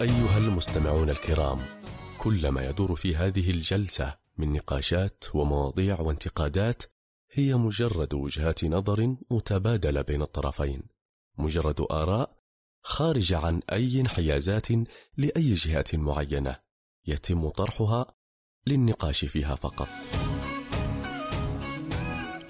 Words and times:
أيها 0.00 0.38
المستمعون 0.38 1.10
الكرام 1.10 1.58
كل 2.18 2.48
ما 2.48 2.66
يدور 2.66 2.94
في 2.94 3.16
هذه 3.16 3.50
الجلسة 3.50 4.16
من 4.38 4.52
نقاشات 4.52 5.24
ومواضيع 5.34 6.00
وانتقادات 6.00 6.82
هي 7.32 7.54
مجرد 7.54 8.14
وجهات 8.14 8.64
نظر 8.64 9.16
متبادلة 9.30 10.02
بين 10.02 10.22
الطرفين 10.22 10.82
مجرد 11.38 11.80
آراء 11.90 12.36
خارجة 12.82 13.38
عن 13.38 13.60
أي 13.72 14.00
انحيازات 14.00 14.68
لأي 15.16 15.54
جهة 15.54 15.84
معينة 15.94 16.56
يتم 17.06 17.48
طرحها 17.48 18.14
للنقاش 18.66 19.24
فيها 19.24 19.54
فقط. 19.54 19.88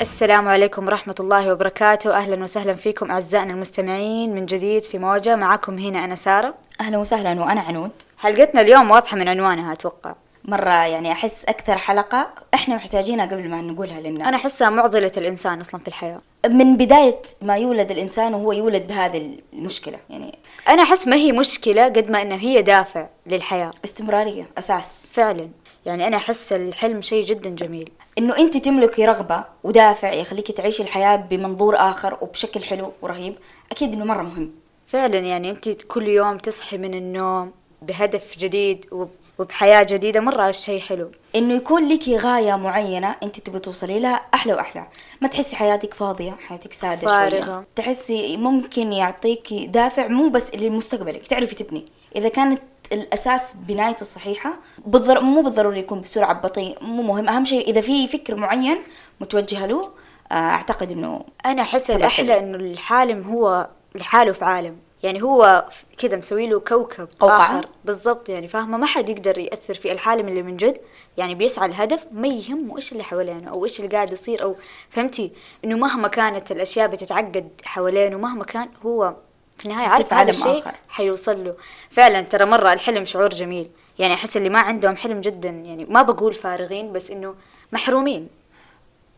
السلام 0.01 0.49
عليكم 0.49 0.87
ورحمة 0.87 1.15
الله 1.21 1.53
وبركاته. 1.53 2.17
أهلا 2.17 2.43
وسهلا 2.43 2.75
فيكم 2.75 3.11
أعزائنا 3.11 3.53
المستمعين 3.53 4.35
من 4.35 4.46
جديد 4.46 4.82
في 4.82 4.99
موجة. 4.99 5.37
معكم 5.37 5.79
هنا 5.79 6.04
أنا 6.04 6.14
سارة. 6.14 6.54
أهلا 6.81 6.99
وسهلا 6.99 7.41
وأنا 7.41 7.61
عنود. 7.61 7.91
حلقتنا 8.18 8.61
اليوم 8.61 8.90
واضحة 8.90 9.17
من 9.17 9.29
عنوانها 9.29 9.73
أتوقع. 9.73 10.14
مرة 10.45 10.71
يعني 10.87 11.13
أحس 11.13 11.45
أكثر 11.45 11.79
حلقة 11.79 12.29
إحنا 12.54 12.77
محتاجينها 12.77 13.27
قبل 13.27 13.49
ما 13.49 13.61
نقولها 13.61 14.01
للناس. 14.01 14.29
أنا 14.29 14.37
أحسها 14.37 14.71
معضلة 14.71 15.13
الإنسان 15.17 15.61
أصلا 15.61 15.81
في 15.81 15.89
الحياة. 15.89 16.21
من 16.49 16.76
بداية 16.76 17.23
ما 17.43 17.57
يولد 17.57 17.90
الإنسان 17.90 18.35
وهو 18.35 18.53
يولد 18.53 18.87
بهذه 18.87 19.31
المشكلة 19.53 19.99
يعني 20.11 20.39
أنا 20.68 20.82
أحس 20.82 21.09
ما 21.09 21.17
هي 21.17 21.32
مشكلة 21.32 21.85
قد 21.85 22.11
ما 22.11 22.23
إنها 22.23 22.39
هي 22.39 22.63
دافع 22.63 23.09
للحياة. 23.26 23.71
استمرارية 23.85 24.49
أساس. 24.59 25.11
فعلا. 25.15 25.49
يعني 25.87 26.07
أنا 26.07 26.17
أحس 26.17 26.53
الحلم 26.53 27.03
شيء 27.03 27.25
جدا 27.25 27.51
جميل. 27.51 27.90
إنه 28.18 28.36
أنت 28.38 28.56
تملكي 28.56 29.04
رغبة 29.04 29.44
ودافع 29.64 30.12
يخليكي 30.12 30.52
تعيشي 30.52 30.82
الحياة 30.82 31.16
بمنظور 31.16 31.76
آخر 31.76 32.19
وبشكل 32.20 32.62
حلو 32.62 32.92
ورهيب 33.02 33.34
أكيد 33.72 33.92
إنه 33.92 34.05
مرة 34.05 34.22
مهم. 34.22 34.50
فعلا 34.86 35.19
يعني 35.19 35.50
أنت 35.50 35.69
كل 35.69 36.08
يوم 36.08 36.39
تصحي 36.39 36.78
من 36.78 36.95
النوم 36.95 37.53
بهدف 37.83 38.39
جديد 38.39 38.86
وب- 38.92 39.08
وبحياة 39.39 39.83
جديدة 39.83 40.20
مرة 40.20 40.50
شيء 40.50 40.81
حلو. 40.81 41.11
إنه 41.36 41.55
يكون 41.55 41.89
لك 41.89 42.08
غاية 42.08 42.56
معينة 42.56 43.17
أنت 43.23 43.41
تبي 43.41 43.58
توصلي 43.58 44.00
لها 44.00 44.14
أحلى 44.34 44.53
وأحلى. 44.55 44.86
ما 45.20 45.28
تحسي 45.28 45.56
حياتك 45.56 45.95
فاضية 45.95 46.30
حياتك 46.47 46.73
سادة 46.73 47.06
فارغة. 47.06 47.45
شوية 47.45 47.64
تحسي 47.77 48.36
ممكن 48.36 48.92
يعطيكي 48.92 49.67
دافع 49.67 50.08
مو 50.08 50.28
بس 50.28 50.55
لمستقبلك 50.55 51.27
تعرفي 51.27 51.55
تبني. 51.55 51.84
إذا 52.17 52.28
كانت 52.28 52.62
الأساس 52.92 53.56
بنايته 53.69 54.05
صحيحة. 54.05 54.59
بالضر... 54.87 55.20
مو 55.20 55.42
بالضروري 55.42 55.79
يكون 55.79 56.01
بسرعة 56.01 56.41
بطيء 56.41 56.79
مو 56.84 57.03
مهم. 57.03 57.29
أهم 57.29 57.45
شيء 57.45 57.69
إذا 57.70 57.81
في 57.81 58.09
فكر 58.09 58.37
معين 58.37 58.79
متوجهه 59.20 59.67
له 59.67 59.91
آه، 60.33 60.34
أعتقد 60.34 60.92
إنه 60.92 61.25
أنا 61.47 61.62
أحس 61.62 61.91
الأحلى. 61.91 62.39
إنه 62.39 62.57
الحالم 62.57 63.23
هو 63.23 63.69
لحاله 63.95 64.33
في 64.33 64.45
عالم. 64.45 64.77
يعني 65.03 65.23
هو 65.23 65.69
كذا 65.98 66.17
مسوي 66.17 66.47
له 66.47 66.61
كوكب 66.61 67.09
قوقعة؟ 67.20 67.45
آخر. 67.59 67.69
بالضبط 67.84 68.29
يعني 68.29 68.48
فاهمة؟ 68.48 68.77
ما 68.77 68.87
حد 68.87 69.09
يقدر 69.09 69.39
يأثر 69.39 69.75
في 69.75 69.92
الحالم 69.92 70.29
اللي 70.29 70.42
من 70.42 70.57
جد. 70.57 70.79
يعني 71.17 71.34
بيسعى 71.34 71.69
الهدف 71.69 72.07
ما 72.12 72.29
يهمه 72.29 72.77
إيش 72.77 72.92
اللي 72.92 73.05
حوالينه 73.05 73.51
أو 73.51 73.64
إيش 73.64 73.81
اللي 73.81 73.91
قاعد 73.91 74.12
يصير 74.12 74.42
أو 74.42 74.55
فهمتي؟ 74.91 75.33
إنه 75.64 75.77
مهما 75.77 76.09
كانت 76.09 76.53
الأشياء 76.53 76.89
بتتعقد 76.89 77.48
حوالينه 77.64 78.19
مهما 78.19 78.45
كان 78.45 78.69
هو 78.87 79.14
في 79.57 79.65
النهاية 79.67 79.89
عارف 79.89 80.15
هذا 80.15 80.31
الشيء. 80.31 80.65
حيوصل 80.89 81.45
له. 81.45 81.55
فعلا 81.91 82.21
ترى 82.21 82.45
مرة 82.45 82.73
الحلم 82.73 83.05
شعور 83.05 83.29
جميل. 83.29 83.71
يعني 83.98 84.15
أحس 84.15 84.37
اللي 84.37 84.48
ما 84.48 84.61
عندهم 84.61 84.97
حلم 84.97 85.21
جدا 85.21 85.48
يعني 85.48 85.85
ما 85.85 86.03
بقول 86.03 86.35
فارغين 86.35 86.93
بس 86.93 87.11
إنه 87.11 87.35
محرومين. 87.73 88.29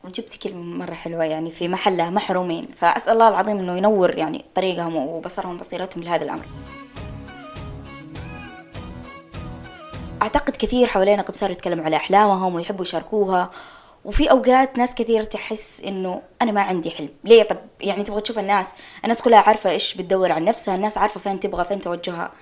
وجبت 0.04 0.36
كلمة 0.36 0.62
مرة 0.86 0.94
حلوة 0.94 1.24
يعني 1.24 1.50
في 1.50 1.68
محلها 1.68 2.10
محرومين. 2.10 2.68
فأسأل 2.76 3.12
الله 3.12 3.28
العظيم 3.28 3.58
أنه 3.58 3.76
ينور 3.76 4.18
يعني 4.18 4.44
طريقهم 4.54 4.96
وبصرهم 4.96 5.54
وبصيرتهم 5.54 6.02
لهذا 6.02 6.24
الأمر. 6.24 6.44
أعتقد 10.22 10.56
كثير 10.56 10.86
حوالينا 10.86 11.24
صاروا 11.32 11.52
يتكلموا 11.52 11.84
على 11.84 11.96
أحلامهم 11.96 12.54
ويحبوا 12.54 12.82
يشاركوها. 12.82 13.50
وفي 14.04 14.30
أوقات 14.30 14.78
ناس 14.78 14.94
كثير 14.94 15.22
تحس 15.22 15.82
إنه 15.86 16.22
أنا 16.42 16.52
ما 16.52 16.60
عندي 16.60 16.90
حلم. 16.90 17.08
ليه؟ 17.24 17.42
طب 17.42 17.56
يعني 17.80 18.02
تبغى 18.02 18.20
تشوف 18.20 18.38
الناس 18.38 18.74
الناس 19.04 19.22
كلها 19.22 19.38
عارفة 19.38 19.70
إيش 19.70 19.94
بتدور 19.94 20.32
عن 20.32 20.44
نفسها 20.44 20.74
الناس 20.74 20.98
عارفة 20.98 21.20
فين 21.20 21.40
تبغى 21.40 21.64
فين 21.64 21.80
توجهها. 21.80 22.32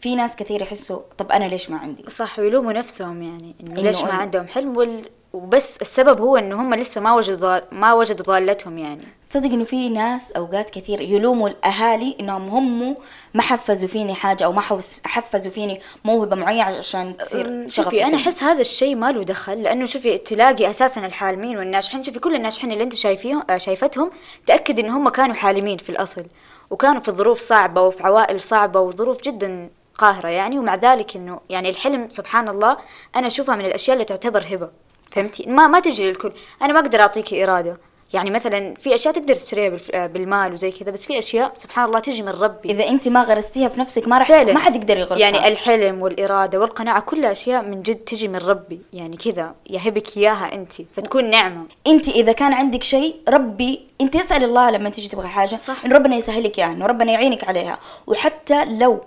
في 0.00 0.14
ناس 0.14 0.36
كثير 0.36 0.62
يحسوا 0.62 1.00
طب 1.18 1.32
أنا 1.32 1.44
ليش 1.44 1.70
ما 1.70 1.78
عندي؟ 1.78 2.10
صح 2.10 2.38
ويلوموا 2.38 2.72
نفسهم 2.72 3.22
يعني 3.22 3.54
إنه 3.60 3.82
ليش 3.82 4.02
ما 4.02 4.12
عندهم 4.12 4.46
حلم؟ 4.46 4.76
وال... 4.76 5.08
وبس 5.34 5.76
السبب 5.80 6.20
هو 6.20 6.36
إنه 6.36 6.60
هم 6.62 6.74
لسه 6.74 7.00
ما 7.00 7.14
وجدوا. 7.14 7.58
ما 7.72 7.92
وجدوا 7.92 8.24
ضالتهم 8.24 8.78
يعني 8.78 9.04
تصدق 9.30 9.50
إنه 9.52 9.64
في 9.64 9.88
ناس 9.88 10.32
أوقات 10.32 10.70
كثير 10.70 11.00
يلوموا 11.00 11.48
الأهالي 11.48 12.16
إنهم 12.20 12.48
هم 12.48 12.96
ما 13.34 13.42
حفزوا 13.42 13.88
فيني 13.88 14.14
حاجة 14.14 14.44
أو 14.44 14.52
ما 14.52 14.60
حفزوا 15.04 15.52
فيني 15.52 15.80
موهبة 16.04 16.36
معينة 16.36 16.62
عشان 16.64 17.16
تصير 17.16 17.46
أم، 17.48 17.68
شغف 17.68 17.84
شوفي 17.84 18.04
أنا. 18.04 18.16
أحس 18.16 18.42
هذا 18.42 18.60
الشيء 18.60 18.94
ما 18.94 19.12
له 19.12 19.22
دخل 19.22 19.62
لأنه 19.62 19.86
شوفي 19.86 20.18
تلاقي 20.18 20.70
أساسا 20.70 21.06
الحالمين 21.06 21.58
والناجحين 21.58 22.02
شوفي 22.02 22.18
كل 22.18 22.34
الناجحين 22.34 22.72
اللي 22.72 22.84
انت 22.84 22.94
شايفيهم 22.94 23.42
آه، 23.50 23.56
شايفتهم 23.58 24.10
تأكد 24.46 24.78
إن 24.78 24.90
هم 24.90 25.08
كانوا 25.08 25.34
حالمين 25.34 25.78
في 25.78 25.90
الأصل 25.90 26.24
وكانوا 26.70 27.00
في 27.00 27.10
ظروف 27.10 27.38
صعبة 27.38 27.82
وفي 27.82 28.02
عوائل 28.02 28.40
صعبة 28.40 28.80
وظروف 28.80 29.22
جدا 29.22 29.70
قاهرة 29.98 30.28
يعني 30.28 30.58
ومع 30.58 30.74
ذلك 30.74 31.16
إنه 31.16 31.40
يعني 31.50 31.70
الحلم 31.70 32.08
سبحان 32.10 32.48
الله 32.48 32.76
أنا 33.16 33.26
أشوفها 33.26 33.56
من 33.56 33.64
الأشياء 33.64 33.94
اللي 33.94 34.04
تعتبر 34.04 34.44
هبة 34.50 34.83
فهمتي؟ 35.14 35.44
ما 35.46 35.66
ما 35.66 35.80
تجي 35.80 36.10
للكل. 36.10 36.32
أنا 36.62 36.72
ما 36.72 36.80
أقدر 36.80 37.00
اعطيكي 37.00 37.44
إرادة. 37.44 37.78
يعني 38.12 38.30
مثلا 38.30 38.74
في 38.74 38.94
أشياء 38.94 39.14
تقدر 39.14 39.34
تشتريها 39.34 40.06
بالمال 40.06 40.52
وزي 40.52 40.70
كذا 40.70 40.90
بس 40.90 41.06
في 41.06 41.18
أشياء 41.18 41.52
سبحان 41.56 41.84
الله 41.84 41.98
تجي 41.98 42.22
من 42.22 42.28
ربي. 42.28 42.70
إذا 42.70 42.88
أنت 42.88 43.08
ما 43.08 43.22
غرستيها 43.22 43.68
في 43.68 43.80
نفسك 43.80 44.08
ما 44.08 44.18
راح 44.18 44.30
ما 44.30 44.58
حد 44.58 44.76
يقدر 44.76 44.98
يغرسها. 44.98 45.18
يعني 45.18 45.48
الحلم 45.48 46.02
والإرادة 46.02 46.60
والقناعة 46.60 47.00
كلها 47.00 47.32
أشياء 47.32 47.62
من 47.62 47.82
جد 47.82 47.96
تجي 47.96 48.28
من 48.28 48.36
ربي. 48.36 48.80
يعني 48.92 49.16
كذا 49.16 49.54
يهبك 49.70 50.16
إياها 50.16 50.54
أنت. 50.54 50.72
فتكون 50.92 51.30
نعمة. 51.30 51.66
أنت 51.86 52.08
إذا 52.08 52.32
كان 52.32 52.52
عندك 52.52 52.82
شيء 52.82 53.16
ربي 53.28 53.86
أنت 54.00 54.16
اسأل 54.16 54.44
الله 54.44 54.70
لما 54.70 54.90
تيجي 54.90 55.08
تبغى 55.08 55.28
حاجة. 55.28 55.56
صح. 55.56 55.84
انه 55.84 55.94
ربنا 55.94 56.16
يسهلك 56.16 56.58
اياها 56.58 56.72
انه 56.72 56.86
ربنا 56.86 57.12
يعينك 57.12 57.44
عليها. 57.44 57.78
وحتى 58.06 58.64
لو 58.64 59.00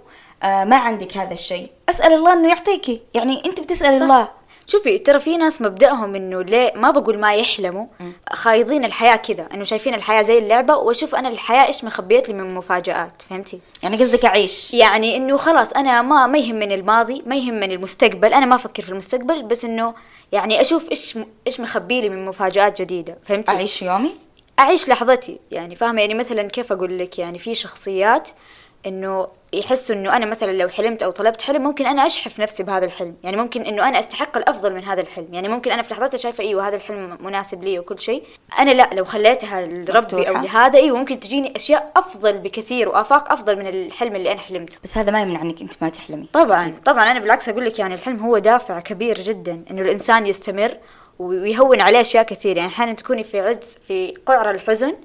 آه 0.44 0.64
ما 0.64 0.76
عندك 0.76 1.18
هذا 1.18 1.34
الشيء 1.34 1.70
أسأل 1.90 2.14
الله 2.14 2.34
إنه 2.34 2.50
يعطيكي 2.50 3.02
يعني 3.14 3.46
أنت 3.46 3.62
بتسأل 3.62 4.00
صح. 4.00 4.04
الله. 4.04 4.37
شوفي 4.68 4.98
ترى 4.98 5.20
في 5.20 5.38
ناس 5.38 5.62
مبدأهم 5.62 6.16
إنه 6.16 6.42
ليه 6.42 6.74
ما 6.76 6.92
بقول 6.92 7.18
ما 7.20 7.36
يحلموا 7.36 7.86
خايضين 8.34 8.86
الحياة 8.86 9.16
كذا 9.16 9.48
إنه 9.54 9.64
شايفين 9.64 9.94
الحياة 9.94 10.22
زي 10.22 10.38
اللعبة 10.38 10.76
وأشوف 10.76 11.16
أنا 11.16 11.30
الحياة 11.30 11.66
إيش 11.68 11.84
مخبيت 11.84 12.30
لي 12.30 12.34
من 12.34 12.56
مفاجآت 12.56 13.22
فهمتي؟ 13.30 13.60
يعني 13.84 13.98
قصدك 13.98 14.26
أعيش. 14.26 14.74
يعني 14.74 15.18
إنه 15.18 15.38
خلاص 15.38 15.74
أنا 15.74 16.02
ما 16.02 16.28
ما 16.28 16.38
يهمني 16.38 16.76
الماضي 16.76 17.24
ما 17.26 17.36
يهمني 17.36 17.76
المستقبل 17.76 18.34
أنا 18.34 18.46
ما 18.46 18.56
أفكر 18.56 18.84
في 18.84 18.90
المستقبل 18.90 19.44
بس 19.44 19.66
إنه 19.66 19.94
يعني 20.32 20.62
أشوف 20.62 20.90
إيش 20.92 21.20
إيش 21.48 21.60
مخبي 21.60 22.02
لي 22.02 22.10
من 22.10 22.26
مفاجآت 22.26 22.82
جديدة 22.82 23.18
فهمتي؟ 23.26 23.52
أعيش 23.52 23.82
يومي؟ 23.82 24.12
أعيش 24.60 24.90
لحظتي 24.90 25.40
يعني 25.52 25.76
فاهمة؟ 25.76 26.02
يعني 26.02 26.14
مثلا 26.14 26.44
كيف 26.44 26.72
أقول 26.72 27.00
لك؟ 27.00 27.20
يعني 27.20 27.40
في 27.40 27.56
شخصيات 27.56 28.30
إنه 28.88 29.28
يحسوا 29.54 29.96
إنه 29.96 30.16
أنا 30.16 30.26
مثلا 30.26 30.52
لو 30.52 30.70
حلمت 30.70 31.04
أو 31.04 31.12
طلبت 31.12 31.42
حلم 31.42 31.62
ممكن 31.64 31.86
أنا 31.86 32.06
أشحف 32.06 32.40
نفسي 32.40 32.64
بهذا 32.64 32.86
الحلم. 32.86 33.16
يعني 33.24 33.38
ممكن 33.38 33.62
إنه 33.62 33.88
أنا 33.88 34.00
أستحق 34.00 34.38
الأفضل 34.38 34.74
من 34.74 34.84
هذا 34.84 35.02
الحلم. 35.02 35.28
يعني 35.32 35.48
ممكن 35.50 35.72
أنا 35.72 35.82
في 35.82 35.94
لحظتها 35.94 36.18
شايفة 36.18 36.44
أيوه 36.44 36.68
هذا 36.68 36.76
الحلم 36.76 37.18
مناسب 37.22 37.64
لي 37.64 37.80
وكل 37.80 38.02
شيء. 38.02 38.24
أنا 38.60 38.72
لا 38.72 38.90
لو 38.94 39.06
خليتها 39.06 39.66
لربي 39.66 40.30
أو. 40.30 40.34
لهذا 40.34 40.80
أيوه 40.80 40.98
ممكن 40.98 41.20
تجيني 41.20 41.56
أشياء 41.56 41.92
أفضل 41.96 42.38
بكثير 42.38 42.90
وآفاق 42.90 43.32
أفضل 43.32 43.56
من 43.56 43.68
الحلم 43.68 44.16
اللي 44.16 44.32
أنا 44.32 44.40
حلمته. 44.40 44.78
بس 44.84 44.98
هذا 44.98 45.12
ما 45.12 45.22
يمنع 45.22 45.42
إنك 45.42 45.62
أنت 45.62 45.74
ما 45.82 45.90
تحلمي. 45.90 46.28
طبعا 46.34 46.74
طبعا 46.86 47.12
أنا 47.12 47.20
بالعكس 47.20 47.50
أقول 47.50 47.66
لك 47.66 47.80
يعني 47.80 47.94
الحلم 47.94 48.20
هو 48.20 48.38
دافع 48.38 48.80
كبير 48.80 49.20
جدا 49.22 49.64
إنه 49.72 49.82
الإنسان 49.82 50.28
يستمر 50.28 50.78
ويهون 51.20 51.82
عليه 51.82 52.02
أشياء 52.02 52.24
كثير 52.24 52.58
يعني 52.58 52.70
أحيانا 52.70 52.94
تكوني 52.94 53.24
في 53.24 53.40
عز 53.40 53.78
في 53.88 54.14
قعر 54.26 54.52
الحزن 54.52 54.96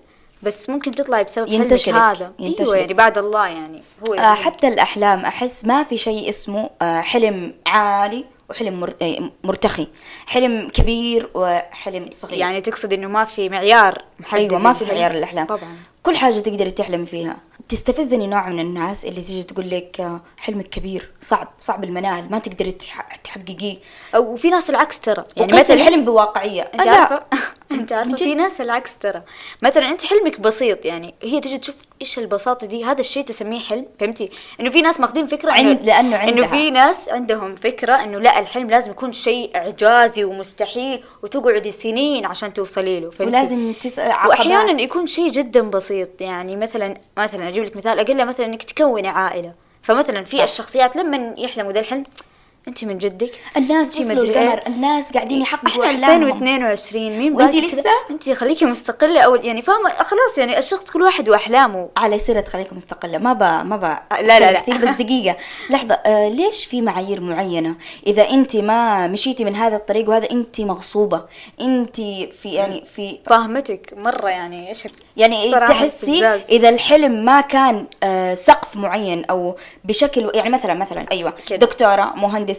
بس 0.43 0.71
ممكن 0.71 0.91
تطلعي 0.91 1.25
بسبب 1.25 1.47
حلمك 1.47 1.61
ينتشرك، 1.61 1.95
هذا. 1.95 2.33
ينتشرك. 2.39 2.67
أيوه 2.69 2.77
يعني 2.79 2.95
بعد 2.95 3.19
الله 3.19 3.47
يعني. 3.47 3.83
هو 4.09 4.15
آه 4.15 4.17
يعني. 4.17 4.37
حتى 4.37 4.69
الأحلام 4.69 5.19
أحس 5.25 5.65
ما 5.65 5.83
في 5.85 5.97
شيء 5.97 6.29
اسمه 6.29 6.71
آه 6.83 7.01
حلم 7.01 7.55
عالي 7.67 8.25
وحلم. 8.51 8.85
آه، 9.03 9.31
مرتخي. 9.45 9.89
حلم 10.27 10.69
كبير 10.69 11.31
وحلم 11.35 12.07
صغير. 12.11 12.41
يعني 12.41 12.61
تقصد 12.61 12.93
إنه 12.93 13.09
ما 13.09 13.25
في 13.25 13.49
معيار 13.49 14.03
محدد 14.21 14.41
أيوة 14.41 14.59
ما 14.59 14.73
في؟ 14.73 14.85
معيار 14.85 15.11
الأحلام 15.11 15.47
طبعا. 15.47 15.77
كل 16.03 16.17
حاجة 16.17 16.41
تقدري 16.41 16.71
تحلمي 16.71 17.07
فيها. 17.07 17.37
تستفزني 17.69 18.27
نوع 18.27 18.49
من 18.49 18.61
الناس 18.61 19.05
اللي 19.05 19.21
تيجي 19.21 19.43
تقول 19.43 19.71
لك 19.71 20.01
آه، 20.01 20.21
حلمك 20.37 20.69
كبير 20.69 21.11
صعب 21.21 21.49
صعب 21.61 21.85
المنال 21.85 22.31
ما 22.31 22.39
تقدري 22.39 22.73
تح- 22.73 23.17
تحققيه 23.25 23.77
أو 24.15 24.37
في 24.37 24.51
ناس 24.51 24.71
العكس 24.71 25.01
ترى 25.01 25.25
يعني 25.37 25.53
مثلا 25.57 25.77
الحلم 25.77 26.05
بواقعية 26.05 26.63
أنت. 26.63 26.87
عارفة 26.89 27.23
أنت 27.73 27.93
عارفة. 27.93 28.17
في 28.17 28.35
ناس 28.35 28.61
العكس 28.61 28.97
ترى 28.99 29.23
مثلا 29.63 29.89
أنت 29.89 30.05
حلمك 30.07 30.41
بسيط 30.41 30.85
يعني 30.85 31.15
هي 31.23 31.41
تجي 31.41 31.59
تشوف 31.59 31.75
إيش 32.01 32.19
البساطة 32.19 32.67
دي 32.67 32.85
هذا 32.85 33.01
الشيء 33.01 33.25
تسميه 33.25 33.61
حلم 33.61 33.87
فهمتي 34.01 34.31
إنه 34.61 34.71
في 34.71 34.83
ناس 34.83 35.01
ماخذين 35.01 35.27
فكرة 35.27 35.53
عند- 35.53 35.79
إنه- 35.83 35.87
لأنه 35.87 36.17
إنه 36.17 36.17
عندها. 36.17 36.47
في 36.47 36.71
ناس 36.71 37.09
عندهم 37.09 37.55
فكرة 37.57 37.93
إنه 38.05 38.19
لا 38.19 38.41
الحلم 38.41 38.71
لازم 38.71 38.91
يكون 38.91 39.13
شيء 39.13 39.57
إعجازي 39.57 40.25
ومستحيل 40.25 41.05
وتقعدي 41.23 41.71
سنين 41.71 42.27
عشان 42.27 42.53
توصلي 42.55 43.01
له 43.01 43.11
فهمتي 43.11 43.37
ولازم 43.37 43.73
تسأل 43.81 44.11
عقبات. 44.11 44.39
واحيانا 44.39 44.81
يكون 44.83 45.07
شيء 45.07 45.29
جدا 45.31 45.61
بسيط 45.61 46.21
يعني 46.21 46.57
مثلا 46.57 46.99
مثلا 47.19 47.49
أجيب 47.53 47.65
لك 47.65 47.77
مثال 47.77 47.99
أقل 48.01 48.27
مثلا 48.27 48.47
إنك 48.47 48.63
تكوني 48.63 49.09
عائلة 49.09 49.55
فمثلا 49.83 50.25
في. 50.25 50.45
الشخصيات 50.45 50.97
لما 50.97 51.35
يحلموا 51.39 51.73
ذا 51.73 51.81
الحلم 51.81 52.05
أنت 52.69 52.85
من 52.85 52.99
جدك 52.99 53.31
الناس 53.57 54.01
وصلوا 54.01 54.17
مدري 54.17 54.35
إيه. 54.41 54.55
القمر 54.55 54.67
الناس 54.67 55.13
قاعدين 55.13 55.43
يحققوا 55.43 55.85
إحنا 55.87 56.07
أحلامهم 56.07 56.23
2022 56.23 57.19
مين 57.19 57.37
كذا؟ 57.37 57.61
لسه؟ 57.61 57.91
أنت 58.11 58.31
خليكي 58.31 58.65
مستقلة 58.65 59.21
أو 59.21 59.35
يعني 59.35 59.63
فاهمة 59.63 59.89
خلاص 59.91 60.39
يعني 60.39 60.59
الشخص 60.59 60.91
كل 60.91 61.03
واحد 61.03 61.29
وأحلامه 61.29 61.89
على 61.97 62.19
سيرة 62.19 62.45
خليكم 62.45 62.77
مستقلة 62.77 63.19
ما 63.19 63.33
با 63.33 63.63
ما 63.63 63.77
با 63.77 64.01
لا، 64.23 64.41
لا، 64.41 64.53
لا. 64.53 64.61
كثير 64.61 64.77
بس 64.77 64.89
دقيقة 64.89 65.37
لحظة 65.71 65.95
آه 65.95 66.29
ليش 66.29 66.65
في 66.65 66.81
معايير 66.81 67.21
معينة 67.21 67.75
إذا 68.07 68.31
أنت 68.31 68.57
ما 68.57 69.07
مشيتي 69.07 69.45
من 69.45 69.57
هذا 69.57 69.77
الطريق 69.77 70.09
وهذا 70.09 70.31
أنت 70.31 70.61
مغصوبة 70.61 71.25
أنت 71.61 71.97
في 72.33 72.49
يعني 72.53 72.85
في 72.95 73.19
فاهمتك 73.27 73.95
مرة 73.97 74.29
يعني 74.29 74.69
إيش 74.69 74.89
يعني 75.17 75.51
تحسي. 75.51 76.27
إذا 76.27 76.69
الحلم 76.69 77.25
ما 77.25 77.41
كان 77.41 77.87
آه، 78.03 78.35
سقف 78.35 78.77
معين 78.77 79.25
أو 79.25 79.57
بشكل 79.85 80.31
يعني 80.35 80.51
مثلا 80.51 80.75
مثلا 80.75 81.07
أيوه 81.13 81.35
كده. 81.47 81.59
دكتورة 81.59 82.13
مهندسه 82.17 82.52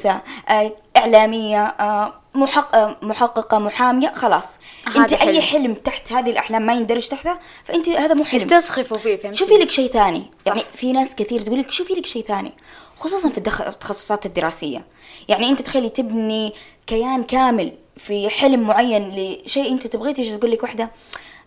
آه، 0.49 0.71
إعلامية 0.97 1.63
آه، 1.65 2.13
محق- 2.35 2.75
آه، 2.75 2.97
محققة 3.01 3.59
محامية 3.59 4.13
خلاص. 4.15 4.59
أنت 4.95 5.13
حلم. 5.13 5.29
أي 5.29 5.41
حلم. 5.41 5.73
تحت 5.73 6.11
هذه 6.11 6.29
الأحلام 6.31 6.61
ما 6.65 6.73
يندرج 6.73 7.07
تحتها 7.07 7.39
فأنت 7.63 7.89
هذا 7.89 8.13
مو 8.13 8.23
حلم. 8.23 8.41
يستسخفوا 8.41 8.97
فيه 8.97 9.15
فهمتي 9.15 9.37
شوفي 9.37 9.53
لك 9.53 9.71
شيء 9.71 9.91
ثاني. 9.91 10.23
يعني 10.45 10.63
في 10.75 10.91
ناس 10.91 11.15
كثير 11.15 11.41
تقول 11.41 11.59
لك 11.59 11.71
شوفي 11.71 11.93
لك 11.93 12.05
شيء 12.05 12.23
ثاني 12.25 12.51
خصوصا 12.99 13.29
في 13.29 13.37
الدخ- 13.37 13.61
التخصصات 13.67 14.25
الدراسية. 14.25 14.85
يعني 15.27 15.49
أنت 15.49 15.61
تخيلي 15.61 15.89
تبني 15.89 16.53
كيان 16.87 17.23
كامل 17.23 17.73
في 17.97 18.29
حلم 18.29 18.59
معين 18.59 19.09
لشيء 19.09 19.71
أنت 19.71 19.87
تبغيه 19.87 20.13
تيجي 20.13 20.37
تقول 20.37 20.51
لك 20.51 20.63
واحدة 20.63 20.89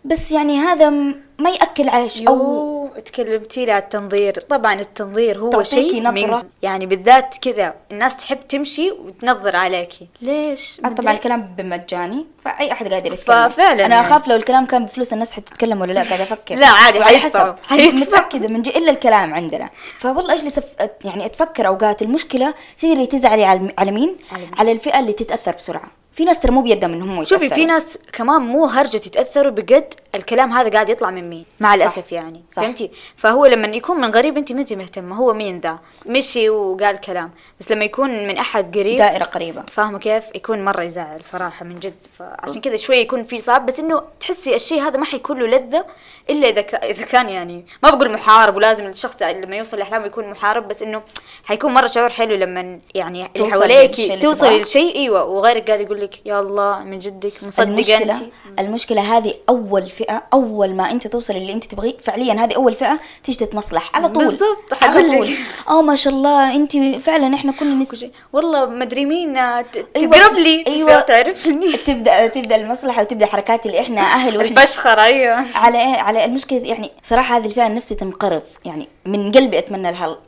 بس 0.07 0.33
يعني 0.33 0.59
هذا 0.59 0.91
ما 1.39 1.51
يأكل 1.51 1.89
عيش 1.89 2.23
أو 2.23 2.89
تكلمتي 3.05 3.65
لي 3.65 3.73
على 3.73 3.83
التنظير 3.83 4.35
طبعا 4.35 4.75
التنظير 4.75 5.39
هو 5.39 5.63
شيء. 5.63 6.11
من 6.11 6.43
يعني 6.63 6.87
بالذات 6.87 7.35
كذا 7.43 7.75
الناس 7.91 8.17
تحب 8.17 8.49
تمشي 8.49 8.91
وتنظر 8.91 9.57
عليكي 9.57 10.09
ليش 10.23 10.81
طبعا 10.97 11.13
الكلام 11.13 11.55
بمجاني 11.59 12.27
فأي 12.43 12.73
أحد 12.73 12.93
قادر 12.93 13.13
يتكلم 13.13 13.49
ففعلاً 13.49 13.73
أنا 13.73 13.95
يعني. 13.95 14.01
أخاف 14.01 14.29
لو 14.29 14.37
الكلام 14.37 14.67
كان 14.67 14.85
بفلوس 14.85 15.13
الناس 15.13 15.33
حتتكلم 15.33 15.81
ولا 15.81 15.93
لا 15.93 16.03
قاعدة 16.03 16.23
أفكر 16.23 16.55
لا، 16.55 16.67
عادي، 16.67 17.05
حسب. 17.19 17.55
متأكدة 18.01 18.49
من 18.49 18.63
جي 18.63 18.79
إلا 18.79 18.91
الكلام 18.91 19.35
عندنا 19.35 19.71
فوالله 19.99 20.35
أجلس 20.35 20.59
أف... 20.59 20.77
يعني 21.05 21.27
أتفكر 21.27 21.67
أوقات 21.67 22.03
المشكلة 22.03 22.55
تدري 22.79 23.07
تزعلي 23.07 23.45
على 23.45 23.75
على 23.79 23.91
مين؟ 23.91 24.17
على 24.33 24.41
مين؟ 24.41 24.51
على 24.59 24.73
الفئة 24.73 24.99
اللي 24.99 25.13
تتأثر 25.13 25.53
بسرعة 25.53 25.91
في 26.17 26.25
ناس 26.25 26.41
ترى 26.41 26.53
مو 26.53 26.63
بيدهم 26.63 26.93
انهم 26.93 27.25
شوفي. 27.25 27.49
في 27.51 27.67
ناس 27.67 27.99
كمان 28.13 28.43
مو 28.43 28.67
هرجة 28.67 28.97
يتأثروا 28.97 29.51
بقد 29.53 29.95
الكلام 30.15 30.53
هذا 30.53 30.71
قاعد 30.71 30.89
يطلع 30.89 31.11
من 31.11 31.31
مين؟ 31.31 31.45
مع 31.61 31.69
صح. 31.69 31.75
الأسف 31.75 32.13
يعني 32.13 32.43
صح. 32.51 32.63
فهمتي؟ 32.63 32.91
فهو 33.17 33.47
لما 33.47 33.67
يكون 33.67 34.01
من 34.01 34.11
غريب 34.11 34.37
انت 34.37 34.53
ما 34.53 34.61
انت 34.61 34.73
مهتمة؟ 34.73 35.17
هو 35.17 35.33
مين 35.33 35.61
ذا؟ 35.61 35.79
مشي 36.07 36.49
وقال 36.51 37.01
كلام. 37.01 37.31
بس 37.61 37.73
لما 37.73 37.85
يكون 37.85 38.11
من 38.27 38.39
أحد 38.39 38.79
قريب 38.79 38.97
دائرة 38.99 39.25
قريبة. 39.25 39.63
فاهمة 39.73 39.99
كيف؟ 39.99 40.25
يكون 40.35 40.65
مرة 40.65 40.83
يزعل 40.83 41.25
صراحة 41.25 41.65
من 41.65 41.81
جد. 41.81 41.95
فعشان 42.19 42.61
كذا 42.61 42.77
شوي 42.77 42.97
يكون 42.97 43.25
في 43.25 43.39
صعب 43.41 43.67
بس 43.67 43.81
إنه 43.81 44.03
تحسي 44.21 44.55
الشيء 44.55 44.83
هذا 44.83 44.99
ما 44.99 45.05
حيكون 45.05 45.39
له 45.39 45.47
لذة 45.47 45.85
إلا 46.31 46.49
إذا 46.49 46.61
كا- 46.61 46.91
إذا 46.91 47.05
كان 47.05 47.29
يعني 47.29 47.65
ما 47.83 47.91
بقول 47.91 48.13
محارب 48.13 48.57
ولازم 48.57 48.87
الشخص 48.87 49.23
لما 49.23 49.57
يوصل 49.57 49.79
لاحلامه 49.79 50.07
يكون 50.07 50.31
محارب 50.31 50.69
بس 50.69 50.83
إنه 50.83 51.03
حيكون 51.45 51.75
مرة 51.75 51.87
شعور 51.87 52.09
حلو 52.11 52.35
لما 52.35 52.79
يعني 52.95 53.19
اللي 53.27 53.33
توصل 53.39 53.51
حواليك 53.53 53.91
للشيء 53.91 54.11
اللي 54.11 54.23
توصل 54.23 54.47
تبغاه. 54.47 54.59
للشيء 54.59 54.95
إيوه. 54.97 55.25
وغيرك 55.25 55.67
قاعد 55.67 55.81
يقول 55.81 56.01
لك 56.07 56.27
يا 56.27 56.41
الله 56.41 56.79
من 56.85 56.99
جدك 56.99 57.33
مصدقة 57.43 57.63
المشكلة 57.63 58.17
انت. 58.17 58.61
المشكلة 58.61 59.17
هذه 59.17 59.35
أول 59.49 59.83
فئة 59.83 60.23
أول 60.33 60.75
ما 60.75 60.91
أنت 60.91 61.07
توصل 61.07 61.37
اللي 61.37 61.53
أنت 61.53 61.65
تبغيه 61.65 61.97
فعليا 61.99 62.45
هذه 62.45 62.55
أول 62.55 62.75
فئة 62.75 63.01
تيجي 63.25 63.39
تتمصلح 63.47 63.91
على 63.97 64.09
طول. 64.09 64.25
بالضبط، 64.27 64.83
على. 64.83 65.03
طول 65.17 65.29
أه 65.69 65.83
ما 65.83 65.95
شاء 65.95 66.13
الله 66.13 66.55
أنت 66.55 66.77
فعلا 67.01 67.35
إحنا 67.35 67.53
كل 67.53 67.79
نس... 67.79 68.05
والله 68.33 68.67
مدري 68.67 69.05
مين 69.05 69.37
آه، 69.37 69.65
أيوة، 69.97 70.19
تقرب 70.19 70.35
لي 70.35 70.65
أيوة. 70.67 71.01
تعرفني. 71.01 71.73
تبدا 71.87 72.27
تبدأ 72.27 72.57
المصلحة 72.57 73.03
وتبدأ 73.03 73.27
حركات 73.27 73.67
اللي 73.67 73.81
إحنا 73.81 74.01
أهل 74.01 74.37
وإحنا. 74.39 74.63
الفشخرة 74.63 75.03
أيوه. 75.03 75.45
على 75.55 75.79
إيه؟ 75.79 76.01
على 76.01 76.25
المشكلة 76.25 76.59
يعني 76.59 76.91
صراحة 77.03 77.37
هذه 77.37 77.47
الفئة 77.47 77.69
نفسي 77.69 77.95
تنقرض. 77.95 78.43
يعني 78.65 78.89
من 79.07 79.33
قلبي 79.33 79.59
أتمنى 79.59 79.91
لها 79.91 80.19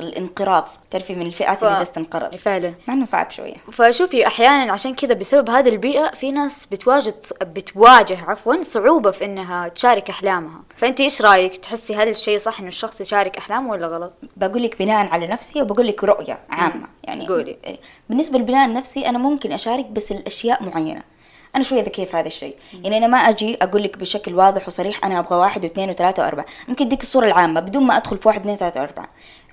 الانقراض. 0.00 0.68
تعرفي 0.90 1.14
من 1.14 1.26
الفئات 1.26 1.62
اللي 1.62 1.74
ف- 1.74 1.78
جالسه 1.78 1.92
تنقرض. 1.92 2.36
فعلا. 2.36 2.74
مع 2.88 2.94
إنه 2.94 3.04
صعب 3.04 3.30
شوية. 3.30 3.54
فشوفي 3.72 4.26
أحيانا 4.26 4.72
عشان 4.72 4.94
كذا 4.94 5.14
بسبب 5.14 5.50
هذه 5.50 5.68
البيئة 5.68 6.10
في 6.14 6.30
ناس 6.30 6.66
بتواجه 6.66 7.14
بتواجه 7.42 8.18
عفوا 8.30 8.62
صعوبة 8.62 9.10
في 9.10 9.24
إنها 9.24 9.68
تشارك 9.68 10.10
أحلامها. 10.10 10.60
فانت 10.76 11.00
إيش 11.00 11.22
رأيك؟ 11.22 11.56
تحسي 11.56 11.94
هل 11.96 12.08
الشيء 12.08 12.38
صح 12.38 12.58
إنه 12.60 12.68
الشخص 12.68 13.00
يشارك 13.00 13.36
أحلامه 13.36 13.70
ولا 13.70 13.86
غلط؟ 13.86 14.12
بقول 14.36 14.62
لك 14.62 14.78
بناء 14.78 15.06
على 15.06 15.26
نفسي 15.26 15.62
وبقول 15.62 15.86
لك 15.86 16.04
رؤية 16.04 16.38
عامة. 16.50 16.86
يعني 17.04 17.28
قولي. 17.28 17.56
بالنسبة 18.08 18.38
للبناء 18.38 18.66
النفسي 18.68 19.08
أنا 19.08 19.18
ممكن 19.18 19.52
أشارك 19.52 19.86
بس 19.86 20.12
الأشياء 20.12 20.62
معينة. 20.62 21.02
أنا 21.54 21.64
شوية 21.64 21.82
ذكية 21.82 22.04
في 22.04 22.16
هذا 22.16 22.26
الشيء. 22.26 22.56
يعني 22.84 22.96
أنا 22.96 23.06
ما 23.06 23.18
أجي 23.18 23.58
أقول 23.62 23.82
لك 23.82 23.98
بشكل 23.98 24.34
واضح 24.34 24.68
وصريح 24.68 25.04
أنا 25.04 25.18
أبغى 25.18 25.36
واحد 25.36 25.64
واثنين 25.64 25.90
وثلاثة 25.90 26.22
وأربعة. 26.22 26.46
ممكن 26.68 26.84
اديك 26.86 27.02
الصورة 27.02 27.26
العامة 27.26 27.60
بدون 27.60 27.82
ما 27.82 27.96
أدخل 27.96 28.18
في 28.18 28.28
واحد 28.28 28.40
اثنين 28.40 28.56
ثلاثة 28.56 28.80
وأربعة. 28.80 29.08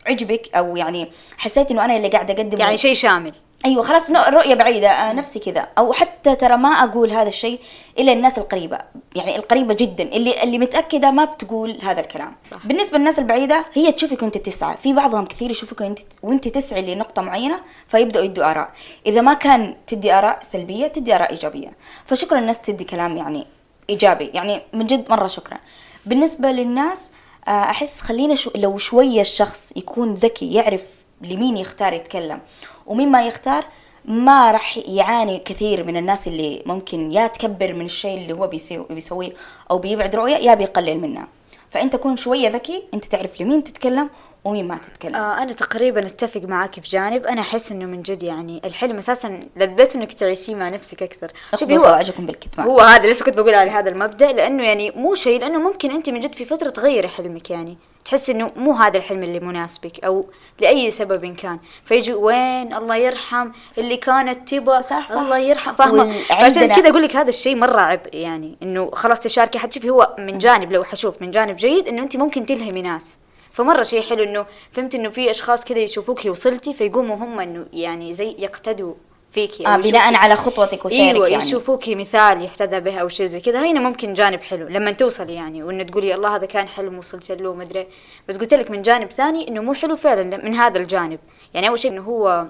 عجبك 0.07 0.55
أو 0.55 0.77
يعني 0.77 1.11
حسيت 1.37 1.71
إنه 1.71 1.85
أنا 1.85 1.95
اللي 1.95 2.07
قاعدة 2.07 2.33
أقدم 2.33 2.59
يعني 2.59 2.77
شيء 2.77 2.93
شامل. 2.93 3.33
أيوه 3.65 3.81
خلاص 3.81 4.09
الرؤيه 4.09 4.53
بعيدة 4.53 4.89
آه 4.89 5.13
نفسي 5.13 5.39
كذا. 5.39 5.67
أو 5.77 5.93
حتى 5.93 6.35
ترى 6.35 6.57
ما 6.57 6.69
أقول 6.69 7.11
هذا 7.11 7.29
الشيء 7.29 7.59
إلا 7.99 8.13
الناس 8.13 8.37
القريبة. 8.39 8.79
يعني 9.15 9.35
القريبة 9.35 9.73
جدا. 9.73 10.03
اللي 10.03 10.43
اللي 10.43 10.57
متأكدة 10.57 11.11
ما 11.11 11.25
بتقول 11.25 11.79
هذا 11.81 11.99
الكلام. 11.99 12.35
صح. 12.51 12.67
بالنسبة 12.67 12.97
للناس 12.97 13.19
البعيدة 13.19 13.65
هي 13.73 13.91
تشوفك 13.91 14.21
وأنت 14.21 14.37
تسعى. 14.37 14.77
في 14.77 14.93
بعضهم 14.93 15.25
كثير 15.25 15.51
يشوفك 15.51 15.81
وأنت 15.81 15.99
وأنت 16.23 16.47
تسعي 16.47 16.95
لنقطة 16.95 17.21
معينة 17.21 17.59
فيبدأوا 17.87 18.25
يدوا 18.25 18.51
آراء. 18.51 18.69
إذا 19.05 19.21
ما 19.21 19.33
كان 19.33 19.75
تدي 19.87 20.13
آراء 20.13 20.39
سلبية 20.41 20.87
تدي 20.87 21.15
آراء 21.15 21.31
إيجابية. 21.31 21.71
فشكرا 22.05 22.39
الناس 22.39 22.61
تدي 22.61 22.83
كلام 22.83 23.17
يعني 23.17 23.47
إيجابي. 23.89 24.31
يعني 24.33 24.61
من 24.73 24.85
جد 24.85 25.11
مرة 25.11 25.27
شكرا. 25.27 25.57
بالنسبة 26.05 26.51
للناس 26.51 27.11
أحس 27.47 28.01
خلينا 28.01 28.35
شو 28.35 28.51
لو 28.55 28.77
شوية 28.77 29.21
الشخص 29.21 29.73
يكون 29.75 30.13
ذكي 30.13 30.53
يعرف 30.53 30.83
لمين 31.21 31.57
يختار 31.57 31.93
يتكلم. 31.93 32.39
ومين 32.87 33.09
ما 33.11 33.27
يختار 33.27 33.65
ما 34.05 34.51
راح 34.51 34.77
يعاني 34.77 35.37
كثير 35.39 35.83
من 35.83 35.97
الناس 35.97 36.27
اللي 36.27 36.63
ممكن 36.65 37.11
يا 37.11 37.27
تكبر 37.27 37.73
من 37.73 37.85
الشيء 37.85 38.17
اللي 38.17 38.33
هو 38.33 38.47
بيسوي- 38.47 38.85
بيسويه 38.89 39.31
أو 39.71 39.77
بيبعد 39.77 40.15
رؤية 40.15 40.35
يا 40.37 40.53
بيقلل 40.53 40.99
منها. 40.99 41.27
فأنت 41.71 41.95
كون 41.95 42.15
شوية 42.17 42.49
ذكي 42.49 42.83
أنت 42.93 43.05
تعرف 43.05 43.41
لمين 43.41 43.63
تتكلم 43.63 44.09
ومين 44.45 44.67
ما 44.67 44.77
تتكلم. 44.77 45.15
آه 45.15 45.43
أنا 45.43 45.53
تقريبا 45.53 46.05
أتفق 46.05 46.41
معاك 46.41 46.73
في 46.79 46.89
جانب. 46.89 47.25
أنا 47.25 47.41
أحس 47.41 47.71
إنه 47.71 47.85
من 47.85 48.01
جد 48.01 48.23
يعني 48.23 48.61
الحلم 48.65 48.97
أساسا 48.97 49.39
لذته 49.55 49.97
إنك 49.97 50.13
تعيشيه 50.13 50.55
مع 50.55 50.69
نفسك 50.69 51.03
أكثر. 51.03 51.31
اخذوا 51.53 51.83
فواجكم 51.83 52.25
بالكتمان. 52.25 52.67
هو 52.67 52.79
هذا 52.79 53.11
لسه 53.11 53.25
كنت 53.25 53.37
بقول 53.37 53.53
على 53.53 53.71
هذا 53.71 53.89
المبدأ 53.89 54.31
لأنه 54.31 54.63
يعني 54.63 54.91
مو 54.91 55.15
شيء 55.15 55.39
لأنه 55.39 55.59
ممكن 55.59 55.91
أنت 55.91 56.09
من 56.09 56.19
جد 56.19 56.35
في 56.35 56.45
فترة 56.45 56.69
تغيري 56.69 57.07
حلمك 57.07 57.49
يعني. 57.49 57.77
تحس 58.05 58.29
إنه 58.29 58.51
مو 58.55 58.73
هذا 58.73 58.97
الحلم 58.97 59.23
اللي 59.23 59.39
مناسبك 59.39 60.05
أو 60.05 60.25
لأي 60.59 60.91
سبب 60.91 61.35
كان. 61.35 61.59
فيجي 61.85 62.13
وين؟ 62.13 62.73
الله 62.73 62.95
يرحم. 62.95 63.51
اللي 63.77 63.97
كانت 63.97 64.49
تبى 64.49 64.81
صح، 64.81 65.09
صح. 65.09 65.17
الله 65.17 65.37
يرحم. 65.37 65.73
فاهمة؟ 65.73 66.13
عشان 66.31 66.73
كذا 66.73 66.89
أقول 66.89 67.03
لك 67.03 67.15
هذا 67.15 67.29
الشيء 67.29 67.55
مرة 67.55 67.81
عبء 67.81 68.15
يعني 68.15 68.57
إنه 68.63 68.91
خلاص 68.93 69.19
تشاركي. 69.19 69.59
حتشوفي 69.59 69.89
هو 69.89 70.15
من 70.19 70.37
جانب 70.37 70.71
لو 70.71 70.83
حشوف 70.83 71.21
من 71.21 71.31
جانب 71.31 71.55
جيد 71.55 71.87
إنه 71.87 72.03
أنت 72.03 72.17
ممكن 72.17 72.45
تلهمي 72.45 72.81
ناس. 72.81 73.17
فمرة 73.55 73.83
شيء 73.83 74.01
حلو 74.01 74.23
إنه 74.23 74.45
فهمت 74.71 74.95
إنه 74.95 75.09
في 75.09 75.31
أشخاص 75.31 75.63
كذا 75.65 75.79
يشوفوكي 75.79 76.29
وصلتي 76.29 76.73
فيقوموا 76.73 77.15
هم 77.15 77.39
إنه 77.39 77.65
يعني 77.73 78.13
زي 78.13 78.35
يقتدوا 78.39 78.93
فيكي 79.31 79.67
آه 79.67 79.77
بناء 79.77 80.15
على 80.15 80.35
خطوتك 80.35 80.85
وسيرك 80.85 81.15
إيوه 81.15 81.27
يعني. 81.27 81.43
يشوفوكي 81.43 81.95
مثال 81.95 82.43
يحتذى 82.43 82.79
به 82.79 82.97
أو 82.97 83.07
شيء 83.07 83.25
زي 83.25 83.39
كذا 83.39 83.71
هنا 83.71 83.79
ممكن 83.79 84.13
جانب 84.13 84.41
حلو 84.41 84.67
لما 84.67 84.91
توصلي 84.91 85.33
يعني 85.33 85.63
وإنه 85.63 85.83
تقولي 85.83 86.15
الله 86.15 86.35
هذا 86.35 86.45
كان 86.45 86.67
حلم 86.67 86.97
وصلت 86.97 87.31
له 87.31 87.53
مدري 87.53 87.87
بس 88.27 88.37
قلت 88.37 88.53
لك 88.53 88.71
من 88.71 88.81
جانب 88.81 89.11
ثاني 89.11 89.47
إنه 89.47 89.61
مو 89.61 89.73
حلو 89.73 89.95
فعلا 89.95 90.37
من 90.37 90.55
هذا 90.55 90.77
الجانب. 90.77 91.19
يعني 91.53 91.67
أول 91.67 91.79
شيء 91.79 91.91
إنه 91.91 92.01
هو 92.01 92.47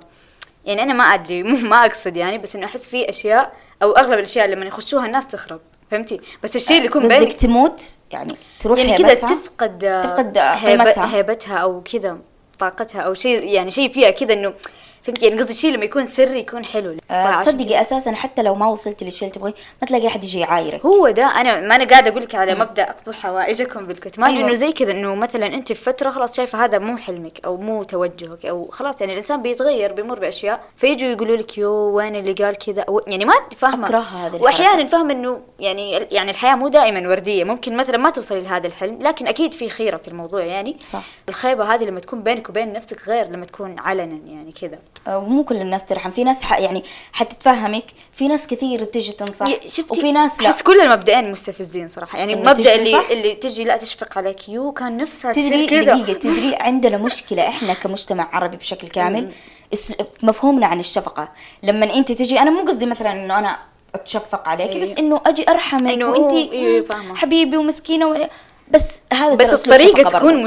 يعني 0.66 0.84
أنا 0.84 0.94
ما 0.94 1.04
أدري 1.04 1.44
ما 1.72 1.86
أقصد 1.86 2.18
يعني 2.18 2.38
بس 2.38 2.56
إنه 2.56 2.66
أحس 2.66 2.88
في 2.88 3.10
أشياء 3.10 3.54
أو 3.84 3.92
أغلب 3.92 4.14
الأشياء 4.14 4.48
لما 4.48 4.66
يخشوها 4.66 5.06
الناس 5.06 5.28
تخرب. 5.28 5.62
فهمتي 5.92 6.22
بس 6.44 6.56
الشيء 6.56 6.78
اللي 6.78 6.88
يكون 6.88 7.08
بين 7.08 7.12
قصدك 7.18 7.34
تموت 7.34 7.82
يعني 8.12 8.34
تروح 8.60 8.80
يعني 8.80 8.98
كذا؟ 8.98 9.14
تفقد 9.14 10.02
تفقد 10.04 10.38
هيبة- 10.38 10.66
قيمتها. 10.68 11.16
هيبتها 11.16 11.58
أو 11.58 11.82
كذا 11.82 12.18
طاقتها 12.60 13.02
أو 13.02 13.14
شيء 13.14 13.44
يعني 13.44 13.72
شيء 13.72 13.90
فيها 13.90 14.10
كذا 14.10 14.34
إنه 14.34 14.54
فهمت 15.06 15.24
يعني 15.24 15.42
قصدي 15.42 15.54
شيء 15.54 15.72
لما 15.72 15.86
يكون 15.86 16.08
سري 16.08 16.40
يكون 16.40 16.66
حلو. 16.66 16.98
آه، 17.12 17.32
فعشان 17.32 17.58
تصدقي 17.58 17.82
أساسا 17.82 18.12
حتى 18.12 18.44
لو 18.44 18.56
ما 18.56 18.68
وصلتي 18.68 19.06
للشيء 19.06 19.28
اللي 19.28 19.40
تبغيه 19.40 19.54
ما 19.82 19.88
تلاقي 19.88 20.08
أحد 20.08 20.24
يجي 20.24 20.40
يعايرك. 20.40 20.86
هو 20.86 21.10
ده. 21.10 21.26
أنا 21.26 21.60
ما 21.60 21.76
أنا 21.76 21.84
قاعدة 21.86 22.12
أقول 22.12 22.22
لك 22.24 22.36
على 22.36 22.56
مبدأ 22.56 22.84
اقضوا 22.84 23.14
حوائجكم 23.14 23.86
بالكتمان 23.86 24.30
أيوة. 24.32 24.46
إنه 24.48 24.54
زي 24.54 24.72
كذا 24.72 24.92
إنه 24.92 25.16
مثلا 25.16 25.46
أنت 25.46 25.74
في 25.74 25.84
فترة 25.84 26.12
خلاص 26.12 26.38
شايفة 26.38 26.66
هذا 26.66 26.80
مو 26.80 26.98
حلمك 26.98 27.46
أو 27.46 27.58
مو 27.58 27.84
توجهك 27.84 28.46
أو 28.46 28.70
خلاص 28.72 29.02
يعني 29.02 29.14
الإنسان 29.14 29.42
بيتغير 29.42 29.94
بيمر 29.94 30.20
بأشياء 30.20 30.64
فيجوا 30.78 31.10
يقولوا 31.10 31.38
لك 31.38 31.58
يو 31.58 31.72
وين 31.72 32.16
اللي 32.16 32.34
قال 32.34 32.56
كذا؟ 32.58 32.82
أو 32.82 33.02
يعني 33.08 33.26
ما 33.26 33.34
فاهمة. 33.58 33.88
أكرهها 33.88 34.28
هذه 34.28 34.42
واحيانا 34.42 34.74
الحركة. 34.74 34.88
فاهم 34.88 35.10
إنه 35.10 35.42
يعني 35.60 35.92
يعني 35.92 36.32
الحياة 36.32 36.56
مو 36.56 36.68
دائما 36.68 37.10
وردية. 37.10 37.44
ممكن 37.44 37.78
مثلا 37.78 37.98
ما 37.98 38.10
توصلي 38.10 38.42
لهذا 38.42 38.68
الحلم 38.68 39.02
لكن 39.02 39.28
أكيد 39.28 39.54
في 39.54 39.70
خيرة 39.70 39.98
في 39.98 40.08
الموضوع 40.08 40.44
يعني. 40.44 40.78
صح. 40.94 41.04
الخيبة 41.30 41.74
هذه 41.76 41.84
لما 41.84 42.00
تكون 42.00 42.24
بينك 42.24 42.50
وبين 42.50 42.74
نفسك 42.74 43.08
غير 43.08 43.28
لما 43.28 43.46
تكون 43.46 43.80
علنا 43.80 44.20
يعني 44.28 44.52
كذا. 44.62 44.80
ومو 45.08 45.44
كل 45.44 45.56
الناس 45.56 45.86
ترحم. 45.86 46.12
في 46.12 46.24
ناس 46.24 46.44
ح... 46.44 46.60
يعني 46.60 46.84
حتتفهمك. 47.14 47.86
في 48.14 48.28
ناس 48.28 48.48
كثير 48.48 48.84
بتجي 48.84 49.12
تنصح. 49.12 49.46
شفتي؟ 49.68 49.86
وفي 49.90 50.12
ناس 50.12 50.42
لا. 50.42 50.50
أحس 50.50 50.62
كل 50.62 50.82
المبدئين 50.82 51.32
مستفزين 51.32 51.88
صراحة. 51.88 52.18
يعني 52.18 52.34
المبدا 52.34 52.76
اللي 52.76 52.92
صح؟ 52.92 53.10
اللي 53.10 53.34
تجي 53.34 53.64
لا 53.64 53.78
تشفق 53.78 54.18
عليك. 54.18 54.50
يو 54.50 54.72
كان 54.72 54.98
نفسها 54.98 55.34
تدري 55.34 55.68
كذا. 55.68 55.94
دقيقة 55.94 56.20
تدري 56.20 56.56
عندنا 56.56 56.98
مشكلة 56.98 57.48
إحنا 57.48 57.74
كمجتمع 57.74 58.30
عربي 58.34 58.58
بشكل 58.58 58.88
كامل. 58.88 59.32
مفهومنا 60.24 60.68
عن 60.68 60.80
الشفقة. 60.80 61.30
لما 61.64 61.94
أنت 61.94 62.12
تجي 62.12 62.40
أنا 62.40 62.52
مو 62.52 62.68
قصدي 62.68 62.86
مثلا 62.86 63.14
إنه 63.14 63.40
أنا 63.40 63.58
أتشفق 63.96 64.50
عليك 64.50 64.76
إيه. 64.76 64.82
بس 64.82 64.96
إنه 64.96 65.22
أجي 65.26 65.50
أرحمك 65.50 65.92
إنه 65.92 66.10
وأنت 66.10 66.34
إيه،. 66.34 66.86
حبيبي 67.16 67.58
ومسكينة 67.58 68.08
و... 68.08 68.28
بس 68.72 69.02
هذا 69.14 69.36
بس 69.36 69.66
شفقة 69.66 70.04
تكون 70.04 70.22
برضو. 70.22 70.40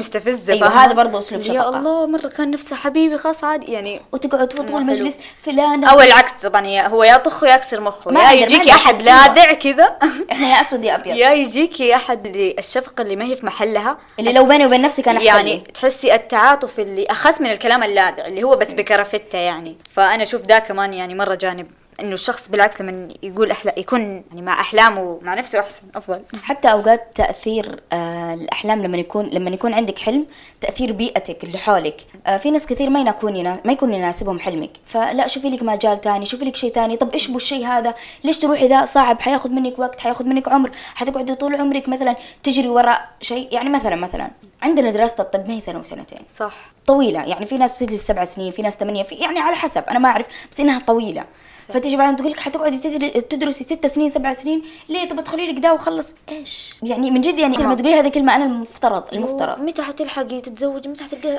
أيوه 0.48 0.68
فاهمة؟ 0.68 0.84
هذا 0.84 0.92
برضه 0.92 1.18
أسلوب 1.18 1.42
يا 1.42 1.46
شفقة 1.46 1.78
الله 1.78 2.06
مرة 2.06 2.28
كان 2.28 2.50
نفسه 2.50 2.76
حبيبي 2.76 3.18
خلاص 3.18 3.44
عادي 3.44 3.72
يعني 3.72 4.00
وتقعد 4.12 4.52
في 4.52 4.62
طول 4.62 4.82
حلو. 4.82 4.92
مجلس 4.92 5.18
فلانة 5.42 5.90
أو 5.90 6.00
العكس 6.00 6.32
طبعا 6.42 6.66
يا 6.66 6.86
هو 6.86 7.04
يا 7.04 7.16
طخ 7.16 7.42
يا 7.42 7.54
يكسر 7.54 7.80
مخه. 7.80 8.12
يا 8.12 8.32
يجيكي 8.32 8.70
أحد 8.70 8.94
حد 8.94 9.02
لاذع 9.02 9.52
كذا. 9.52 9.96
إحنا 10.32 10.48
يا 10.48 10.60
أسود 10.60 10.84
يا 10.84 10.94
أبيض. 10.94 11.16
يا 11.22 11.32
يجيكي 11.32 11.94
أحد 11.94 12.26
اللي 12.26 12.54
الشفقة 12.58 13.02
اللي 13.02 13.16
ما 13.16 13.24
هي 13.24 13.36
في 13.36 13.46
محلها. 13.46 13.98
اللي 14.18 14.32
لو 14.32 14.44
بيني 14.44 14.66
وبين 14.66 14.82
نفسي 14.82 15.02
كان 15.02 15.16
أحسن 15.16 15.26
يعني. 15.26 15.62
تحسي 15.74 16.14
التعاطف 16.14 16.80
اللي 16.80 17.06
اخس 17.06 17.40
من 17.40 17.50
الكلام 17.50 17.82
اللاذع 17.82 18.26
اللي 18.26 18.42
هو 18.42 18.56
بس 18.56 18.74
بكرفتة 18.74 19.38
يعني. 19.38 19.76
فأنا 19.92 20.22
أشوف 20.22 20.42
ده 20.42 20.58
كمان 20.58 20.94
يعني 20.94 21.14
مرة 21.14 21.34
جانب. 21.34 21.66
إنه 22.00 22.14
الشخص 22.14 22.48
بالعكس 22.48 22.80
لما 22.80 23.08
يقول 23.22 23.50
أحلى 23.50 23.72
يكون 23.76 24.00
يعني 24.00 24.42
مع 24.42 24.60
أحلامه 24.60 25.18
مع 25.22 25.34
نفسه 25.34 25.60
أحسن 25.60 25.82
أفضل. 25.94 26.22
حتى 26.42 26.72
أوقات 26.72 27.10
تأثير 27.14 27.80
آه 27.92 28.34
الأحلام 28.34 28.82
لما 28.82 28.96
يكون 28.96 29.26
لما 29.26 29.50
يكون 29.50 29.74
عندك 29.74 29.98
حلم 29.98 30.26
تأثير 30.60 30.92
بيئتك 30.92 31.44
اللي 31.44 31.58
حولك. 31.58 31.96
آه 32.26 32.36
في 32.36 32.50
ناس 32.50 32.66
كثير 32.66 32.90
ما 32.90 33.00
يكون. 33.00 33.42
ما 33.42 33.72
يكون 33.72 33.94
يناسبهم 33.94 34.40
حلمك. 34.40 34.70
فلا 34.86 35.26
شوفي 35.26 35.48
لك 35.48 35.62
مجال 35.62 36.00
تاني 36.00 36.24
شوفي 36.24 36.44
لك 36.44 36.56
شيء 36.56 36.72
تاني. 36.72 36.96
طب 36.96 37.12
إيش 37.12 37.30
الشيء 37.30 37.66
هذا؟ 37.66 37.94
ليش 38.24 38.38
تروحي 38.38 38.68
ذا؟ 38.68 38.84
صعب 38.84 39.20
حياخذ 39.20 39.50
منك 39.50 39.78
وقت 39.78 40.00
حياخذ 40.00 40.24
منك 40.24 40.48
عمر. 40.48 40.70
حتقعدي 40.94 41.34
طول 41.34 41.56
عمرك 41.56 41.88
مثلا 41.88 42.16
تجري 42.42 42.68
وراء 42.68 43.08
شيء. 43.20 43.48
يعني 43.52 43.70
مثلا 43.70 43.96
مثلا 43.96 44.30
عندنا 44.62 44.90
دراسة 44.90 45.22
الطب 45.22 45.48
ما 45.48 45.54
هي 45.54 45.60
سنة 45.60 45.78
وسنتين. 45.78 46.20
صح. 46.28 46.54
طويلة. 46.86 47.24
يعني 47.24 47.46
في 47.46 47.58
ناس 47.58 47.82
بتجلس 47.82 48.06
سبع 48.06 48.24
سنين 48.24 48.50
في 48.50 48.62
ناس 48.62 48.76
ثمانية 48.76 49.02
في 49.02 49.14
يعني 49.14 49.38
على 49.38 49.56
حسب. 49.56 49.84
أنا 49.90 49.98
ما 49.98 50.08
أعرف 50.08 50.26
بس 50.52 50.60
إنها 50.60 50.78
طويلة. 50.78 51.24
فتيجي 51.68 51.96
بعدين 51.96 52.16
تقول 52.16 52.30
لك 52.30 52.40
حتقعدي 52.40 52.78
تدرسي 53.20 53.64
ست 53.64 53.86
سنين 53.86 54.08
سبع 54.08 54.32
سنين 54.32 54.62
ليه؟ 54.88 55.08
طب 55.08 55.18
ادخلي 55.18 55.52
لك 55.52 55.58
ده 55.58 55.74
وخلص. 55.74 56.14
إيش؟ 56.28 56.76
يعني 56.82 57.10
من 57.10 57.20
جد 57.20 57.38
يعني 57.38 57.56
لما 57.56 57.74
تقولي 57.74 57.94
هذه 57.94 58.06
الكلمة 58.06 58.36
أنا 58.36 58.44
المفترض 58.44 59.04
المفترض. 59.12 59.60
متى 59.60 59.82
حتلحقي 59.82 60.40
تتزوجي؟ 60.40 60.88
متى 60.88 61.04
حتلقي 61.04 61.38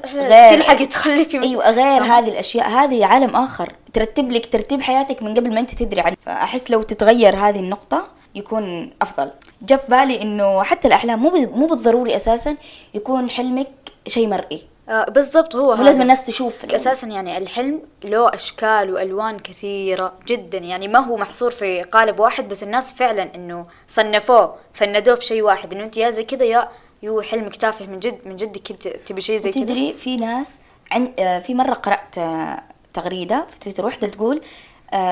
تلحقي 0.50 0.86
تخلفي؟ 0.86 1.42
أيوه 1.44 1.70
غير 1.70 2.04
هذه 2.04 2.30
الأشياء. 2.30 2.70
هذه 2.70 3.06
عالم 3.06 3.36
آخر. 3.36 3.74
ترتب 3.94 4.32
لك 4.32 4.46
ترتيب 4.46 4.82
حياتك 4.82 5.24
من 5.24 5.34
قبل 5.34 5.54
ما 5.54 5.60
أنت 5.60 5.76
تدري 5.76 6.02
عنه. 6.02 6.16
فأحس 6.26 6.72
لو 6.72 6.82
تتغير 6.82 7.36
هذه 7.36 7.60
النقطة 7.60 8.08
يكون 8.36 8.92
أفضل. 9.02 9.32
جاء 9.62 9.80
في 9.80 9.88
بالي 9.88 10.22
إنه 10.22 10.64
حتى 10.64 10.88
الأحلام 10.88 11.20
مو 11.20 11.30
مو 11.30 11.66
بالضروري 11.68 12.16
أساسا 12.16 12.56
يكون 12.94 13.30
حلمك 13.30 13.72
شيء 14.08 14.28
مرئي. 14.28 14.62
آه 14.90 15.04
بالضبط 15.06 15.56
هو 15.56 15.76
مو 15.76 15.84
لازم 15.84 15.96
هذا. 15.96 16.02
الناس 16.02 16.24
تشوف 16.24 16.66
أساسا 16.66 17.08
يعني 17.08 17.38
الحلم 17.38 17.82
له 18.04 18.34
أشكال 18.34 18.94
وألوان 18.94 19.40
كثيرة 19.40 20.14
جدا. 20.28 20.58
يعني 20.58 20.88
ما 20.88 21.00
هو 21.00 21.18
محصور 21.18 21.52
في 21.52 21.82
قالب 21.84 22.20
واحد 22.20 22.48
بس 22.48 22.64
الناس 22.64 22.94
فعلا 22.94 23.36
إنه 23.36 23.66
صنفوه 23.88 24.56
فندوه 24.74 25.16
في 25.16 25.26
شيء 25.26 25.42
واحد. 25.42 25.74
إنه 25.74 25.84
أنت 25.84 25.98
يا 25.98 26.10
زي 26.10 26.24
كذا 26.24 26.46
يا 26.46 26.70
يو 27.04 27.22
حلمك 27.22 27.56
تافه 27.56 27.86
من 27.86 28.00
جد 28.00 28.20
من 28.26 28.36
جد 28.36 28.58
كنت 28.58 28.88
تبي 28.88 29.22
شيء 29.22 29.38
زي 29.38 29.52
كذا. 29.52 29.64
تدري 29.64 29.94
في 29.94 30.18
ناس 30.18 30.60
عن 30.92 31.14
آه، 31.20 31.40
في 31.40 31.54
مرة 31.54 31.74
قرأت 31.74 32.18
آه، 32.18 32.64
تغريدة 32.94 33.46
في 33.50 33.60
تويتر 33.60 33.86
واحدة 33.86 34.08
تقول 34.08 34.42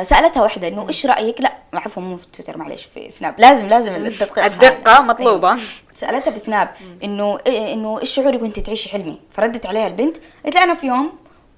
سألتها 0.01 0.43
واحدة 0.43 0.67
إنه 0.67 0.87
إيش 0.87 1.05
رأيك 1.05 1.41
لا 1.41 1.53
عفوا 1.73 2.03
مو 2.03 2.17
في 2.17 2.27
تويتر 2.33 2.57
معلش 2.57 2.83
في 2.83 3.09
سناب 3.09 3.35
لازم 3.37 3.67
لازم 3.67 3.93
هذا. 3.93 4.99
مطلوبة. 5.01 5.51
أيوة. 5.51 5.61
سألتها 5.93 6.31
في 6.31 6.37
سناب 6.37 6.69
إنه 7.03 7.39
إيه 7.47 7.73
إنه 7.73 7.99
إيش 7.99 8.09
شعورك 8.13 8.41
وأنت 8.41 8.59
تعيشي 8.59 8.89
حلمي 8.89 9.19
فردت 9.31 9.65
عليها 9.65 9.87
البنت 9.87 10.17
قالت 10.43 10.55
لها 10.55 10.63
أنا 10.63 10.73
في 10.73 10.87
يوم 10.87 11.11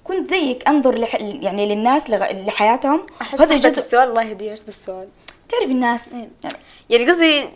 كنت 0.04 0.28
زيك 0.28 0.68
أنظر 0.68 0.98
لح... 0.98 1.16
يعني 1.20 1.66
للناس 1.66 2.10
لغ... 2.10 2.24
لحياتهم 2.32 3.06
هذا 3.38 3.56
جزء 3.56 3.78
السؤال 3.78 4.08
الله 4.08 4.22
يهديه 4.22 4.50
إيش 4.50 4.60
السؤال 4.68 5.08
تعرف 5.48 5.70
الناس 5.70 6.12
إيه. 6.12 6.28
يعني 6.42 6.56
يعني 6.90 7.10
قصدي 7.10 7.48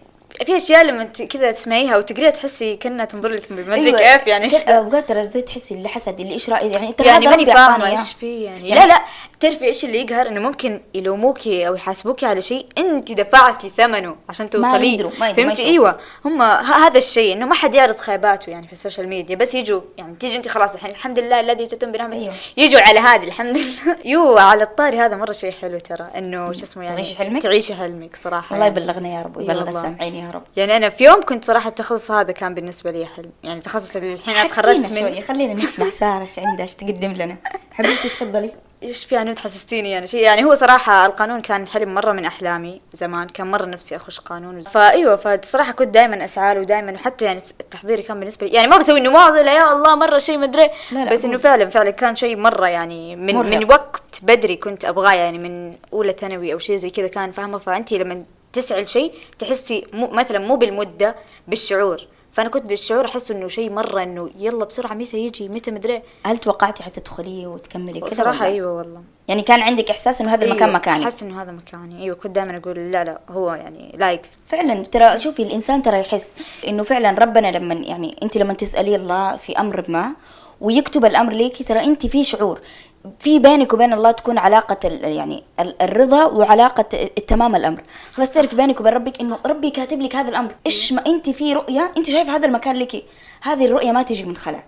في 0.47 0.57
أشياء 0.57 0.85
لما 0.85 1.05
كذا 1.05 1.53
تسمعيها 1.53 1.97
وتقريها 1.97 2.31
تحسي 2.31 2.77
كأنها 2.77 3.05
تنظر 3.05 3.29
لك 3.29 3.53
ما 3.53 3.61
أدري 3.61 3.75
أيوة. 3.75 4.17
كيف 4.17 4.27
يعني 4.27 4.45
إيش 4.45 4.55
اوقات 4.55 5.09
ترى 5.09 5.25
زي 5.25 5.41
تحسي 5.41 5.75
اللي 5.75 5.89
حسد 5.89 6.21
اللي 6.21 6.33
إيش 6.33 6.51
رايك 6.51 6.75
يعني 6.75 6.93
ترى 6.93 7.09
يعني 7.09 7.27
ماني 7.27 7.47
إياه. 7.47 7.91
إيش 7.91 8.23
يعني. 8.23 8.69
يعني- 8.69 8.75
لا 8.75 8.87
لا 8.87 9.01
تعرفي 9.45 9.65
إيش 9.65 9.85
اللي 9.85 10.01
يقهر 10.01 10.29
إنه 10.29 10.41
ممكن 10.41 10.81
يلوموكي 10.95 11.69
أو 11.69 11.75
يحاسبوكي 11.75 12.27
على 12.27 12.41
شيء 12.41 12.67
أنت 12.79 13.13
دفعتي 13.13 13.73
ثمنه 13.77 14.17
عشان 14.29 14.51
توصلي 14.51 14.87
يدروا- 14.95 15.11
ما 15.21 15.29
يدروا، 15.29 15.45
ما 15.45 15.49
فهمتي. 15.49 15.65
إيوه 15.65 15.99
هم 16.25 16.43
هذا 16.43 16.99
الشيء 16.99 17.33
إنه 17.33 17.47
ما 17.47 17.55
حد 17.55 17.75
يعرض 17.75 17.97
خيباته 17.97 18.51
يعني 18.51 18.67
في 18.67 18.73
السوشيال 18.73 19.09
ميديا 19.09 19.37
بس 19.37 19.55
يجوا 19.55 19.81
يعني 19.99 20.17
تيجي 20.17 20.37
أنت 20.37 20.49
خلاص 20.49 20.75
الحين 20.75 20.91
الحمد 20.91 21.19
لله 21.19 21.41
الذي 21.41 21.67
تتم 21.67 21.93
برحمته 21.93 22.19
أيوة. 22.19 22.35
يجوا 22.57 22.81
على 22.81 23.01
هذه 23.01 23.25
الحمد 23.25 23.59
لله 23.59 23.97
يو 24.13 24.39
على 24.39 24.63
الطاري 24.63 24.99
هذا 24.99 25.17
مرة 25.17 25.33
شيء 25.33 25.53
حلو 25.53 25.79
ترى 25.79 26.07
إنه 26.17 26.53
شو 26.53 26.65
اسمه 26.65 26.83
يعني 26.85 26.97
تعيشي 26.97 27.17
حلمك؟ 27.17 27.43
تعيشي 27.43 27.75
حلمك 27.75 28.17
صراحة 28.17 28.55
الله 28.57 28.67
يعني. 28.67 28.81
يبلغنا 28.81 29.09
يا 29.09 29.23
رب 29.23 29.37
ويبلغ. 29.37 29.69
السامعين 29.69 30.15
يا 30.15 30.31
رب 30.31 30.43
يعني 30.57 30.77
أنا 30.77 30.89
في 30.89 31.05
يوم 31.05 31.23
كنت 31.23 31.45
صراحة 31.45 31.69
التخصص 31.69 32.11
هذا 32.11 32.33
كان 32.33 32.55
بالنسبة 32.55 32.91
لي 32.91 33.07
حلم 33.07 33.31
يعني 33.45 33.61
اللي 33.97 34.15
الحين 34.15 34.49
تخرجت 34.49 34.93
منه 34.93 35.21
خلينا 35.21 35.55
نسمع 35.55 35.91
سارة 35.91 36.23
إيش 36.23 36.39
عندها 36.39 36.63
إيش 36.63 36.75
تقدم 36.75 37.13
لنا 37.13 37.37
حبيبتي 37.77 38.09
تفضلي 38.09 38.51
إيش 38.85 39.05
في 39.05 39.17
عنود 39.17 39.39
حسستيني 39.39 39.91
يعني 39.91 40.07
شيء 40.07 40.21
يعني 40.21 40.45
هو 40.45 40.55
صراحة 40.55 41.07
القانون 41.07 41.41
كان 41.41 41.67
حلم 41.67 41.95
مرة 41.95 42.13
من 42.13 42.25
أحلامي 42.25 42.81
زمان 42.93 43.29
كان 43.29 43.47
مرة 43.47 43.65
نفسي 43.65 43.97
أخش 43.97 44.21
قانون. 44.21 44.63
فأيوة 44.63 45.17
فصراحة 45.17 45.73
كنت 45.73 45.89
دائما 45.89 46.25
أسعى 46.25 46.55
له 46.55 46.61
ودائما 46.61 46.93
وحتى 46.93 47.25
يعني 47.25 47.41
تحضيري 47.71 48.03
كان 48.03 48.21
بالنسبة 48.21 48.47
لي 48.47 48.53
يعني 48.53 48.69
ما 48.69 48.79
بسوي 48.79 48.99
إنه 48.99 49.11
معضلة 49.11 49.53
يا 49.53 49.73
الله 49.73 49.95
مرة 49.95 50.19
شيء 50.19 50.39
مدري 50.39 50.71
بس 51.13 51.25
إنه 51.25 51.39
فعلا 51.39 51.71
فعلا 51.71 51.91
كان 51.91 52.17
شيء 52.17 52.37
مرة 52.37 52.67
يعني 52.67 53.17
من 53.17 53.35
مرهق. 53.35 53.57
من 53.57 53.65
وقت 53.65 54.21
بدري 54.23 54.57
كنت 54.57 54.85
أبغاه 54.85 55.13
يعني 55.13 55.39
من 55.39 55.77
أولى 55.93 56.13
ثانوي 56.21 56.53
أو 56.53 56.59
شيء 56.59 56.77
زي 56.77 56.91
كذا 56.91 57.09
كان 57.09 57.33
فاهمة؟ 57.33 57.59
فأنت 57.59 57.93
لما 57.93 58.25
تسعي 58.53 58.83
لشيء 58.83 59.13
تحسي 59.39 59.87
مو 59.93 60.07
مثلا 60.07 60.39
مو 60.39 60.57
بالمدة 60.57 61.17
بالشعور. 61.49 62.07
فأنا 62.35 62.49
كنت 62.49 62.67
بالشعور 62.67 63.05
أحس 63.05 63.31
إنه 63.31 63.49
شيء 63.49 63.71
مرة 63.71 64.03
إنه 64.03 64.31
يلا 64.39 64.65
بسرعة 64.65 64.95
متى 64.95 65.19
يجي 65.19 65.49
متى 65.49 65.71
مدري. 65.71 66.03
هل 66.27 66.39
توقعتي 66.39 66.83
حتدخليه 66.83 67.47
وتكملي 67.47 68.01
كذا 68.01 68.15
صراحة 68.15 68.45
ولا؟ 68.45 68.53
أيوة 68.53 68.73
والله. 68.73 69.03
يعني 69.29 69.43
كان 69.43 69.63
عندك 69.63 69.91
إحساس 69.91 70.21
إنه 70.21 70.35
هذا 70.35 70.45
المكان 70.45 70.69
أيوة، 70.69 70.79
مكاني؟ 70.79 71.05
أحس 71.05 71.23
إنه 71.23 71.43
هذا 71.43 71.53
مكاني. 71.53 72.03
أيوه 72.03 72.17
كنت 72.17 72.35
دائما 72.35 72.57
أقول 72.57 72.91
لا 72.91 73.05
لا 73.05 73.21
هو 73.31 73.53
يعني 73.53 73.95
لايق. 73.99 74.23
فعلا 74.47 74.83
ترى 74.83 75.19
شوفي 75.19 75.43
الإنسان 75.43 75.83
ترى 75.83 76.01
يحس 76.01 76.35
إنه 76.69 76.83
فعلا 76.83 77.11
ربنا 77.11 77.51
لما 77.51 77.75
يعني 77.75 78.17
أنت 78.23 78.37
لما 78.37 78.53
تسألي 78.55 78.97
الله 78.97 79.37
في 79.37 79.59
أمر 79.59 79.85
ما 79.89 80.13
ويكتب 80.61 81.05
الأمر 81.05 81.33
ليكي 81.33 81.65
ترى 81.65 81.85
أنت 81.85 82.07
في 82.07 82.25
شعور. 82.25 82.61
في 83.19 83.39
بينك 83.39 83.73
وبين 83.73 83.93
الله 83.93 84.11
تكون 84.11 84.39
علاقة 84.39 84.89
يعني 84.89 85.43
ال- 85.61 85.83
الرضا 85.83 86.25
وعلاقة 86.25 86.85
التمام 87.19 87.57
الأمر. 87.57 87.83
خلاص 88.13 88.33
تعرف 88.35 88.55
بينك 88.55 88.81
وبين 88.81 88.93
ربك 88.93 89.21
إنه 89.21 89.39
ربي 89.47 89.71
كاتب 89.71 90.01
لك 90.01 90.17
هذا 90.17 90.29
الأمر. 90.29 90.55
إيش 90.67 90.93
ما 90.93 91.07
أنت 91.07 91.31
في 91.31 91.53
رؤية 91.53 91.93
أنت 91.97 92.07
شايف 92.11 92.29
هذا 92.29 92.47
المكان 92.47 92.77
لك. 92.77 93.05
هذه 93.43 93.65
الرؤية 93.67 93.93
ما 93.93 94.03
تجي 94.03 94.25
من 94.25 94.37
خلع 94.37 94.65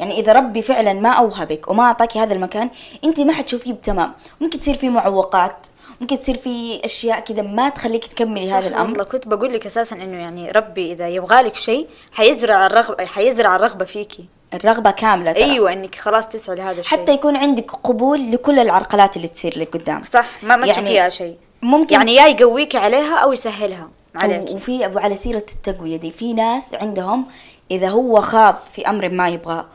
يعني 0.00 0.20
إذا 0.20 0.32
ربي 0.32 0.62
فعلا 0.62 0.92
ما 0.92 1.08
أوهبك 1.08 1.68
وما 1.70 1.82
أعطاك 1.82 2.16
هذا 2.16 2.34
المكان 2.34 2.70
أنت 3.04 3.20
ما 3.20 3.32
حتشوفيه 3.32 3.72
بتمام. 3.72 4.12
ممكن 4.40 4.58
تصير 4.58 4.74
فيه 4.74 4.88
معوقات 4.88 5.66
ممكن 6.00 6.18
تصير 6.18 6.36
فيه 6.36 6.80
أشياء 6.84 7.20
كذا 7.20 7.42
ما 7.42 7.68
تخليك 7.68 8.04
تكملي 8.04 8.52
هذا 8.52 8.68
الأمر 8.68 8.90
والله 8.90 9.04
كنت 9.04 9.28
بقول 9.28 9.52
لك 9.54 9.66
أساسا 9.66 9.96
إنه 9.96 10.16
يعني 10.16 10.50
ربي 10.50 10.92
إذا 10.92 11.08
يبغى 11.08 11.42
لك 11.42 11.56
شيء 11.56 11.86
حيزرع 12.12 12.66
الرغبه 12.66 13.04
حيزرع 13.04 13.56
الرغبة 13.56 13.84
فيكي. 13.84 14.24
الرغبة 14.54 14.90
كاملة 14.90 15.32
ترى. 15.32 15.44
أيوه 15.44 15.72
إنك 15.72 15.94
خلاص 15.94 16.28
تسعى 16.28 16.56
لهذا 16.56 16.80
الشيء. 16.80 16.98
حتى 16.98 17.12
يكون 17.12 17.36
عندك 17.36 17.70
قبول 17.70 18.32
لكل 18.32 18.58
العرقلات 18.58 19.16
اللي 19.16 19.28
تصير 19.28 19.58
لك 19.58 19.76
قدام. 19.76 20.04
صح 20.04 20.26
ما 20.42 20.56
ما 20.56 20.66
يعني 20.66 20.82
تشوفيها 20.82 21.08
شيء. 21.08 21.36
ممكن 21.62 21.94
يعني 21.94 22.14
يا 22.14 22.26
يقويك 22.26 22.76
عليها 22.76 23.16
أو 23.18 23.32
يسهلها. 23.32 23.88
عليك 24.14 24.50
وفي 24.50 24.86
وعلى 24.86 25.16
سيرة 25.16 25.46
التقوية 25.54 25.96
دي 25.96 26.10
في 26.10 26.32
ناس 26.32 26.74
عندهم 26.74 27.26
إذا 27.70 27.88
هو 27.88 28.20
خاض 28.20 28.56
في 28.72 28.88
أمر 28.88 29.08
ما 29.08 29.28
يبغاه 29.28 29.66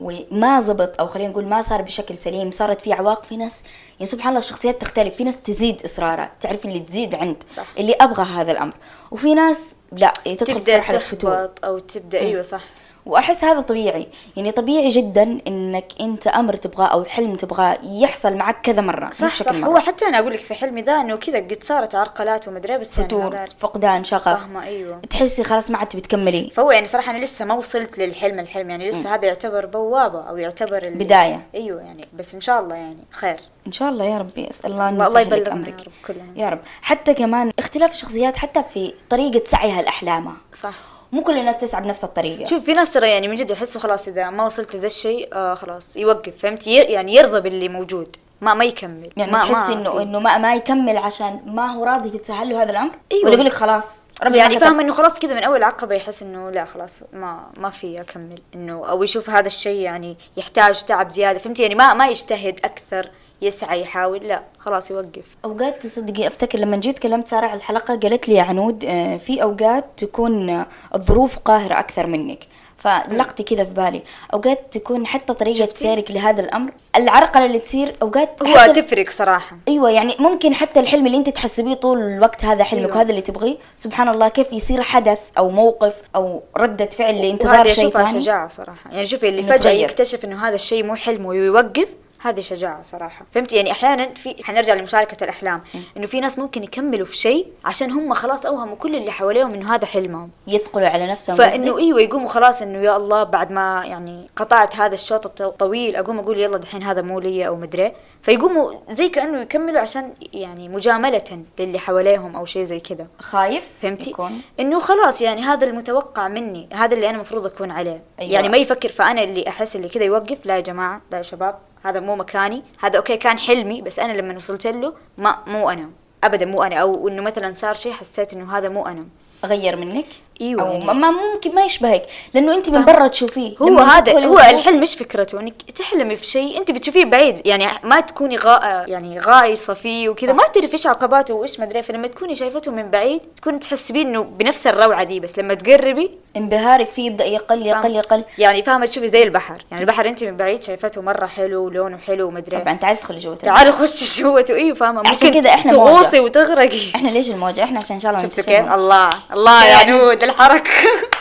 وما 0.00 0.60
زبط 0.60 1.00
أو 1.00 1.06
خلينا 1.06 1.30
نقول 1.30 1.46
ما 1.46 1.60
صار 1.60 1.82
بشكل 1.82 2.14
سليم 2.16 2.50
صارت 2.50 2.80
في 2.80 2.92
عواقب 2.92 3.24
في 3.24 3.36
ناس 3.36 3.62
يعني 3.92 4.06
سبحان 4.06 4.28
الله 4.28 4.38
الشخصيات 4.38 4.80
تختلف. 4.80 5.14
في 5.14 5.24
ناس 5.24 5.42
تزيد 5.42 5.82
إصرارها. 5.84 6.32
تعرف 6.40 6.64
اللي 6.64 6.80
تزيد 6.80 7.14
عند 7.14 7.42
صح. 7.56 7.66
اللي 7.78 7.92
أبغى 7.92 8.22
هذا 8.22 8.52
الأمر. 8.52 8.74
وفي 9.10 9.34
ناس 9.34 9.76
لا 9.92 10.14
تدخل 10.24 10.60
في 10.60 10.74
مرحلة 10.74 10.98
فتور. 10.98 11.48
أو 11.64 11.78
تبدا 11.78 12.20
أيوه 12.20 12.42
صح. 12.42 12.62
وأحس 13.06 13.44
هذا 13.44 13.60
طبيعي. 13.60 14.06
يعني 14.36 14.50
طبيعي 14.52 14.88
جدا 14.88 15.40
إنك 15.46 15.84
أنت 16.00 16.26
أمر 16.26 16.56
تبغاه 16.56 16.86
أو 16.86 17.04
حلم 17.04 17.34
تبغاه 17.34 17.78
يحصل 17.82 18.34
معك 18.34 18.60
كذا 18.62 18.80
مرة 18.80 19.10
صح 19.10 19.34
صح. 19.34 19.52
مرة. 19.52 19.68
هو 19.68 19.78
حتى 19.78 20.04
أنا 20.06 20.18
أقول 20.18 20.32
لك 20.32 20.40
في 20.42 20.54
حلمي 20.54 20.82
ذا 20.82 20.92
إنه 21.00 21.16
كذا 21.16 21.38
قد 21.38 21.58
صارت 21.62 21.94
عرقلات 21.94 22.48
ومدري 22.48 22.78
بس 22.78 22.98
يعني 22.98 23.08
فتور 23.08 23.38
فقدان 23.58 24.04
شغف. 24.04 24.38
أيوة. 24.62 25.00
تحسي 25.10 25.44
خلاص 25.44 25.70
ما 25.70 25.78
عاد 25.78 25.86
تبي 25.88 26.00
تكملي. 26.00 26.50
فهو 26.54 26.70
يعني 26.70 26.86
صراحة 26.86 27.10
أنا 27.10 27.24
لسه 27.24 27.44
ما 27.44 27.54
وصلت 27.54 27.98
للحلم 27.98 28.38
الحلم 28.38 28.70
يعني 28.70 28.88
لسه 28.88 29.14
هذا 29.14 29.26
يعتبر 29.26 29.66
بوابة 29.66 30.20
أو 30.28 30.36
يعتبر 30.36 30.82
ال- 30.86 30.94
بداية. 30.94 31.46
أيوه 31.54 31.82
يعني 31.82 32.04
بس 32.18 32.34
إن 32.34 32.40
شاء 32.40 32.60
الله 32.60 32.74
يعني 32.74 32.98
خير. 33.10 33.40
إن 33.66 33.72
شاء 33.72 33.88
الله 33.88 34.04
يا 34.04 34.18
ربي 34.18 34.50
أسأل 34.50 34.72
الله 34.72 34.88
انه 34.88 35.06
الله 35.06 35.20
يبلغنا 35.20 35.52
أمرك. 35.52 35.80
يا 35.80 35.84
رب 35.84 35.92
كلنا. 36.06 36.32
يا 36.36 36.48
رب. 36.48 36.60
حتى 36.82 37.14
كمان 37.14 37.52
اختلاف 37.58 37.90
الشخصيات 37.90 38.36
حتى 38.36 38.62
في 38.74 38.94
طريقة 39.10 39.44
سعيها 39.44 39.82
لاحلامها 39.82 40.36
صح. 40.54 40.95
مو 41.12 41.22
كل 41.22 41.38
الناس 41.38 41.58
تسعى 41.58 41.82
بنفس 41.82 42.04
الطريقة. 42.04 42.48
شوف 42.50 42.64
في 42.64 42.72
ناس 42.72 42.90
ترى 42.90 43.10
يعني 43.10 43.28
من 43.28 43.34
جد 43.34 43.50
يحسوا 43.50 43.80
خلاص 43.80 44.08
إذا 44.08 44.30
ما 44.30 44.44
وصلت 44.44 44.76
لذا 44.76 44.86
الشيء 44.86 45.28
آه 45.32 45.54
خلاص 45.54 45.96
يوقف 45.96 46.32
فهمت؟ 46.38 46.66
يعني 46.66 47.14
يرضى 47.14 47.40
باللي 47.40 47.68
موجود 47.68 48.16
ما 48.40 48.54
ما 48.54 48.64
يكمل 48.64 49.10
يعني 49.16 49.32
ما 49.32 49.38
تحسي 49.38 49.72
انه 49.72 50.02
إنه 50.02 50.18
ما, 50.18 50.38
ما 50.38 50.54
يكمل 50.54 50.96
عشان 50.96 51.40
ما 51.46 51.66
هو 51.66 51.84
راضي 51.84 52.10
تتسهل 52.10 52.48
له 52.48 52.62
هذا 52.62 52.70
الأمر؟ 52.70 52.90
أيوة. 53.12 53.24
ولا 53.24 53.34
يقول 53.34 53.46
لك 53.46 53.52
خلاص 53.52 54.08
ربي 54.22 54.38
يعني 54.38 54.58
فاهم. 54.58 54.80
إنه 54.80 54.92
خلاص 54.92 55.18
كذا 55.18 55.34
من 55.34 55.44
أول 55.44 55.62
عقبة 55.62 55.94
يحس 55.94 56.22
إنه 56.22 56.50
لا 56.50 56.64
خلاص 56.64 56.92
ما 57.12 57.40
ما 57.58 57.70
في 57.70 58.00
أكمل 58.00 58.42
إنه 58.54 58.88
أو 58.88 59.02
يشوف 59.02 59.30
هذا 59.30 59.46
الشيء 59.46 59.80
يعني 59.80 60.16
يحتاج 60.36 60.84
تعب 60.84 61.08
زيادة 61.08 61.38
فهمت؟ 61.38 61.60
يعني 61.60 61.74
ما 61.74 61.94
ما 61.94 62.08
يجتهد 62.08 62.60
أكثر. 62.64 63.10
يسعى 63.42 63.80
يحاول 63.80 64.28
لا 64.28 64.42
خلاص 64.58 64.90
يوقف. 64.90 65.36
أوقات 65.44 65.82
تصدقي 65.82 66.26
أفتكر 66.26 66.58
لما 66.58 66.76
جيت 66.76 66.98
كلمت 66.98 67.28
سارة 67.28 67.46
على 67.46 67.56
الحلقة 67.56 67.96
قالت 67.96 68.28
لي 68.28 68.34
يا 68.34 68.42
عنود 68.42 68.84
آه، 68.84 69.16
في 69.16 69.42
أوقات 69.42 69.84
تكون 69.96 70.64
الظروف 70.94 71.38
قاهرة 71.38 71.78
أكثر 71.78 72.06
منك. 72.06 72.38
فلقتي 72.78 73.42
كذا 73.42 73.64
في 73.64 73.74
بالي. 73.74 74.02
أوقات 74.34 74.60
تكون 74.70 75.06
حتى 75.06 75.32
طريقة 75.32 75.68
سيرك 75.72 76.10
لهذا 76.10 76.40
الأمر 76.40 76.72
العرقلة 76.96 77.46
اللي 77.46 77.58
تصير 77.58 77.96
أوقات 78.02 78.42
هو 78.42 78.72
تفرق 78.72 79.10
صراحة. 79.10 79.56
أيوه 79.68 79.90
يعني 79.90 80.14
ممكن 80.18 80.54
حتى 80.54 80.80
الحلم 80.80 81.06
اللي 81.06 81.16
أنت 81.16 81.28
تحسبيه 81.28 81.74
طول 81.74 81.98
الوقت 81.98 82.44
هذا 82.44 82.64
حلمك 82.64 82.82
أيوة. 82.84 82.96
وهذا 82.96 83.10
اللي 83.10 83.20
تبغيه. 83.20 83.56
سبحان 83.76 84.08
الله 84.08 84.28
كيف 84.28 84.52
يصير 84.52 84.82
حدث 84.82 85.20
أو 85.38 85.50
موقف 85.50 86.02
أو 86.16 86.42
ردة 86.56 86.86
فعل 86.86 87.22
لانتظار 87.22 87.68
شيء 87.68 87.90
ثاني؟ 87.90 88.20
شجاعة 88.20 88.48
صراحة. 88.48 88.90
يعني 88.90 89.06
شوفي 89.06 89.28
اللي 89.28 89.42
فجأة. 89.42 89.70
يكتشف 89.70 90.24
إنه 90.24 90.48
هذا 90.48 90.54
الشيء 90.54 90.82
مو 90.84 90.94
حلم 90.94 91.26
ويوقف 91.26 91.88
هذه 92.28 92.40
شجاعة 92.40 92.82
صراحة. 92.82 93.26
فهمت؟ 93.32 93.52
يعني 93.52 93.72
أحيانا 93.72 94.14
في 94.14 94.44
حنرجع 94.44 94.74
لمشاركة 94.74 95.24
الأحلام. 95.24 95.62
إنه 95.96 96.06
في 96.06 96.20
ناس 96.20 96.38
ممكن 96.38 96.64
يكملوا 96.64 97.06
في 97.06 97.16
شيء 97.16 97.46
عشان 97.64 97.90
هم 97.90 98.14
خلاص 98.14 98.46
أوهموا 98.46 98.76
كل 98.76 98.96
اللي 98.96 99.10
حواليهم 99.10 99.54
إنه 99.54 99.74
هذا 99.74 99.86
حلمهم. 99.86 100.30
يثقلوا 100.46 100.88
على 100.88 101.06
نفسهم 101.06 101.36
فإنه؟ 101.36 101.78
إيوه 101.78 102.00
يقوموا 102.00 102.28
خلاص 102.28 102.62
إنه 102.62 102.78
يا 102.78 102.96
الله 102.96 103.22
بعد 103.22 103.52
ما 103.52 103.82
يعني 103.84 104.26
قطعت 104.36 104.76
هذا 104.76 104.94
الشوط 104.94 105.42
الطويل 105.42 105.96
أقوم 105.96 106.18
أقول 106.18 106.38
يلا 106.38 106.56
دحين 106.56 106.82
هذا 106.82 107.02
مو 107.02 107.20
لي 107.20 107.46
أو 107.46 107.56
مدري 107.56 107.92
فيقوموا 108.22 108.72
زي 108.90 109.08
كأنه 109.08 109.40
يكملوا 109.40 109.80
عشان 109.80 110.12
يعني 110.32 110.68
مجاملة 110.68 111.44
للي 111.58 111.78
حواليهم 111.78 112.36
أو 112.36 112.44
شيء 112.44 112.62
زي 112.62 112.80
كذا. 112.80 113.06
خايف 113.18 113.78
فهمتي؟ 113.82 114.10
يكون؟ 114.10 114.40
إنه 114.60 114.78
خلاص 114.80 115.20
يعني 115.20 115.42
هذا 115.42 115.66
المتوقع 115.66 116.28
مني 116.28 116.68
هذا 116.72 116.94
اللي 116.94 117.08
أنا 117.08 117.16
المفروض 117.16 117.46
أكون 117.46 117.70
عليه. 117.70 118.02
أيوة. 118.20 118.32
يعني 118.32 118.48
ما 118.48 118.56
يفكر 118.56 118.88
فأنا 118.88 119.22
اللي 119.22 119.48
أحس 119.48 119.76
اللي 119.76 119.88
كذا 119.88 120.04
يوقف 120.04 120.38
لا 120.46 120.56
يا 120.56 120.60
جماعة 120.60 121.00
لا 121.10 121.18
يا 121.18 121.22
شباب. 121.22 121.58
هذا 121.88 122.00
مو 122.00 122.16
مكاني. 122.16 122.62
هذا 122.78 122.96
أوكي 122.96 123.16
كان 123.16 123.38
حلمي 123.38 123.82
بس 123.82 123.98
أنا 123.98 124.12
لما 124.12 124.36
وصلت 124.36 124.66
له 124.66 124.94
ما 125.18 125.38
مو 125.46 125.70
أنا. 125.70 125.90
ابدا 126.24 126.46
مو 126.46 126.62
أنا. 126.62 126.76
أو 126.76 127.08
إنه 127.08 127.22
مثلا 127.22 127.54
صار 127.54 127.74
شيء 127.74 127.92
حسيت 127.92 128.32
إنه 128.32 128.56
هذا 128.58 128.68
مو 128.68 128.86
أنا. 128.86 129.06
غير 129.44 129.76
منك؟ 129.76 130.06
أيوة 130.40 130.62
أو 130.62 130.72
يعني. 130.72 130.84
ما 130.84 131.10
ممكن 131.10 131.54
ما 131.54 131.64
يشبهك 131.64 132.02
لأنه 132.34 132.54
أنت 132.54 132.70
من 132.70 132.84
برا 132.84 133.08
تشوفيه. 133.08 133.54
هو 133.62 133.78
هذا 133.78 134.00
تدخلي 134.00 134.26
هو 134.26 134.38
الحلم 134.38 134.80
مش 134.80 134.94
فكرته 134.94 135.40
إنك 135.40 135.54
تحلمي 135.76 136.16
في 136.16 136.24
شيء 136.26 136.58
أنت 136.58 136.70
بتشوفيه 136.70 137.04
بعيد 137.04 137.46
يعني 137.46 137.66
ما 137.84 138.00
تكوني 138.00 138.36
غا 138.36 138.84
يعني 138.86 139.18
غايصة 139.18 139.74
فيه 139.74 140.08
وكذا. 140.08 140.32
ما 140.32 140.42
تعرفي 140.54 140.72
إيش 140.72 140.86
عقباته 140.86 141.34
وإيش 141.34 141.58
ما 141.60 141.64
أدري 141.64 141.82
فلما 141.82 142.08
تكوني 142.08 142.34
شايفته 142.34 142.72
من 142.72 142.90
بعيد 142.90 143.20
تكوني 143.36 143.58
تحسبين 143.58 144.06
إنه 144.08 144.22
بنفس 144.22 144.66
الروعة 144.66 145.04
دي 145.04 145.20
بس 145.20 145.38
لما 145.38 145.54
تقربي 145.54 146.10
انبهارك 146.36 146.90
فيه 146.90 147.06
يبدأ 147.06 147.24
يقل 147.24 147.66
يقل؟ 147.66 147.96
يقل. 147.96 148.24
يعني 148.38 148.62
فاهمة؟ 148.62 148.86
تشوفي 148.86 149.08
زي 149.08 149.22
البحر. 149.22 149.64
يعني 149.70 149.82
البحر 149.82 150.08
أنت 150.08 150.24
من 150.24 150.36
بعيد 150.36 150.62
شايفته 150.62 151.02
مرة 151.02 151.26
حلو 151.26 151.64
ولونه 151.64 151.96
حلو 151.96 152.28
وما 152.28 152.38
أدري. 152.38 152.56
طبعا 152.56 152.74
تعالي 152.74 152.98
ادخلي 152.98 153.18
جوه 153.18 153.34
تعالي 153.34 153.72
خشي 153.72 154.22
جوته. 154.22 154.54
إيوه 154.54 154.74
فاهمة؟ 154.76 155.08
عشان 155.08 155.30
كده 155.34 155.50
إحنا 155.54 155.70
تغوصي. 155.72 156.20
وتغرقي. 156.20 156.80
إحنا 156.94 157.08
ليش 157.08 157.30
الموجة؟ 157.30 157.64
إحنا 157.64 157.78
عشان 157.78 157.94
إن 157.96 158.00
شاء 158.00 158.12
الله 158.12 158.22
شفتوا. 158.28 158.44
كيف؟ 158.44 158.72
الله 158.72 159.10
الله 159.32 159.64
يا 159.64 159.70
يعني- 159.70 159.92
نود. 159.92 160.22
الحركة. 160.26 160.70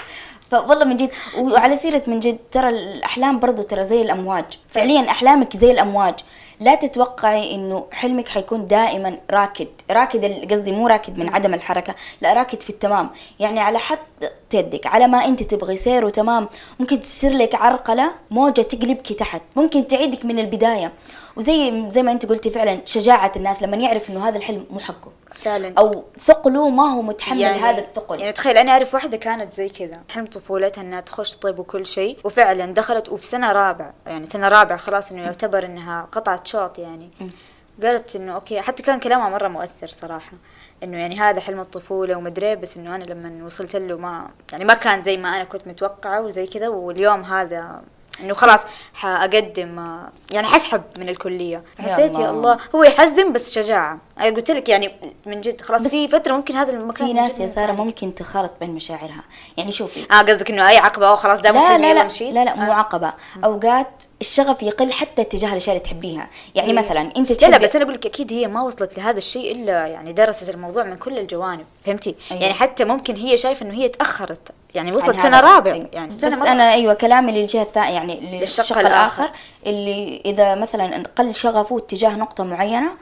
فوالله 0.51 0.85
من 0.85 0.97
جد 0.97 1.09
وعلى 1.37 1.75
سيرة 1.75 2.03
من 2.07 2.19
جد 2.19 2.37
ترى 2.51 2.69
الأحلام 2.69 3.39
برضو 3.39 3.61
ترى 3.61 3.83
زي 3.83 4.01
الأمواج. 4.01 4.45
فعليا 4.69 5.09
أحلامك 5.09 5.57
زي 5.57 5.71
الأمواج. 5.71 6.15
لا 6.59 6.75
تتوقعي 6.75 7.55
إنه 7.55 7.85
حلمك 7.91 8.27
حيكون 8.27 8.67
دائما 8.67 9.17
راكد. 9.31 9.67
راكد 9.91 10.51
قصدي 10.51 10.71
مو 10.71 10.87
راكد 10.87 11.17
من 11.17 11.29
عدم 11.29 11.53
الحركة 11.53 11.95
لا 12.21 12.33
راكد 12.33 12.61
في 12.61 12.69
التمام. 12.69 13.09
يعني 13.39 13.59
على 13.59 13.79
حد 13.79 13.99
يدك 14.53 14.87
على 14.87 15.07
ما 15.07 15.25
أنت 15.25 15.43
تبغي 15.43 15.75
سير 15.75 16.05
وتمام. 16.05 16.47
ممكن 16.79 16.99
تصير 16.99 17.31
لك 17.31 17.55
عرقلة 17.55 18.11
موجة 18.31 18.61
تقلبك 18.61 19.13
تحت. 19.13 19.41
ممكن 19.55 19.87
تعيدك 19.87 20.25
من 20.25 20.39
البداية. 20.39 20.91
وزي 21.35 21.85
زي 21.89 22.03
ما 22.03 22.11
أنت 22.11 22.25
قلتي 22.25 22.49
فعلا 22.49 22.81
شجاعة 22.85 23.31
الناس 23.35 23.63
لما 23.63 23.77
يعرف 23.77 24.09
إنه 24.09 24.27
هذا 24.27 24.37
الحلم 24.37 24.65
مو 24.71 24.79
حقه 24.79 25.11
فعلا 25.45 25.73
أو 25.77 26.03
ثقله 26.19 26.69
ما 26.69 26.93
هو 26.93 27.01
متحمل 27.01 27.41
يعني 27.41 27.59
هذا 27.59 27.79
الثقل. 27.79 28.19
يعني 28.19 28.31
تخيل 28.31 28.57
أنا 28.57 28.71
أعرف 28.71 28.93
واحدة 28.93 29.17
كانت 29.17 29.53
زي 29.53 29.69
كذا. 29.69 30.01
حلم 30.09 30.25
طفولتها 30.25 30.81
إنها 30.81 31.01
تخش 31.01 31.35
طب 31.35 31.59
وكل 31.59 31.85
شيء 31.85 32.17
وفعلا 32.23 32.73
دخلت 32.73 33.09
وفي 33.09 33.25
سنة 33.25 33.51
رابع 33.51 33.91
يعني 34.05 34.25
سنة 34.25 34.47
رابع 34.47 34.77
خلاص 34.77 35.11
إنه 35.11 35.21
يعتبر 35.21 35.65
إنها 35.65 36.07
قطعت 36.11 36.47
شوط 36.47 36.79
يعني. 36.79 37.09
قالت 37.83 38.15
إنه 38.15 38.35
أوكي 38.35 38.61
حتى 38.61 38.83
كان 38.83 38.99
كلامها 38.99 39.29
مرة 39.29 39.47
مؤثر 39.47 39.87
صراحة 39.87 40.33
إنه 40.83 40.97
يعني 40.97 41.19
هذا 41.19 41.39
حلم 41.39 41.59
الطفولة 41.59 42.15
ومدري 42.15 42.55
بس 42.55 42.77
إنه 42.77 42.95
أنا 42.95 43.03
لما 43.03 43.45
وصلت 43.45 43.75
له 43.75 43.97
ما 43.97 44.27
يعني 44.51 44.65
ما 44.65 44.73
كان 44.73 45.01
زي 45.01 45.17
ما 45.17 45.35
أنا 45.35 45.43
كنت 45.43 45.67
متوقعة 45.67 46.21
وزي 46.21 46.47
كذا 46.47 46.67
واليوم 46.67 47.23
هذا 47.23 47.81
إنه 48.23 48.33
خلاص 48.33 48.65
حأقدم 48.93 49.99
يعني 50.31 50.47
حسحب 50.47 50.83
من 50.99 51.09
الكلية. 51.09 51.63
يا 51.79 51.83
حسيت 51.83 52.13
يا 52.13 52.17
الله. 52.17 52.29
الله 52.29 52.59
هو 52.75 52.83
يحزن 52.83 53.33
بس 53.33 53.53
شجاعة. 53.53 53.97
أنا 54.19 54.35
قلت 54.35 54.51
لك 54.51 54.69
يعني 54.69 54.91
من 55.25 55.41
جد 55.41 55.61
خلاص 55.61 55.81
بس 55.85 55.91
في 55.91 56.07
فترة 56.07 56.35
ممكن 56.35 56.55
هذا 56.55 56.71
المكان 56.71 57.07
في 57.07 57.13
ناس 57.13 57.39
يا 57.39 57.47
سارة. 57.47 57.71
ممكن 57.71 58.15
تخالط 58.15 58.51
بين 58.59 58.69
مشاعرها 58.69 59.23
يعني 59.57 59.71
شوفي 59.71 60.05
آه 60.11 60.21
قصدك 60.21 60.49
إنه 60.51 60.69
أي 60.69 60.77
عقبة 60.77 61.07
أو 61.09 61.15
خلاص 61.15 61.41
دام 61.41 61.55
لا 61.55 61.77
لا 61.77 61.93
لا 61.93 62.03
مشيت 62.03 62.33
لا 62.33 62.43
لا 62.45 62.55
مو 62.55 62.71
آه. 62.71 62.75
عقبة 62.75 63.13
أوقات 63.45 64.03
الشغف 64.21 64.63
يقل 64.63 64.91
حتى 64.91 65.23
تجاه 65.23 65.49
الأشياء 65.51 65.75
اللي 65.75 65.87
تحبيها 65.87 66.29
يعني 66.55 66.69
إيه. 66.71 66.77
مثلا 66.77 67.01
أنت 67.17 67.29
لا 67.31 67.35
تحبي 67.37 67.51
لا 67.51 67.57
بس 67.57 67.75
أنا 67.75 67.83
أقول 67.83 67.95
لك 67.95 68.05
أكيد 68.05 68.33
هي 68.33 68.47
ما 68.47 68.61
وصلت 68.61 68.97
لهذا 68.97 69.17
الشيء 69.17 69.51
إلا 69.51 69.87
يعني 69.87 70.13
درست 70.13 70.49
الموضوع 70.49 70.83
من 70.83 70.95
كل 70.97 71.17
الجوانب 71.19 71.65
فهمتي 71.85 72.15
أيوة. 72.31 72.41
يعني 72.41 72.53
حتى 72.53 72.85
ممكن 72.85 73.15
هي 73.15 73.37
شايفة 73.37 73.65
إنه 73.65 73.73
هي 73.73 73.87
تأخرت 73.89 74.51
يعني 74.75 74.89
عن 74.89 74.95
وصلت. 74.95 75.19
سنة 75.21 75.39
رابع 75.39 75.73
أيوة. 75.73 75.89
يعني 75.93 76.07
بس 76.07 76.13
سنة 76.13 76.39
مرة. 76.39 76.51
أنا 76.51 76.73
أيوة 76.73 76.93
كلامي 76.93 77.31
للجهة 77.31 77.61
الثانية 77.61 77.89
يعني 77.89 78.39
للشق. 78.39 78.77
الآخر 78.77 79.29
اللي 79.65 80.21
إذا 80.25 80.55
مثلا 80.55 81.03
قل 81.17 81.35
شغفه 81.35 81.79
تجاه 81.79 82.15
نقطة 82.15 82.43
معينة 82.43 82.89
آه، 82.89 82.91
ي- 82.91 82.95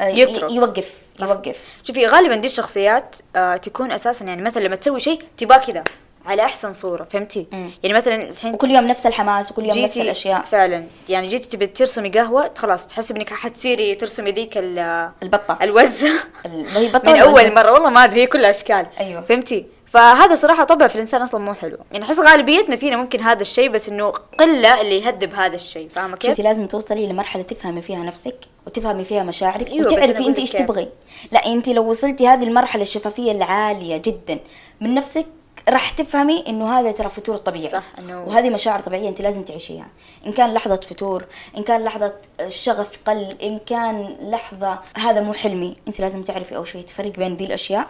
يترك. 0.00 0.50
يوقف 0.52 0.94
صح. 1.16 1.26
يوقف 1.26 1.56
شوفي 1.84 2.06
غالبا 2.06 2.34
دي 2.36 2.46
الشخصيات 2.46 3.16
آه 3.36 3.56
تكون 3.56 3.92
أساسا 3.92 4.24
يعني 4.24 4.42
مثلا 4.42 4.62
لما 4.62 4.76
تسوي 4.76 5.00
شيء 5.00 5.22
تبغى 5.36 5.58
كذا 5.58 5.84
على 6.26 6.44
أحسن 6.44 6.72
صورة 6.72 7.04
فهمتي 7.12 7.46
مم. 7.52 7.70
يعني 7.82 7.96
مثلا 7.96 8.14
الحين 8.22 8.54
وكل 8.54 8.70
يوم 8.70 8.84
نفس 8.86 9.06
الحماس 9.06 9.50
وكل 9.52 9.62
يوم 9.62 9.70
نفس 9.78 9.78
جيتي 9.94 10.02
الأشياء 10.02 10.42
فعلا 10.42 10.84
يعني 11.08 11.28
جيتي 11.28 11.48
تبي 11.48 11.66
ترسمي 11.66 12.08
قهوة 12.08 12.50
خلاص 12.58 12.86
تحسب 12.86 13.16
إنك 13.16 13.30
حتصيري 13.32 13.94
ترسمي 13.94 14.30
ذيك 14.30 14.58
ال- 14.58 15.10
البطة 15.22 15.58
الوزة 15.62 16.10
من 16.46 17.20
أول؟ 17.22 17.54
مرة 17.54 17.72
والله 17.72 17.90
ما 17.90 18.04
أدري 18.04 18.22
هي 18.22 18.26
كلها 18.26 18.50
أشكال 18.50 18.86
أيوة. 19.00 19.20
فهمتي 19.20 19.66
فهذا 19.92 20.34
صراحة 20.34 20.64
طبع 20.64 20.86
في 20.86 20.94
الإنسان 20.94 21.22
أصلا 21.22 21.40
مو 21.40 21.54
حلو. 21.54 21.78
يعني 21.92 22.04
أحس 22.04 22.18
غالبيتنا 22.18 22.76
فينا 22.76 22.96
ممكن 22.96 23.20
هذا 23.20 23.42
الشيء 23.42 23.68
بس 23.68 23.88
إنه 23.88 24.10
قلة 24.10 24.80
اللي 24.80 24.98
يهذب 24.98 25.34
هذا 25.34 25.56
الشيء. 25.56 25.88
فاهمة 25.88 26.16
كيف؟ 26.16 26.30
انت 26.30 26.40
لازم 26.40 26.66
توصلي 26.66 27.06
لمرحلة 27.06 27.42
تفهمي 27.42 27.82
فيها 27.82 27.98
نفسك 27.98 28.36
وتفهمي 28.66 29.04
فيها 29.04 29.22
مشاعرك 29.22 29.68
أيوة، 29.68 29.86
وتعرفي 29.86 30.26
أنت 30.26 30.38
إيش. 30.38 30.52
تبغي. 30.52 30.88
لا 31.32 31.46
أنت 31.46 31.68
لو 31.68 31.88
وصلتي 31.88 32.28
هذه 32.28 32.44
المرحلة 32.44 32.82
الشفافية 32.82 33.32
العالية 33.32 33.96
جدا 33.96 34.38
من 34.80 34.94
نفسك 34.94 35.26
راح 35.68 35.90
تفهمي 35.90 36.44
إنه 36.48 36.78
هذا 36.78 36.92
ترى 36.92 37.08
فتور 37.08 37.36
طبيعي. 37.36 37.68
صح، 37.68 37.84
وهذه 38.08 38.50
مشاعر 38.50 38.80
طبيعية 38.80 39.08
أنت 39.08 39.20
لازم 39.20 39.42
تعيشيها. 39.42 39.86
إن 40.26 40.32
كان 40.32 40.54
لحظة 40.54 40.76
فتور 40.76 41.26
إن 41.56 41.62
كان 41.62 41.84
لحظة 41.84 42.14
شغف 42.48 42.98
قل 43.06 43.36
إن 43.42 43.58
كان 43.58 44.16
لحظة 44.20 44.78
هذا 44.94 45.20
مو 45.20 45.32
حلمي 45.32 45.76
أنت 45.88 46.00
لازم 46.00 46.22
تعرفي 46.22 46.56
أول 46.56 46.66
شيء 46.66 46.82
تفرق 46.82 47.12
بين 47.12 47.36
ذي 47.36 47.44
الأشياء 47.44 47.86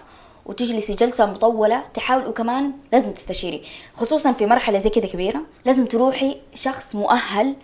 وتجلسي 0.48 0.94
جلسة 0.94 1.26
مطولة 1.26 1.82
تحاول 1.94 2.26
وكمان 2.26 2.72
لازم 2.92 3.12
تستشيري. 3.12 3.62
خصوصا 3.94 4.32
في 4.32 4.46
مرحلة 4.46 4.78
زي 4.78 4.90
كذا 4.90 5.06
كبيرة 5.06 5.40
لازم 5.64 5.86
تروحي 5.86 6.36
شخص 6.54 6.94
مؤهل 6.94 7.54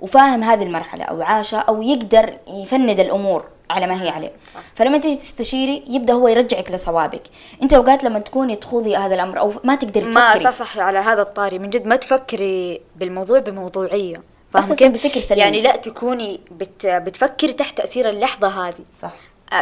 وفاهم 0.00 0.42
هذه 0.42 0.62
المرحلة 0.62 1.04
أو 1.04 1.22
عاشها 1.22 1.58
أو 1.58 1.82
يقدر 1.82 2.38
يفند 2.48 3.00
الأمور 3.00 3.48
على 3.70 3.86
ما 3.86 4.02
هي 4.02 4.08
عليه. 4.08 4.32
فلما 4.74 4.98
تيجي 4.98 5.16
تستشيري 5.16 5.84
يبدأ 5.88 6.12
هو 6.12 6.28
يرجعك 6.28 6.70
لصوابك. 6.70 7.22
أنت 7.62 7.74
أوقات 7.74 8.04
لما 8.04 8.18
تكوني 8.18 8.56
تخوضي 8.56 8.96
هذا 8.96 9.14
الأمر 9.14 9.38
أو 9.38 9.52
ما 9.64 9.74
تقدري 9.74 10.04
ما 10.04 10.32
تفكري. 10.32 10.44
صح 10.44 10.54
صح 10.54 10.78
على 10.78 10.98
هذا 10.98 11.22
الطاري. 11.22 11.58
من 11.58 11.70
جد 11.70 11.86
ما 11.86 11.96
تفكري 11.96 12.80
بالموضوع 12.96 13.38
بموضوعية. 13.38 14.22
كيف؟ 14.54 14.92
بفكر 14.92 15.20
سليم. 15.20 15.38
يعني 15.38 15.60
لا 15.60 15.76
تكوني 15.76 16.40
بت 16.50 16.86
بتفكري 16.86 17.52
تحت 17.52 17.78
تأثير 17.78 18.08
اللحظة 18.08 18.48
هذه. 18.68 18.84
صح. 18.96 19.12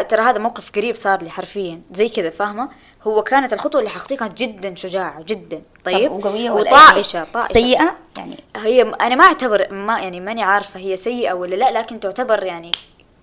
ترى 0.08 0.22
هذا 0.22 0.38
موقف 0.38 0.70
قريب 0.70 0.94
صار 0.94 1.22
لي 1.22 1.30
حرفيا. 1.30 1.82
زي 1.92 2.08
كذا 2.08 2.30
فاهمة؟ 2.30 2.68
هو 3.02 3.22
كانت 3.22 3.52
الخطوة 3.52 3.80
اللي 3.80 3.90
حاخطيها 3.90 4.18
كانت 4.18 4.38
جدا 4.38 4.74
شجاعة 4.74 5.22
جدا. 5.22 5.62
طيب؟ 5.84 6.12
ولا 6.12 6.52
وطائشة 6.52 7.26
طائشة. 7.32 7.52
سيئة؟ 7.52 7.96
يعني 8.18 8.36
هي 8.56 8.82
أنا 8.82 9.14
ما 9.14 9.24
أعتبر 9.24 9.72
ما 9.72 10.00
يعني 10.00 10.20
ماني 10.20 10.42
عارفة 10.42 10.80
هي 10.80 10.96
سيئة 10.96 11.32
ولا 11.32 11.54
لا 11.54 11.70
لكن 11.70 12.00
تعتبر 12.00 12.42
يعني 12.42 12.72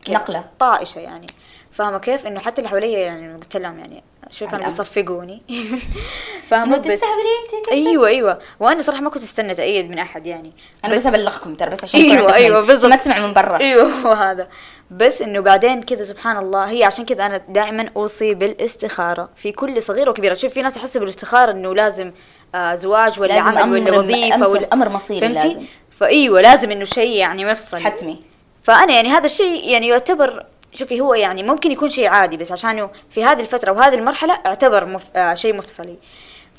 نقلة. 0.10 0.46
طائشة 0.60 1.00
يعني. 1.00 1.28
فاهمة 1.72 1.98
كيف؟ 1.98 2.28
إنه 2.28 2.40
حتى 2.40 2.62
اللي 2.62 2.70
حواليا 2.70 3.00
يعني 3.00 3.34
قلت 3.34 3.58
لهم 3.58 3.80
يعني 3.80 4.04
شو 4.30 4.48
كانوا. 4.48 4.66
بيصفقوني. 4.66 5.42
فاهمة؟ 6.50 6.76
إنه 6.76 6.78
تستهبلي 6.78 7.58
أنت 7.58 7.68
أيوه 7.72 8.08
أيوه. 8.08 8.40
وأنا 8.60 8.82
صراحة 8.82 9.02
ما 9.02 9.10
كنت 9.10 9.24
استنى 9.24 9.56
تأيد 9.56 9.90
من 9.90 10.00
أحد 10.00 10.28
يعني. 10.28 10.54
أنا 10.86 10.96
بس 10.96 11.06
أبلغكم 11.06 11.56
ترى 11.56 11.70
بس 11.70 11.84
عشان 11.84 12.00
أيوه 12.00 12.34
أيوه. 12.34 12.66
بالضبط. 12.66 12.92
ما 12.92 12.96
تسمع 12.96 13.20
من 13.20 13.34
برا. 13.34 13.58
أيوه 13.58 14.32
هذا. 14.32 14.48
بس 14.92 15.22
إنه 15.22 15.40
بعدين 15.40 15.84
كذا 15.84 16.04
سبحان 16.04 16.38
الله 16.38 16.70
هي 16.70 16.84
عشان 16.84 17.06
كذا 17.06 17.26
أنا 17.26 17.42
دائما 17.50 17.90
أوصي 17.96 18.34
بالاستخارة 18.34 19.30
في 19.36 19.52
كل 19.52 19.82
صغيرة 19.82 20.10
وكبيرة 20.10 20.34
شوف 20.34 20.54
في 20.54 20.62
ناس 20.62 20.78
يحسوا 20.78 21.02
بالاستخارة 21.02 21.52
إنه 21.52 21.76
لازم 21.76 22.12
آه 22.56 22.76
زواج 22.76 23.20
ولا 23.20 23.34
لازم 23.34 23.58
عمل 23.58 23.82
ولا 23.82 23.98
وظيفة 23.98 24.48
ولا 24.50 24.68
أمر 24.74 24.90
مصيري؟ 24.90 25.28
لازم. 25.28 25.66
فإيوه 25.92 26.42
لازم 26.42 26.72
إنه 26.72 26.86
شيء 26.86 27.18
يعني 27.18 27.46
مفصل 27.46 27.80
حتمي 27.80 28.24
فأنا 28.64 28.94
يعني 28.94 29.10
هذا 29.10 29.26
الشيء 29.26 29.70
يعني 29.70 29.88
يعتبر 29.88 30.46
شوفي 30.74 31.02
هو 31.02 31.14
يعني 31.14 31.44
ممكن 31.44 31.72
يكون 31.72 31.90
شيء 31.90 32.08
عادي 32.08 32.38
بس 32.38 32.52
عشانه 32.52 32.90
في 33.12 33.24
هذه 33.24 33.40
الفترة 33.40 33.72
وهذه 33.72 33.96
المرحلة 33.96 34.40
اعتبر 34.46 34.86
مف... 34.86 35.18
آه 35.18 35.34
شيء 35.34 35.56
مفصلي 35.56 35.98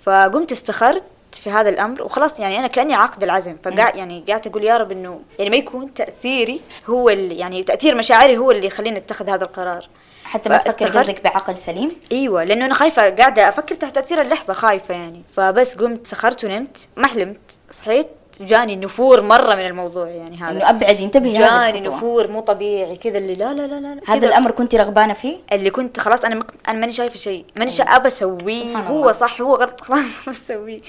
فقمت 0.02 0.52
استخرت 0.52 1.04
في 1.32 1.50
هذا 1.50 1.68
الأمر 1.68 2.02
وخلاص 2.02 2.40
يعني 2.40 2.58
أنا 2.58 2.66
كأني 2.66 2.94
عقد 2.94 3.22
العزم 3.22 3.56
فقاعد 3.64 3.96
يعني 3.96 4.24
قاعدة 4.28 4.50
أقول 4.50 4.64
يا 4.64 4.76
رب 4.76 4.92
إنه 4.92 5.20
يعني 5.38 5.50
ما 5.50 5.56
يكون 5.56 5.94
تأثيري 5.94 6.60
هو 6.86 7.10
اللي 7.10 7.38
يعني 7.38 7.62
تأثير 7.62 7.94
مشاعري 7.94 8.36
هو 8.38 8.50
اللي 8.50 8.66
يخليني 8.66 8.98
أتخذ 8.98 9.30
هذا 9.30 9.44
القرار. 9.44 9.88
حتى 10.24 10.48
ما 10.50 10.56
تفكر 10.56 10.86
قصدك 10.86 11.24
بعقل 11.24 11.56
سليم؟ 11.56 11.96
أيوه 12.12 12.44
لأنه 12.44 12.66
أنا 12.66 12.74
خايفة 12.74 13.10
قاعدة 13.10 13.48
أفكر 13.48 13.74
تحت 13.74 13.94
تأثير 13.94 14.20
اللحظة 14.20 14.52
خايفة 14.52 14.94
يعني. 14.94 15.22
فبس 15.36 15.74
قمت 15.74 16.06
سخرت 16.06 16.44
ونمت 16.44 16.88
ما 16.96 17.06
حلمت. 17.06 17.40
صحيت 17.72 18.08
جاني 18.40 18.76
نفور 18.76 19.22
مرة 19.22 19.54
من 19.54 19.66
الموضوع 19.66 20.08
يعني 20.08 20.36
هذا. 20.36 20.50
إنه 20.50 20.70
أبعد 20.70 21.00
انتبهي 21.00 21.32
جاني. 21.32 21.80
نفور 21.80 22.26
مو 22.26 22.40
طبيعي 22.40 22.96
كذا 22.96 23.18
اللي 23.18 23.34
لا 23.34 23.54
لا 23.54 23.66
لا 23.66 23.80
لا 23.80 24.00
هذا 24.06 24.26
الأمر 24.26 24.50
كنت 24.50 24.74
رغبانة 24.74 25.14
فيه؟ 25.14 25.36
اللي 25.52 25.70
كنت 25.70 26.00
خلاص 26.00 26.24
أنا 26.24 26.34
مق... 26.34 26.50
أنا 26.68 26.78
ماني 26.78 26.92
شايفة 26.92 27.16
شيء 27.18 27.44
ماني 27.58 27.72
شا... 27.72 27.84
أبى 27.84 28.08
أسويه. 28.08 28.76
هو 28.76 29.00
الله. 29.02 29.12
صح 29.12 29.40
هو 29.40 29.54
غلط 29.54 29.80
خلاص 29.86 30.28
بسويه 30.28 30.80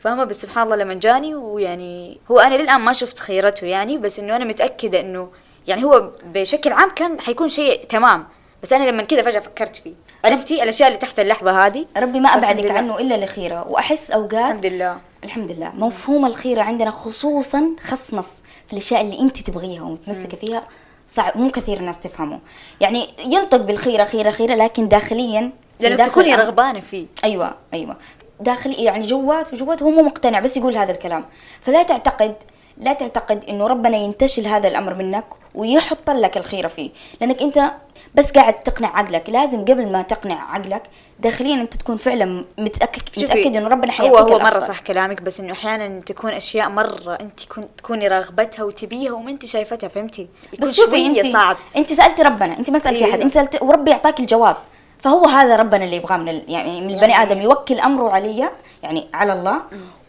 فاهمه 0.00 0.24
بس 0.24 0.42
سبحان 0.42 0.64
الله 0.64 0.76
لما 0.76 0.94
جاني 0.94 1.34
ويعني 1.34 2.20
هو 2.30 2.38
أنا 2.38 2.54
للآن 2.54 2.80
ما 2.80 2.92
شفت 2.92 3.18
خيرته 3.18 3.66
يعني 3.66 3.98
بس 3.98 4.18
إنه 4.18 4.36
أنا 4.36 4.44
متأكدة 4.44 5.00
إنه 5.00 5.28
يعني 5.66 5.84
هو 5.84 6.10
بشكل 6.24 6.72
عام 6.72 6.90
كان 6.90 7.20
حيكون 7.20 7.48
شيء 7.48 7.84
تمام. 7.84 8.26
بس 8.62 8.72
أنا 8.72 8.90
لما 8.90 9.02
كذا 9.02 9.22
فجأة 9.22 9.40
فكرت 9.40 9.76
فيه. 9.76 9.94
عرفتي 10.24 10.62
الأشياء 10.62 10.88
اللي 10.88 10.98
تحت 10.98 11.20
اللحظة 11.20 11.66
هذه؟ 11.66 11.86
ربي 11.96 12.20
ما 12.20 12.28
أبعدك. 12.28 12.70
عنه 12.70 12.98
إلا 12.98 13.24
لخيرة. 13.24 13.68
وأحس 13.68 14.10
أوقات 14.10 14.34
الحمد 14.34 14.66
لله. 14.66 14.98
الحمد 15.24 15.50
لله. 15.50 15.72
مفهوم 15.74 16.26
الخيرة 16.26 16.62
عندنا 16.62 16.90
خصوصا 16.90 17.70
خص 17.80 18.14
نص 18.14 18.42
في 18.66 18.72
الأشياء 18.72 19.00
اللي 19.00 19.20
أنت 19.20 19.40
تبغيها 19.40 19.82
ومتمسكة 19.82 20.36
فيها. 20.36 20.64
صعب. 21.08 21.36
مو 21.36 21.50
كثير 21.50 21.76
الناس 21.76 21.98
تفهمه. 21.98 22.40
يعني 22.80 23.08
ينطق 23.24 23.56
بالخيرة 23.56 24.04
خيرة 24.04 24.30
خيرة 24.30 24.54
لكن 24.54 24.88
داخليا 24.88 25.50
لأنك 25.80 26.06
تكوني 26.06 26.34
رغبانة 26.34 26.80
فيه. 26.80 27.06
أيوه 27.24 27.54
أيوه. 27.74 27.96
داخل 28.40 28.74
يعني 28.78 29.02
جوات 29.02 29.52
وجوات 29.52 29.82
هو 29.82 29.90
مو 29.90 30.02
مقتنع 30.02 30.40
بس 30.40 30.56
يقول 30.56 30.76
هذا 30.76 30.92
الكلام. 30.92 31.24
فلا 31.60 31.82
تعتقد 31.82 32.34
لا 32.76 32.92
تعتقد 32.92 33.44
إنه 33.48 33.66
ربنا 33.66 33.96
ينتشل 33.96 34.46
هذا 34.46 34.68
الأمر 34.68 34.94
منك 34.94 35.24
ويحط 35.54 36.10
لك 36.10 36.36
الخيره 36.36 36.68
فيه. 36.68 36.90
لأنك 37.20 37.42
أنت 37.42 37.72
بس 38.14 38.32
قاعد 38.32 38.62
تقنع 38.62 38.98
عقلك. 38.98 39.30
لازم 39.30 39.60
قبل 39.60 39.92
ما 39.92 40.02
تقنع 40.02 40.54
عقلك 40.54 40.82
داخليا 41.20 41.54
أنت 41.54 41.74
تكون 41.74 41.96
فعلا 41.96 42.44
متأكد 42.58 43.02
متأكد 43.18 43.56
إنه 43.56 43.68
ربنا 43.68 43.92
هو 43.92 43.94
حيعطيك 43.94 44.20
هو 44.20 44.38
مره 44.38 44.48
الأفضل. 44.48 44.62
صح 44.62 44.80
كلامك 44.80 45.22
بس 45.22 45.40
إنه 45.40 45.52
أحيانا 45.52 46.00
تكون 46.00 46.32
أشياء 46.32 46.68
مرة 46.68 47.14
أنت 47.20 47.40
كن 47.48 47.66
تكوني 47.76 48.08
راغبتها 48.08 48.62
وتبيها 48.62 49.12
وما 49.12 49.30
أنت 49.30 49.46
شايفتها 49.46 49.88
فهمتي؟ 49.88 50.28
بس 50.58 50.76
شوفي 50.76 51.06
أنت 51.06 51.32
صعب. 51.32 51.56
أنت 51.76 51.92
سالتي 51.92 52.22
ربنا 52.22 52.58
أنت 52.58 52.70
ما 52.70 52.78
سألتي 52.78 53.04
إيه. 53.04 53.10
أحد 53.10 53.20
أنت 53.20 53.32
سالتي 53.32 53.58
وربي 53.64 53.90
يعطاك 53.90 54.20
الجواب. 54.20 54.56
فهو 54.98 55.24
هذا 55.24 55.56
ربنا 55.56 55.84
اللي 55.84 55.96
يبغاه 55.96 56.16
من. 56.16 56.42
يعني 56.48 56.80
من 56.80 56.94
البني 56.94 57.22
آدم 57.22 57.40
يوكل 57.40 57.80
أمره 57.80 58.12
علي 58.12 58.50
يعني 58.82 59.08
على 59.14 59.32
الله 59.32 59.62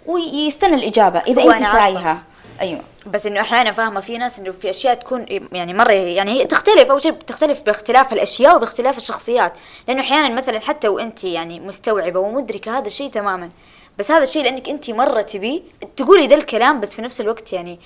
ويستنى 0.05 0.75
الإجابة 0.75 1.19
إذا 1.19 1.43
أنت. 1.43 1.71
تايهة. 1.71 2.21
أيوه. 2.61 2.81
بس 3.07 3.25
إنه 3.25 3.41
أحيانا 3.41 3.71
فاهمة 3.71 3.99
في 3.99 4.17
ناس 4.17 4.39
إنه 4.39 4.51
في 4.61 4.69
أشياء 4.69 4.93
تكون 4.93 5.25
يعني 5.51 5.73
مرة 5.73 5.91
يعني 5.91 6.31
هي 6.31 6.45
تختلف 6.45 6.91
أول 6.91 7.01
شيء 7.01 7.11
بتختلف 7.11 7.61
باختلاف 7.61 8.13
الأشياء 8.13 8.55
وباختلاف 8.55 8.97
الشخصيات. 8.97 9.53
لأنه 9.87 10.01
أحيانا 10.01 10.29
مثلا 10.29 10.59
حتى 10.59 10.87
وأنت 10.87 11.23
يعني 11.23 11.59
مستوعبة 11.59 12.19
ومدركة 12.19 12.77
هذا 12.77 12.87
الشيء 12.87 13.09
تماما. 13.09 13.49
بس 13.97 14.11
هذا 14.11 14.23
الشيء 14.23 14.43
لأنك 14.43 14.69
أنت 14.69 14.89
مرة 14.89 15.21
تبيه 15.21 15.61
تقولي 15.95 16.27
ذا 16.27 16.35
الكلام 16.35 16.79
بس 16.79 16.95
في 16.95 17.01
نفس 17.01 17.21
الوقت 17.21 17.53
يعني 17.53 17.79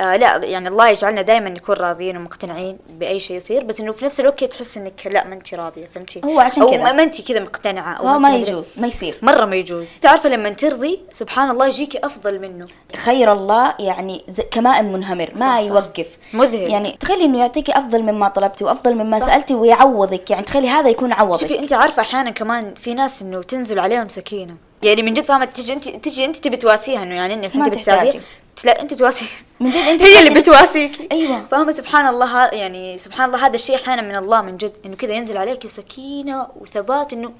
آه 0.00 0.16
لا 0.16 0.44
يعني 0.44 0.68
الله 0.68 0.88
يجعلنا 0.88 1.22
دائما 1.22 1.48
نكون 1.48 1.76
راضيين 1.76 2.16
ومقتنعين 2.16 2.78
بأي 2.90 3.20
شيء 3.20 3.36
يصير 3.36 3.64
بس 3.64 3.80
إنه 3.80 3.92
في 3.92 4.04
نفس 4.04 4.20
الوقت 4.20 4.44
تحس 4.44 4.76
إنك 4.76 5.06
لا 5.06 5.26
ما 5.26 5.34
انت 5.34 5.54
راضية 5.54 5.88
فهمتي 5.94 6.20
هو 6.24 6.40
عشان 6.40 6.70
كذا. 6.70 6.92
ما 6.92 7.02
انت 7.02 7.20
كذا 7.28 7.40
مقتنعة 7.40 7.94
أو 7.94 8.18
ما 8.18 8.36
يجوز 8.36 8.78
ما 8.78 8.86
يصير 8.86 9.18
مرة 9.22 9.44
ما 9.44 9.56
يجوز 9.56 9.88
تعرفه 10.00 10.28
لما 10.28 10.48
ترضي 10.48 11.00
سبحان 11.12 11.50
الله 11.50 11.66
يجيكي 11.66 11.98
أفضل 12.04 12.42
منه 12.42 12.66
خير 12.96 13.32
الله 13.32 13.74
يعني 13.78 14.24
كماء 14.50 14.82
منهمر 14.82 15.30
ما 15.30 15.40
صح، 15.40 15.60
صح. 15.60 15.66
يوقف 15.68 16.18
مذهل. 16.32 16.70
يعني 16.70 16.96
تخيلي 17.00 17.24
إنه 17.24 17.38
يعطيكي 17.38 17.72
أفضل 17.72 18.02
مما 18.02 18.28
طلبتي 18.28 18.64
وأفضل 18.64 18.94
مما 18.94 19.18
صح. 19.18 19.26
سألتي 19.26 19.54
ويعوضك 19.54 20.30
يعني 20.30 20.42
تخيلي 20.42 20.68
هذا 20.68 20.88
يكون 20.88 21.12
عوضك 21.12 21.40
شوفي 21.40 21.58
انت 21.58 21.72
عارفة 21.72 22.02
أحيانا 22.02 22.30
كمان 22.30 22.74
في 22.74 22.94
ناس 22.94 23.22
إنه 23.22 23.42
تنزل 23.42 23.78
عليهم 23.78 24.08
سكينة 24.08 24.56
يعني 24.82 25.02
من 25.02 25.14
جد 25.14 25.24
فاهمة 25.24 25.44
تجي 25.44 25.72
انت 25.72 25.88
تجي 25.88 26.24
انت 26.24 26.36
تبي 26.36 26.56
تواسيها 26.56 27.02
إنه 27.02 27.14
يعني 27.14 27.34
إنك 27.34 27.56
ما 27.56 27.66
أنت 27.66 27.78
بتساعديها 27.78 28.12
تحتاجي. 28.12 28.24
لا 28.64 28.82
أنت 28.82 28.94
تواسي. 28.94 29.26
من 29.60 29.70
جد 29.70 29.76
أنت 29.76 30.02
هي 30.08 30.18
اللي 30.28 30.40
بتواسيكي 30.40 31.08
أيوة. 31.12 31.44
فاهمه 31.50 31.72
سبحان 31.72 32.06
الله 32.06 32.46
يعني 32.46 32.98
سبحان 32.98 33.28
الله 33.34 33.46
هذا 33.46 33.54
الشيء 33.54 33.76
أحيانا 33.76 34.02
من 34.02 34.16
الله 34.16 34.42
من 34.42 34.56
جد 34.56 34.72
إنه 34.86 34.96
كذا 34.96 35.12
ينزل 35.12 35.36
عليك 35.36 35.66
سكينة 35.66 36.46
وثبات 36.60 37.12
إنه 37.12 37.32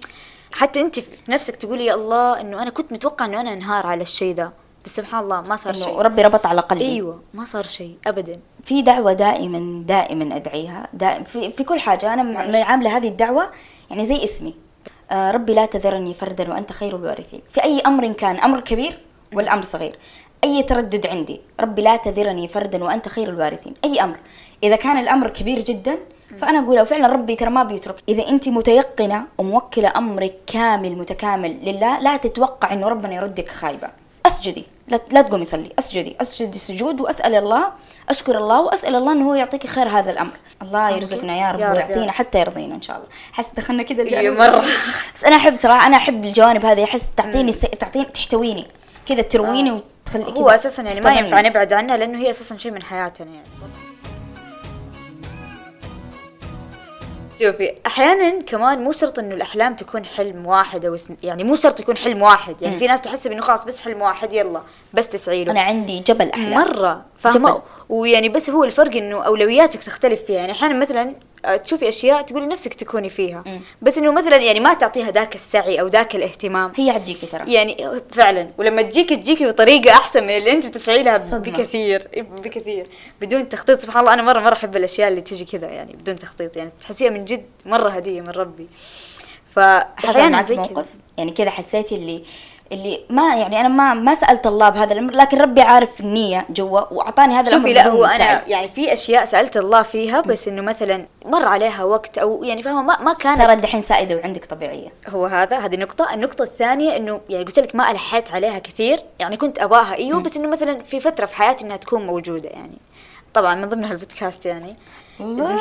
حتى 0.55 0.81
أنت 0.81 1.01
في 1.01 1.11
نفسك 1.29 1.57
تقولي 1.57 1.87
يا 1.87 1.94
الله 1.94 2.40
إنه 2.40 2.62
أنا 2.62 2.70
كنت 2.70 2.92
متوقع 2.92 3.25
إنه 3.25 3.40
أنا 3.40 3.53
انهار 3.53 3.87
على 3.87 4.03
الشيء 4.03 4.35
ده 4.35 4.53
بس 4.85 4.96
سبحان 4.96 5.22
الله 5.25 5.40
ما 5.40 5.57
صار 5.57 5.72
شيء. 5.75 5.88
ربي 5.98 6.22
ربط 6.22 6.46
على 6.46 6.61
قلبي. 6.61 6.85
أيوه 6.85 7.22
ما 7.35 7.44
صار 7.44 7.64
شيء 7.66 7.96
ابدا. 8.07 8.40
في 8.64 8.83
دعوة 8.83 9.12
دائما 9.12 9.85
دائما 9.87 10.37
أدعيها. 10.37 10.88
دائما 10.92 11.25
في, 11.25 11.51
في 11.51 11.64
كل 11.64 11.81
حاجة. 11.81 12.12
أنا 12.14 12.22
م- 12.22 12.57
عاملة 12.57 12.96
هذه 12.96 13.09
الدعوة 13.09 13.51
يعني 13.90 14.07
زي 14.07 14.25
اسمي. 14.25 14.55
آه 15.11 15.31
ربي 15.31 15.55
لا 15.55 15.66
تذرني 15.66 16.14
فردا 16.14 16.51
وأنت 16.51 16.72
خير 16.72 16.96
الوارثين. 16.96 17.40
في 17.51 17.64
أي 17.64 17.81
أمر 17.81 18.12
كان 18.12 18.37
أمر 18.40 18.61
كبير 18.61 18.98
ولا 19.35 19.53
أمر 19.53 19.62
صغير. 19.62 19.98
أي 20.44 20.62
تردد 20.62 21.07
عندي. 21.07 21.40
ربي 21.61 21.83
لا 21.83 21.96
تذرني 21.96 22.48
فردا 22.48 22.85
وأنت 22.85 23.09
خير 23.09 23.28
الوارثين. 23.28 23.74
أي 23.85 24.02
أمر. 24.02 24.16
إذا 24.62 24.76
كان 24.76 24.98
الأمر 24.98 25.31
كبير 25.31 25.61
جدا 25.61 25.98
فأنا 26.38 26.59
أقول 26.59 26.81
وفعلا 26.81 27.07
ربي 27.07 27.37
ترى 27.37 27.50
ما 27.50 27.64
بيترك. 27.64 27.96
إذا 28.09 28.28
أنت 28.28 28.48
متيقنة 28.48 29.26
وموكلة 29.38 29.92
أمرك 29.96 30.35
كامل 30.46 30.98
متكامل 30.98 31.59
لله 31.64 31.98
لا 31.98 32.16
تتوقع 32.16 32.72
إنه 32.72 32.88
ربنا 32.88 33.14
يردك 33.14 33.50
خايبة. 33.50 33.88
أسجدي. 34.26 34.64
لا, 34.88 35.00
لا 35.11 35.22
تقومي 35.22 35.44
صلي 35.44 35.72
أسجدي. 35.78 36.16
اسجدي 36.20 36.59
سجود 36.59 37.00
وأسأل 37.00 37.35
الله. 37.35 37.72
أشكر 38.09 38.38
الله 38.38 38.61
وأسأل 38.61 38.94
الله 38.94 39.12
إنه 39.12 39.31
هو 39.31 39.35
يعطيك 39.35 39.66
خير 39.66 39.88
هذا 39.88 40.11
الأمر. 40.11 40.37
الله 40.62 40.90
يرزقنا 40.90 41.37
يا 41.37 41.52
رب 41.52 41.61
ويعطينا. 41.61 42.12
حتى 42.12 42.40
يرضينا 42.40 42.74
إن 42.74 42.83
شاء 42.83 42.96
الله. 42.96 43.09
حس 43.33 43.50
دخلنا 43.57 43.83
كذا 43.83 44.02
الجانب. 44.02 44.24
إيه، 44.24 44.31
مرة. 44.31 44.64
بس 45.14 45.24
أنا 45.24 45.37
أحب 45.37 45.61
صراحة 45.61 45.87
أنا 45.87 45.96
أحب 45.96 46.24
الجوانب 46.24 46.64
هذه. 46.64 46.85
أحس 46.85 47.11
تعطيني 47.16 47.52
س... 47.52 47.61
تعطيني 47.61 48.05
تحتويني. 48.05 48.66
كذا 49.09 49.22
ترويني 49.22 49.81
وتخلي 50.07 50.41
هو 50.41 50.51
أساسا 50.51 50.83
يعني 50.83 51.01
ما. 51.01 51.15
ينفع 51.15 51.41
نبعد 51.41 51.73
عنها 51.73 51.97
لأنه 51.97 52.19
هي 52.19 52.31
أساسا 52.31 52.57
شيء 52.57 52.73
من 52.73 52.83
حياتنا 52.83 53.31
يعني. 53.31 53.47
شوفي 57.41 57.75
أحيانا 57.87 58.43
كمان 58.43 58.85
مو 58.85 58.93
شرط 58.93 59.19
إنه 59.19 59.35
الأحلام 59.35 59.75
تكون 59.75 60.05
حلم 60.05 60.47
واحد 60.47 60.85
أو 60.85 60.95
اثنين 60.95 61.19
يعني 61.23 61.45
مو 61.45 61.57
شرط 61.57 61.81
يكون 61.81 61.97
حلم 61.97 62.23
واحد 62.23 62.57
يعني 62.62 62.77
في 62.79 62.87
ناس 62.87 63.01
تحسب 63.01 63.33
انه 63.33 63.43
خلاص 63.43 63.65
بس 63.65 63.81
حلم 63.81 64.03
واحد 64.03 64.33
يلا 64.33 64.62
بس 64.95 65.09
تسعي 65.09 65.45
له 65.45 65.53
أنا 65.53 65.61
عندي 65.61 66.01
جبل 66.01 66.31
أحلام. 66.31 66.51
مرة 66.51 67.05
فاهمة. 67.19 67.62
ويعني 67.88 68.29
بس 68.29 68.51
هو 68.51 68.65
الفرق 68.65 68.97
إنه 68.97 69.23
أولوياتك 69.25 69.83
تختلف 69.83 70.23
فيها 70.23 70.37
يعني 70.37 70.53
أحيانا 70.53 70.75
مثلا 70.75 71.15
تشوفي 71.64 71.88
أشياء 71.88 72.22
تقولي 72.22 72.46
نفسك 72.46 72.74
تكوني 72.74 73.11
فيها. 73.11 73.44
بس 73.83 73.98
إنه 73.98 74.12
مثلا 74.12 74.37
يعني 74.37 74.61
ما 74.61 74.74
تعطيها 74.74 75.11
ذاك 75.11 75.35
السعي 75.35 75.81
أو 75.81 75.87
ذاك 75.87 76.16
الاهتمام. 76.16 76.72
هي 76.76 76.92
حتجيكي 76.92 77.26
ترى. 77.26 77.52
يعني 77.52 78.02
فعلا. 78.12 78.48
ولما 78.59 78.83
تجيك 78.83 79.09
تجيك 79.09 79.42
بطريقة 79.42 79.90
أحسن 79.90 80.24
من 80.24 80.31
اللي 80.31 80.52
أنت 80.52 80.66
تسعي 80.66 81.02
لها 81.02 81.18
صدمة. 81.18 81.38
بكثير. 81.38 82.09
إيه، 82.14 82.22
بكثير. 82.22 82.87
بدون 83.20 83.48
تخطيط. 83.48 83.81
سبحان 83.81 84.00
الله 84.00 84.14
أنا 84.14 84.22
مرة 84.22 84.40
مرة 84.40 84.52
أحب 84.52 84.76
الأشياء 84.76 85.09
اللي 85.09 85.20
تجي 85.20 85.44
كذا 85.44 85.68
يعني 85.68 85.92
بدون 85.92 86.16
تخطيط. 86.16 86.57
يعني 86.57 86.70
تحسيها 86.81 87.11
من 87.11 87.24
جد 87.24 87.46
مرة 87.66 87.88
هدية 87.88 88.20
من 88.20 88.31
ربي. 88.31 88.66
حصل 89.57 90.12
فاحيانا 90.12 90.37
معك 90.37 90.50
موقف؟ 90.50 90.87
يعني 91.18 91.31
كذا 91.31 91.50
حسيتي 91.50 91.94
اللي 91.94 92.22
اللي 92.72 93.00
ما 93.11 93.37
يعني 93.37 93.61
أنا 93.61 93.68
ما 93.68 93.94
ما 93.94 94.14
سألت 94.14 94.46
الله 94.46 94.68
بهذا 94.68 94.92
الأمر 94.92 95.12
لكن 95.12 95.38
ربي 95.38 95.61
عارف 95.61 96.00
النية 96.00 96.46
جوا 96.50 96.92
وأعطاني 96.92 97.35
هذا 97.35 97.48
الأمر 97.48 97.62
شوفي 97.62 97.74
لا 97.74 97.88
هو. 97.88 98.04
أنا 98.04 98.48
يعني 98.48 98.68
في 98.68 98.92
أشياء 98.92 99.24
سألت 99.24 99.56
الله 99.56 99.82
فيها 99.82 100.20
بس 100.20 100.48
إنه 100.48 100.62
مثلا 100.62 101.06
مر 101.26 101.48
عليها 101.48 101.85
وقت 101.85 102.18
أو 102.18 102.44
يعني 102.44 102.62
فاهمة 102.62 102.82
ما 102.82 103.02
ما 103.02 103.12
كانت 103.12 103.38
صارت 103.38 103.58
دحين 103.58 103.82
سائدة 103.82 104.16
وعندك 104.16 104.44
طبيعية. 104.44 104.88
هو 105.08 105.26
هذا 105.26 105.58
هذه 105.58 105.74
النقطة، 105.74 106.14
النقطة 106.14 106.42
الثانية 106.42 106.96
إنه 106.96 107.20
يعني 107.28 107.44
قلت 107.44 107.58
لك 107.58 107.74
ما 107.74 107.90
ألحيت 107.90 108.35
عليها 108.35 108.58
كثير، 108.58 109.00
يعني 109.18 109.37
كنت 109.37 109.58
أباها 109.58 109.94
إيوه 109.94 110.20
بس 110.20 110.37
إنه 110.37 110.48
مثلا 110.48 110.82
في 110.82 111.00
فترة 111.00 111.26
في 111.26 111.35
حياتي 111.35 111.64
إنها 111.64 111.76
تكون 111.76 112.06
موجودة 112.06 112.48
يعني. 112.48 112.78
طبعا 113.35 113.54
من 113.54 113.68
ضمنها 113.68 113.92
البودكاست 113.92 114.46
يعني. 114.46 114.76
الله 115.20 115.61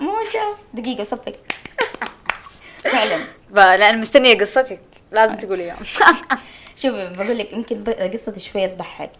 موجة 0.00 0.42
دقيقة 0.74 1.02
صفق. 1.02 1.32
فعلا. 2.92 3.18
فلان 3.54 4.00
مستنية 4.00 4.38
قصتك. 4.38 4.95
لازم 5.12 5.34
تقوليها. 5.34 5.76
شوفي 6.76 7.12
بقول 7.18 7.38
لك 7.38 7.52
يمكن 7.52 7.84
قصتي 7.84 8.40
شوية 8.40 8.66
تضحك. 8.66 9.10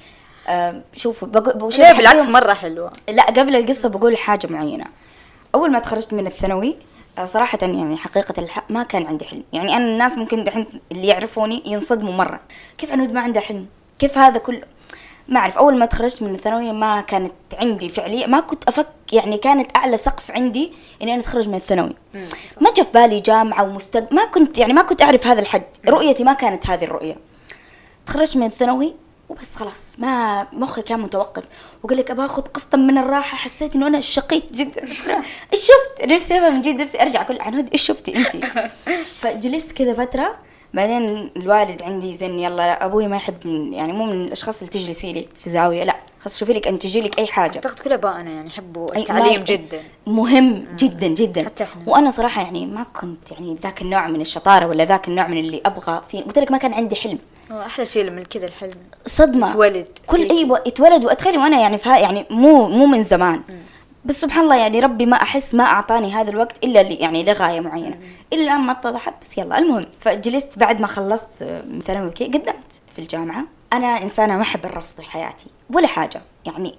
آه، 0.48 0.82
شوف 0.96 1.24
بقول 1.24 1.74
لا 1.78 1.92
بالعكس 1.92 2.26
مرة 2.26 2.54
حلوة. 2.54 2.92
لا 3.08 3.26
قبل 3.26 3.56
القصة 3.56 3.88
بقول 3.88 4.16
حاجة 4.16 4.46
معينة. 4.46 4.84
أول 5.54 5.70
ما 5.70 5.78
تخرجت 5.78 6.12
من 6.14 6.26
الثانوي 6.26 6.76
آه، 7.18 7.24
صراحة 7.24 7.58
يعني 7.62 7.96
حقيقة 7.96 8.34
الحق 8.38 8.70
ما 8.70 8.82
كان 8.82 9.06
عندي 9.06 9.24
حلم. 9.24 9.44
يعني 9.52 9.76
أنا 9.76 9.84
الناس 9.84 10.18
ممكن 10.18 10.44
دحين 10.44 10.66
اللي 10.92 11.06
يعرفوني 11.06 11.62
ينصدموا 11.66 12.12
مرة. 12.12 12.40
كيف 12.78 12.92
عنود 12.92 13.12
ما 13.12 13.20
عنده 13.20 13.40
حلم؟ 13.40 13.66
كيف 13.98 14.18
هذا 14.18 14.38
كله 14.38 14.62
ما 15.28 15.40
أعرف 15.40 15.58
أول 15.58 15.78
ما 15.78 15.86
تخرجت 15.86 16.22
من 16.22 16.34
الثانوية 16.34 16.72
ما 16.72 17.00
كانت 17.00 17.32
عندي 17.60 17.88
فعليا 17.88 18.26
ما 18.26 18.40
كنت 18.40 18.68
أفك 18.68 18.86
يعني 19.12 19.38
كانت 19.38 19.76
أعلى 19.76 19.96
سقف 19.96 20.30
عندي 20.30 20.72
إني 21.02 21.12
أنا 21.12 21.20
أتخرج 21.20 21.48
من 21.48 21.54
الثانوي 21.54 21.94
ما 22.60 22.72
جاء 22.76 22.86
في 22.86 22.92
بالي 22.92 23.20
جامعة 23.20 23.62
ومستقبل 23.62 24.16
ما 24.16 24.24
كنت 24.24 24.58
يعني 24.58 24.72
ما 24.72 24.82
كنت 24.82 25.02
أعرف 25.02 25.26
هذا 25.26 25.40
الحد. 25.40 25.62
رؤيتي 25.88 26.24
ما 26.24 26.32
كانت 26.32 26.66
هذه 26.66 26.84
الرؤية. 26.84 27.16
تخرجت 28.06 28.36
من 28.36 28.46
الثانوي 28.46 28.94
وبس 29.28 29.56
خلاص 29.56 29.96
ما 29.98 30.46
مخي 30.52 30.82
كان 30.82 31.00
متوقف. 31.00 31.44
وقال 31.82 31.98
لك 31.98 32.10
أبغى 32.10 32.26
أخذ 32.26 32.42
قسطا 32.42 32.78
من 32.78 32.98
الراحة 32.98 33.36
حسيت 33.36 33.76
إنه 33.76 33.86
أنا 33.86 34.00
شقيت 34.00 34.52
جدا. 34.52 34.82
إيش 35.52 35.60
شفت؟ 35.60 36.04
نفسي 36.04 36.40
من 36.40 36.62
جد 36.62 36.80
نفسي 36.80 37.02
أرجع 37.02 37.22
أقول 37.22 37.40
عنود 37.40 37.68
إيش 37.72 37.82
شفتي 37.82 38.16
انت؟ 38.16 38.46
فجلست 39.20 39.72
كذا 39.72 39.94
فترة 39.94 40.38
بعدين 40.76 41.30
الوالد 41.36 41.82
عندي 41.82 42.12
زن 42.14 42.38
يلا 42.38 42.84
أبوي 42.84 43.06
ما 43.08 43.16
يحب 43.16 43.34
من 43.46 43.72
يعني 43.72 43.92
مو 43.92 44.04
من 44.04 44.12
الأشخاص 44.12 44.58
اللي 44.62 44.70
تجلسي 44.70 45.12
لي 45.12 45.28
في 45.36 45.50
زاوية 45.50 45.84
لا 45.84 45.96
خلاص 46.20 46.38
شوفي 46.38 46.52
لك 46.52 46.68
انت 46.68 46.82
تجي 46.82 47.00
لك 47.00 47.18
أي 47.18 47.26
حاجة. 47.26 47.54
أعتقد 47.56 47.78
كل 47.78 47.92
ابائنا 47.92 48.30
يعني 48.30 48.46
يحبوا 48.48 48.96
التعليم 48.96 49.44
جدا. 49.44 49.80
مهم 50.06 50.66
جدا 50.78 51.06
جدا. 51.06 51.44
حتى 51.44 51.64
إحنا. 51.64 51.82
وأنا 51.86 52.10
صراحة 52.10 52.42
يعني 52.42 52.66
ما 52.66 52.86
كنت 53.00 53.32
يعني 53.32 53.56
ذاك 53.62 53.82
النوع 53.82 54.08
من 54.08 54.20
الشطارة 54.20 54.66
ولا 54.66 54.84
ذاك 54.84 55.08
النوع 55.08 55.26
من 55.28 55.38
اللي 55.38 55.60
أبغى 55.66 56.02
في 56.10 56.20
قلت 56.22 56.38
لك 56.38 56.50
ما 56.50 56.58
كان 56.58 56.74
عندي 56.74 56.96
حلم. 56.96 57.18
أحلى 57.52 57.86
شيء 57.86 58.04
لما 58.04 58.22
كذا 58.22 58.46
الحلم. 58.46 58.70
صدمة. 59.06 59.50
يتولد. 59.50 59.86
كل. 60.06 60.30
أيوه 60.30 60.62
يتولد 60.66 61.04
واتخيلي 61.04 61.38
وأنا 61.38 61.60
يعني 61.60 61.78
في 61.78 61.88
ها- 61.88 61.98
يعني 61.98 62.26
مو 62.30 62.68
مو 62.68 62.86
من 62.86 63.02
زمان. 63.02 63.42
بس 64.06 64.20
سبحان 64.20 64.44
الله 64.44 64.56
يعني 64.56 64.80
ربي 64.80 65.06
ما 65.06 65.16
أحس 65.16 65.54
ما 65.54 65.64
أعطاني 65.64 66.14
هذا 66.14 66.30
الوقت 66.30 66.64
إلا 66.64 66.80
اللي 66.80 66.94
يعني 66.94 67.24
لغاية 67.24 67.60
معينة 67.60 67.98
الا 68.32 68.42
الآن 68.42 68.60
ما 68.60 68.72
اتضحت 68.72 69.14
بس 69.22 69.38
يلا 69.38 69.58
المهم 69.58 69.86
فجلست 70.00 70.58
بعد 70.58 70.80
ما 70.80 70.86
خلصت 70.86 71.42
من 71.42 71.80
ثانوي 71.80 72.10
قدمت 72.10 72.80
في 72.90 72.98
الجامعة 72.98 73.44
أنا 73.72 74.02
إنسانة 74.02 74.36
ما 74.36 74.42
أحب 74.42 74.64
الرفض 74.64 75.00
في 75.00 75.10
حياتي 75.10 75.46
ولا 75.70 75.86
حاجة 75.86 76.22
يعني 76.46 76.74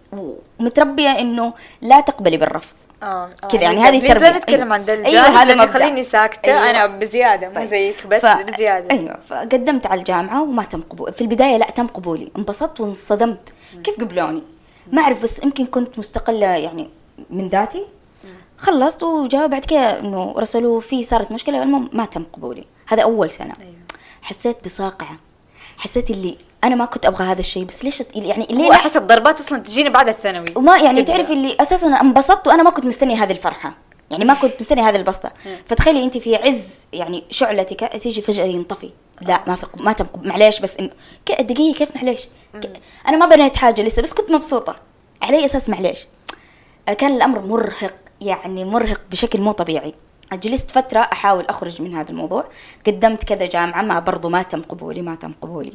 ومتربية 0.60 1.10
إنه 1.10 1.54
لا 1.82 2.00
تقبلي 2.00 2.38
بالرفض 2.38 2.76
آه 3.04 3.30
كذا 3.52 3.62
يعني 3.62 3.82
هذه 3.82 4.00
بليز 4.00 4.12
لا 4.12 4.14
تربية. 4.14 4.38
نتكلم. 4.38 4.74
عن 4.74 4.82
الجانب 4.82 5.08
هذا 5.08 5.46
لأنه 5.46 5.64
مبدأ. 5.64 5.80
خليني 5.80 6.04
ساكتة 6.04 6.52
أيوة. 6.52 6.70
أنا 6.70 6.86
بزيادة 6.86 7.48
مو 7.48 7.56
طيب. 7.56 7.70
زيك 7.70 8.08
بس 8.08 8.22
ف... 8.26 8.42
بزيادة. 8.42 8.96
أيوه 8.96 9.18
فقدمت 9.20 9.86
على 9.86 10.00
الجامعة 10.00 10.44
وما 10.44 10.64
تم 10.64 10.82
قبول 10.82 11.14
في 11.14 11.22
البداية 11.22 11.58
لا 11.58 11.72
تم 11.72 11.88
قبولي 11.88 12.32
انبسطت 12.38 12.80
وانصدمت 12.80 13.54
كيف 13.84 14.00
قبلوني 14.00 14.44
ما 14.92 15.02
أعرف 15.02 15.24
بس 15.24 15.44
يمكن 15.44 15.66
كنت 15.66 16.00
مستقلة 16.00 16.48
يعني 16.48 16.90
من 17.30 17.48
ذاتي 17.48 17.86
خلصت 18.58 19.04
وجاء 19.04 19.48
بعد 19.48 19.66
كده 19.66 20.00
إنه 20.00 20.34
رسلوا 20.38 20.80
في 20.82 21.04
صارت 21.04 21.32
مشكلة 21.32 21.64
المهم 21.64 21.90
ما 21.94 22.06
تم 22.06 22.24
قبولي. 22.34 22.64
هذا 22.88 23.04
أول 23.04 23.32
سنة. 23.32 23.54
أيوة. 23.62 23.74
حسيت 24.22 24.58
بصاقعة. 24.66 25.18
حسيت 25.78 26.12
اللي 26.12 26.38
أنا 26.64 26.76
ما 26.76 26.86
كنت 26.86 27.06
أبغى 27.06 27.26
هذا 27.26 27.40
الشيء 27.40 27.64
بس 27.64 27.86
ليش 27.86 28.04
يعني 28.16 28.48
ليه 28.50 28.72
احس 28.72 28.98
الضربات 28.98 29.40
أصلا 29.40 29.60
تجيني 29.60 29.90
بعد 29.90 30.10
الثانوي. 30.10 30.46
وما 30.56 30.78
يعني 30.78 31.02
تبدأ. 31.02 31.14
تعرفي 31.14 31.34
اللي 31.34 31.58
أساسا 31.60 31.88
انبسطت 31.88 32.48
وأنا 32.48 32.64
ما 32.64 32.70
كنت 32.70 32.86
مستنية 32.86 33.24
هذه 33.24 33.32
الفرحة. 33.32 33.74
يعني 34.12 34.26
ما 34.26 34.34
كنت 34.34 34.54
مستنية 34.60 34.90
هذه 34.90 34.96
البسطة. 34.96 35.32
فتخيلي 35.66 36.04
أنت 36.04 36.18
في 36.18 36.36
عز 36.36 36.88
يعني 36.94 37.24
شعلتك 37.30 37.92
تيجي 38.02 38.22
فجأة 38.22 38.46
ينطفي. 38.46 38.90
لا 39.22 39.42
ما 39.48 39.56
في 39.56 39.66
ما 39.78 39.94
تم 39.94 40.06
معليش 40.24 40.60
بس 40.60 40.78
انه 40.78 40.90
دقيقة 41.40 41.78
كيف 41.78 41.96
معليش؟ 41.96 42.28
أنا 43.08 43.18
ما 43.18 43.26
بنيت 43.26 43.58
حاجة 43.58 43.82
لسه 43.82 44.02
بس 44.02 44.14
كنت 44.14 44.32
مبسوطة. 44.32 44.76
على 45.22 45.38
اي 45.38 45.46
أساس 45.46 45.70
معليش. 45.70 46.08
كان 46.94 47.16
الأمر 47.16 47.40
مرهق 47.42 47.94
يعني 48.22 48.66
مرهق 48.66 49.02
بشكل 49.12 49.42
مو 49.42 49.52
طبيعي. 49.52 49.94
جلست 50.34 50.72
فترة 50.72 51.00
أحاول 51.00 51.46
أخرج 51.46 51.82
من 51.82 51.96
هذا 51.96 52.10
الموضوع. 52.12 52.46
قدمت 52.88 53.24
كذا 53.24 53.46
جامعة 53.46 53.82
ما 53.82 54.00
برضو 54.00 54.30
ما 54.30 54.42
تم 54.42 54.62
قبولي 54.62 55.02
ما 55.02 55.16
تم 55.16 55.34
قبولي. 55.42 55.74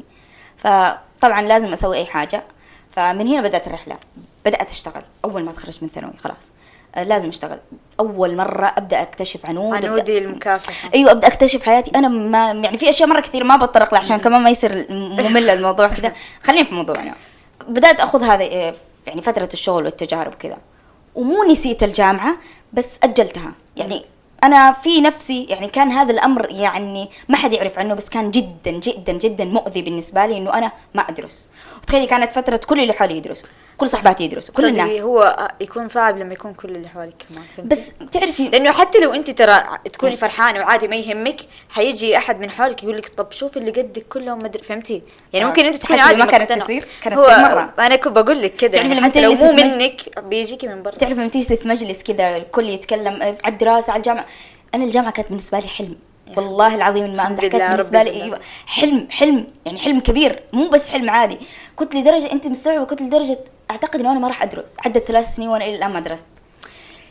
فطبعا 0.57 1.43
لازم 1.43 1.73
أسوي 1.73 1.97
أي 1.97 2.07
حاجة. 2.07 2.43
فمن 2.91 3.27
هنا 3.29 3.41
بدأت 3.49 3.67
الرحلة. 3.67 3.97
بدأت 4.45 4.71
أشتغل. 4.71 5.03
أول 5.25 5.45
ما 5.45 5.53
تخرجت 5.53 5.83
من 5.83 5.89
ثانوي 5.89 6.13
خلاص. 6.19 6.53
آه، 6.95 7.03
لازم 7.05 7.29
أشتغل. 7.29 7.59
أول 8.01 8.37
مرة 8.37 8.67
أبدأ 8.77 9.03
أكتشف 9.03 9.47
عنود 9.47 9.81
أبدأ- 9.83 9.85
عنودي 9.85 10.19
المكافحة. 10.19 10.91
أيوه 10.95 11.11
أبدأ 11.11 11.27
أكتشف 11.27 11.63
حياتي. 11.63 11.91
أنا 11.95 12.09
ما 12.09 12.51
يعني 12.51 12.79
في 12.79 12.89
أشياء 12.89 13.09
مرة 13.09 13.21
كثير 13.21 13.45
ما 13.45 13.57
بتطرق 13.57 13.95
لها 13.95 14.01
عشان 14.01 14.17
كمان 14.17 14.41
ما 14.41 14.51
يصير 14.51 14.87
ممل 14.91 15.51
الموضوع 15.51 15.89
كذا. 15.89 16.13
خلينا 16.47 16.65
في 16.65 16.75
موضوعنا. 16.75 17.15
بدأت 17.69 18.01
أخذ 18.01 18.23
هذا 18.23 18.43
إيه، 18.43 18.75
يعني 19.07 19.21
فترة 19.21 19.49
الشغل 19.53 19.85
والتجارب 19.85 20.35
كذا 20.35 20.59
ومو 21.15 21.45
نسيت 21.45 21.83
الجامعة 21.83 22.37
بس 22.73 22.99
أجلتها. 23.03 23.55
يعني 23.77 24.05
أنا 24.45 24.73
في 24.73 25.01
نفسي 25.01 25.45
يعني 25.45 25.69
كان 25.69 25.91
هذا 25.91 26.13
الأمر 26.13 26.51
يعني 26.51 27.11
ما 27.29 27.37
حد 27.37 27.53
يعرف 27.53 27.79
عنه 27.79 27.95
بس 27.95 28.09
كان 28.09 28.31
جدا 28.31 28.71
جدا 28.71 29.13
جدا 29.13 29.45
مؤذي 29.45 29.83
بالنسبة 29.83 30.27
لي 30.27 30.39
إنه 30.39 30.55
أنا 30.55 30.73
ما 30.95 31.03
أدرس. 31.03 31.49
وتخيلي 31.83 32.07
كانت 32.07 32.33
فترة 32.33 32.61
كل 32.67 32.81
اللي 32.81 32.93
حولي 32.93 33.17
يدرسوا. 33.17 33.49
كل 33.83 33.89
صحباتي 33.89 34.25
يدرسوا 34.25 34.55
كل 34.55 34.65
الناس 34.65 34.93
هو 34.93 35.51
يكون 35.61 35.89
صعب 35.89 36.19
لما 36.19 36.33
يكون 36.33 36.55
كل 36.55 36.69
اللي 36.77 36.89
حواليك 36.89 37.15
كمان؟ 37.29 37.69
بس 37.69 37.95
تعرفي 38.13 38.49
لأنه 38.49 38.73
حتى 38.73 38.99
لو 39.01 39.15
أنت 39.15 39.31
ترى 39.31 39.65
تكوني 39.93 40.17
فرحانة 40.17 40.61
وعادي 40.61 40.89
ما 40.89 40.97
يهمك 40.97 41.41
حيجي 41.71 42.17
أحد 42.17 42.41
من 42.41 42.51
حولك 42.51 42.83
يقول 42.83 42.97
لك 42.97 43.09
طب 43.09 43.33
شوف 43.33 43.57
اللي 43.57 43.71
قدك 43.71 44.07
كلهم 44.09 44.39
مدري 44.39 44.63
فهمتي 44.63 45.03
يعني 45.33 45.45
آه. 45.45 45.49
ممكن 45.49 45.65
أنت 45.65 45.77
تكوني 45.77 46.01
عادي 46.01 46.19
ما 46.19 46.27
كانت. 46.27 46.53
تصير، 46.53 46.85
كانت 47.03 47.19
تصير 47.19 47.39
مرة. 47.39 47.73
أنا 47.79 47.97
كنت 47.97 48.19
بقول 48.19 48.43
لك 48.43 48.57
كذا 48.57 48.71
تعرفي 48.71 48.89
يعني 48.89 49.01
لما 49.01 49.09
حتى 49.09 49.21
لو 49.21 49.35
مو 49.35 49.53
منك 49.53 50.19
بيجيكي 50.19 50.67
من 50.67 50.83
برا 50.83 50.95
تعرف 50.95 51.19
لما 51.19 51.29
تجلسي 51.29 51.57
في 51.57 51.69
مجلس 51.69 52.03
كذا 52.03 52.37
الكل 52.37 52.69
يتكلم 52.69 53.23
على 53.23 53.37
الدراسة 53.47 53.91
على 53.93 53.99
الجامعة 54.01 54.27
أنا 54.75 54.85
الجامعة 54.85 55.13
كانت 55.13 55.29
بالنسبة 55.29 55.59
لي 55.59 55.69
حلم 55.69 55.97
والله 56.37 56.75
العظيم 56.75 57.17
ما 57.17 57.27
أمزح 57.27 57.47
كانت 57.47 57.81
ربي 57.81 58.05
لي. 58.05 58.23
أيوة 58.23 58.39
حلم 58.67 59.09
حلم 59.11 59.47
يعني 59.67 59.79
حلم 59.79 60.01
كبير 60.01 60.43
مو 60.53 60.69
بس 60.69 60.89
حلم 60.91 61.11
عادي 61.11 61.39
كنت 61.77 61.95
لدرجة 61.95 62.33
أنت 62.33 62.47
مستوعبة 62.47 62.85
كنت 62.85 63.03
لدرجة 63.03 63.39
أعتقد 63.71 64.01
إنه 64.01 64.13
أنا 64.13 64.19
ما 64.19 64.29
راح 64.29 64.43
أدرس. 64.43 64.77
عدت 64.85 65.05
ثلاث 65.05 65.37
سنين 65.37 65.49
وأنا 65.49 65.65
إلى 65.65 65.77
الآن 65.77 65.93
ما 65.93 66.01
درست. 66.01 66.27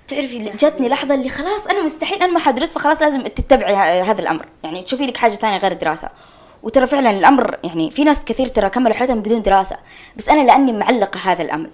تعرفي 0.08 0.40
جاتني 0.40 0.90
لحظة 0.90 1.14
اللي 1.14 1.30
خلاص 1.30 1.68
أنا 1.68 1.84
مستحيل 1.84 2.24
أنا 2.24 2.32
ما 2.32 2.40
حدرس 2.40 2.74
فخلاص 2.74 3.02
لازم 3.02 3.22
تتبعي 3.22 3.76
هذا 4.02 4.22
الأمر. 4.22 4.46
يعني 4.64 4.84
تشوفي 4.84 5.06
لك 5.06 5.18
حاجة 5.18 5.32
ثانية 5.32 5.58
غير 5.58 5.72
الدراسة. 5.72 6.10
وترى 6.64 6.88
فعلا 6.88 7.10
الأمر 7.10 7.58
يعني 7.64 7.92
في 7.92 8.04
ناس 8.04 8.26
كثير 8.26 8.48
ترى 8.48 8.70
كملوا 8.70 8.96
حياتهم 8.96 9.20
بدون 9.20 9.42
دراسة. 9.42 9.78
بس 10.16 10.30
أنا 10.30 10.42
لأني 10.42 10.72
معلقة 10.72 11.20
هذا 11.24 11.42
الأمر. 11.42 11.70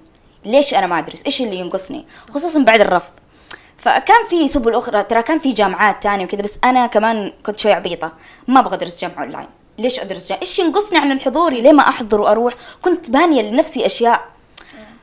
ليش 0.46 0.74
أنا 0.74 0.88
ما 0.88 1.00
أدرس؟ 1.00 1.26
إيش 1.26 1.42
اللي 1.42 1.56
ينقصني؟ 1.56 2.06
خصوصا 2.30 2.60
بعد 2.60 2.82
الرفض. 2.82 3.12
فكان 3.78 4.28
في 4.30 4.48
سبل 4.48 4.76
أخرى 4.76 5.04
ترى 5.04 5.24
كان 5.24 5.40
في 5.40 5.52
جامعات 5.52 6.04
تانية 6.04 6.26
وكذا 6.26 6.42
بس 6.42 6.58
أنا 6.64 6.88
كمان 6.88 7.34
كنت 7.46 7.60
شوي 7.60 7.74
عبيطة. 7.74 8.12
ما 8.48 8.60
أبغى 8.60 8.76
أدرس 8.76 9.02
جامعة 9.02 9.24
أونلاين. 9.24 9.48
ليش 9.80 10.00
أدرس 10.00 10.30
جامعة؟ 10.30 10.42
إيش 10.42 10.60
ينقصني 10.60 11.00
عن 11.00 11.20
حضوري 11.20 11.62
ليه 11.62 11.72
ما 11.72 11.90
أحضر 11.90 12.22
وأروح؟ 12.22 12.54
كنت 12.82 13.10
بانية 13.10 13.42
لنفسي 13.42 13.86
أشياء 13.86 14.37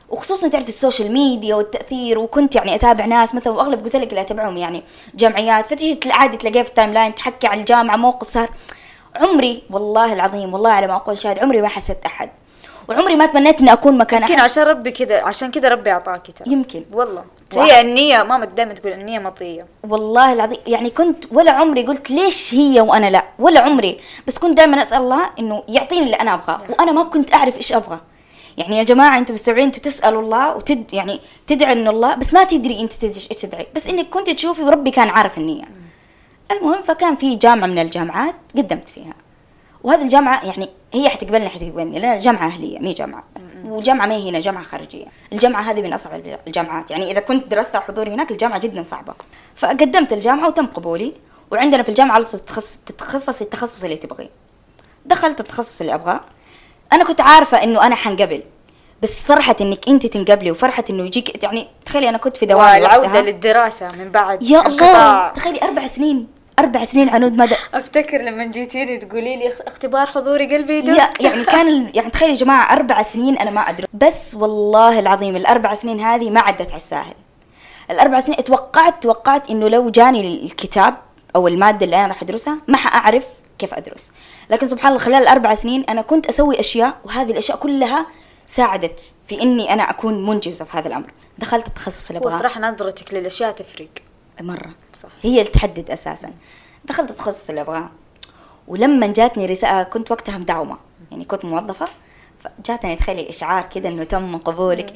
وخصوصا 0.09 0.47
تعرف 0.47 0.67
السوشيال 0.67 1.11
ميديا 1.11 1.55
والتأثير 1.55 2.19
وكنت 2.19 2.55
يعني 2.55 2.75
أتابع 2.75 3.05
ناس 3.05 3.35
مثلا 3.35 3.53
وأغلب 3.53 3.83
قلت 3.83 3.95
لك 3.95 4.09
اللي 4.09 4.21
اتابعهم 4.21 4.57
يعني 4.57 4.83
جمعيات 5.15 5.65
فتيجي 5.65 5.95
تل- 5.95 6.11
عادي 6.11 6.37
تلاقيها 6.37 6.63
في 6.63 6.69
ال 6.69 6.93
timeline 6.93 7.15
تحكي 7.15 7.47
على 7.47 7.59
الجامعة 7.59 7.95
موقف 7.95 8.27
صار. 8.27 8.49
عمري 9.15 9.63
والله 9.69 10.13
العظيم 10.13 10.53
والله 10.53 10.69
على 10.69 10.87
ما 10.87 10.95
أقول 10.95 11.17
شاهد 11.17 11.39
عمري 11.39 11.61
ما 11.61 11.67
حسيت 11.67 11.97
أحد. 12.05 12.29
وعمري 12.89 13.15
ما 13.15 13.25
تمنيت 13.25 13.59
إني 13.61 13.73
أكون 13.73 13.97
مكان 13.97 14.21
يمكن. 14.21 14.39
عشان 14.39 14.63
ربي 14.63 14.91
كذا 14.91 15.21
عشان 15.23 15.51
كذا 15.51 15.69
ربي 15.69 15.91
أعطاكي 15.91 16.31
ترى. 16.31 16.51
يمكن. 16.53 16.83
والله. 16.93 17.23
هي 17.55 17.81
النية 17.81 18.23
ماما 18.23 18.45
دائما 18.45 18.73
تقول 18.73 18.93
النية 18.93 19.19
مطية. 19.19 19.65
والله 19.89 20.33
العظيم 20.33 20.57
يعني 20.67 20.89
كنت 20.89 21.25
ولا 21.31 21.51
عمري 21.51 21.85
قلت 21.85 22.11
ليش 22.11 22.53
هي 22.53 22.81
وأنا 22.81 23.09
لا 23.09 23.23
ولا 23.39 23.59
عمري. 23.59 23.99
بس 24.27 24.37
كنت 24.39 24.57
دائما 24.57 24.81
أسأل 24.81 24.97
الله 25.01 25.29
إنه 25.39 25.63
يعطيني 25.67 26.05
اللي 26.05 26.15
أنا 26.15 26.33
أبغاه 26.33 26.61
وأنا 26.69 26.91
ما 26.91 27.03
كنت 27.03 27.33
أعرف 27.33 27.57
إيش 27.57 27.73
أبغى. 27.73 27.99
يعني 28.57 28.77
يا 28.77 28.83
جماعة 28.83 29.17
أنتم 29.17 29.33
مستوعبين 29.33 29.63
أنتم 29.63 29.81
تسألوا 29.81 30.21
الله 30.21 30.55
وتد 30.55 30.93
يعني 30.93 31.19
تدعي 31.47 31.73
انه 31.73 31.89
الله 31.89 32.15
بس 32.15 32.33
ما 32.33 32.43
تدري 32.43 32.81
أنت 32.81 33.03
إيش 33.03 33.27
تدعي. 33.27 33.67
بس 33.75 33.87
إنك 33.87 34.09
كنت 34.09 34.29
تشوفي 34.29 34.63
وربي 34.63 34.91
كان 34.91 35.09
عارف 35.09 35.37
النية. 35.37 35.63
المهم 36.51 36.81
فكان 36.81 37.15
في 37.15 37.35
جامعة 37.35 37.67
من 37.67 37.79
الجامعات 37.79 38.35
قدمت 38.57 38.89
فيها. 38.89 39.13
وهذه 39.83 40.01
الجامعة 40.01 40.45
يعني 40.45 40.69
هي 40.93 41.09
حتقبلني 41.09 41.49
حتقبلني 41.49 41.99
لأن 41.99 42.21
جامعة 42.21 42.47
أهلية 42.47 42.79
مي 42.79 42.93
جامعة. 42.93 43.23
وجامعه 43.65 44.05
ما 44.05 44.15
هي 44.15 44.29
هنا 44.29 44.39
جامعة 44.39 44.63
خارجية. 44.63 45.05
الجامعة 45.33 45.61
هذه 45.61 45.81
من 45.81 45.93
أصعب 45.93 46.39
الجامعات. 46.47 46.91
يعني 46.91 47.11
إذا 47.11 47.19
كنت 47.19 47.47
درست 47.47 47.75
حضوري 47.75 48.11
هناك 48.11 48.31
الجامعة 48.31 48.59
جدا 48.59 48.83
صعبة. 48.83 49.13
فقدمت 49.55 50.13
الجامعة 50.13 50.47
وتم 50.47 50.65
قبولي. 50.65 51.13
وعندنا 51.51 51.83
في 51.83 51.89
الجامعة 51.89 52.15
على 52.15 52.23
طول 52.23 52.39
تتخصص 52.39 52.77
تتخصصي 52.77 53.43
التخصص 53.43 53.83
اللي 53.83 53.97
تبغيه. 53.97 54.29
دخلت 55.05 55.39
التخصص 55.39 55.81
اللي 55.81 55.93
أبغاه. 55.93 56.21
أنا 56.93 57.03
كنت 57.03 57.21
عارفة 57.21 57.63
إنه 57.63 57.85
أنا 57.85 57.95
حنقبل 57.95 58.43
بس 59.01 59.25
فرحة 59.25 59.55
إنك 59.61 59.87
أنت 59.87 60.05
تنقبلي 60.05 60.51
وفرحة 60.51 60.83
إنه 60.89 61.05
يجيك 61.05 61.43
يعني 61.43 61.67
تخيلي 61.85 62.09
أنا 62.09 62.17
كنت 62.17 62.37
في 62.37 62.45
دوام 62.45 62.81
والعودة 62.81 63.07
وقتها. 63.07 63.21
للدراسة 63.21 63.87
من 63.99 64.11
بعد 64.11 64.43
يا 64.43 64.67
الله. 64.67 65.29
تخيلي 65.29 65.61
أربع 65.63 65.87
سنين 65.87 66.27
أربع 66.59 66.83
سنين 66.83 67.09
عنود 67.09 67.37
مدى. 67.37 67.55
أفتكر 67.73 68.21
لما 68.21 68.45
جيتيني 68.45 68.97
تقولي 68.97 69.35
لي 69.35 69.53
اختبار 69.67 70.07
حضوري 70.07 70.55
قلبي 70.55 70.77
يدق. 70.77 71.23
يعني 71.23 71.43
كان 71.43 71.91
يعني 71.93 72.09
تخيلي 72.09 72.31
يا 72.31 72.37
جماعة 72.37 72.73
أربع 72.73 73.01
سنين 73.01 73.37
أنا 73.37 73.51
ما 73.51 73.61
أدري. 73.61 73.87
بس 73.93 74.35
والله 74.35 74.99
العظيم 74.99 75.35
الأربع 75.35 75.73
سنين 75.73 75.99
هذه 75.99 76.29
ما 76.29 76.39
عدت 76.39 76.67
على 76.67 76.77
الساهل. 76.77 77.13
الأربع 77.91 78.19
سنين 78.19 78.43
توقعت 78.43 79.03
توقعت 79.03 79.49
إنه 79.49 79.67
لو 79.67 79.89
جاني 79.89 80.45
الكتاب 80.45 80.97
أو 81.35 81.47
المادة 81.47 81.85
اللي 81.85 81.95
أنا 81.95 82.07
راح 82.07 82.21
أدرسها 82.21 82.57
ما 82.67 82.77
حأعرف 82.77 83.25
كيف 83.59 83.73
أدرس. 83.73 84.11
لكن 84.49 84.67
سبحان 84.67 84.91
الله 84.91 85.03
خلال 85.03 85.21
الاربع 85.21 85.55
سنين 85.55 85.83
أنا 85.83 86.01
كنت 86.01 86.27
أسوي 86.27 86.59
أشياء 86.59 86.97
وهذه 87.03 87.31
الأشياء 87.31 87.57
كلها 87.57 88.07
ساعدت 88.47 89.01
في 89.27 89.41
إني 89.41 89.73
أنا 89.73 89.89
أكون 89.89 90.25
منجزة 90.25 90.65
في 90.65 90.77
هذا 90.77 90.87
الأمر. 90.87 91.11
دخلت 91.37 91.67
التخصص 91.67 92.09
اللي 92.09 92.19
أبغاه. 92.19 92.37
صراحة 92.37 92.61
نظرتك 92.61 93.13
للأشياء 93.13 93.51
تفرق. 93.51 93.87
مرة 94.41 94.75
صح. 95.03 95.09
هي 95.21 95.39
اللي 95.39 95.51
تحدد 95.51 95.91
أساسا. 95.91 96.33
دخلت 96.85 97.09
التخصص 97.09 97.49
اللي 97.49 97.61
أبغاه. 97.61 97.91
ولما 98.67 99.07
جاتني 99.07 99.45
رسالة 99.45 99.83
كنت 99.83 100.11
وقتها 100.11 100.37
مدعومة 100.37 100.77
يعني 101.11 101.25
كنت 101.25 101.45
موظفة 101.45 101.87
فجاتني 102.39 102.95
تخيلي 102.95 103.29
إشعار 103.29 103.63
كذا 103.63 103.87
إنه 103.87 104.03
تم 104.03 104.37
قبولك. 104.37 104.95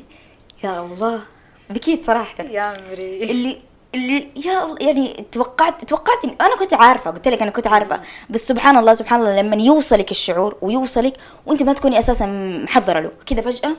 يا 0.64 0.80
الله. 0.80 1.22
بكيت 1.70 2.04
صراحة. 2.04 2.44
يا 2.44 2.62
عمري. 2.62 3.32
اللي 3.32 3.62
يا 3.94 4.66
الله 4.66 4.76
يعني 4.82 5.26
توقعت 5.32 5.84
توقعت 5.86 6.26
أنا 6.42 6.56
كنت 6.56 6.74
عارفة 6.74 7.12
قلت 7.12 7.28
لك 7.28 7.42
أنا 7.42 7.52
كنت 7.52 7.68
عارفة. 7.68 8.00
بس 8.30 8.48
سبحان 8.48 8.78
الله 8.78 8.94
سبحان 8.94 9.20
الله 9.20 9.42
لما 9.42 9.56
يوصلك 9.56 10.12
الشعور 10.12 10.56
ويوصلك 10.62 11.14
وأنت 11.46 11.64
ما 11.64 11.74
تكوني 11.74 12.00
أساسا 12.00 12.26
محضرة 12.64 13.00
له 13.00 13.12
كذا 13.26 13.42
فجأة 13.42 13.76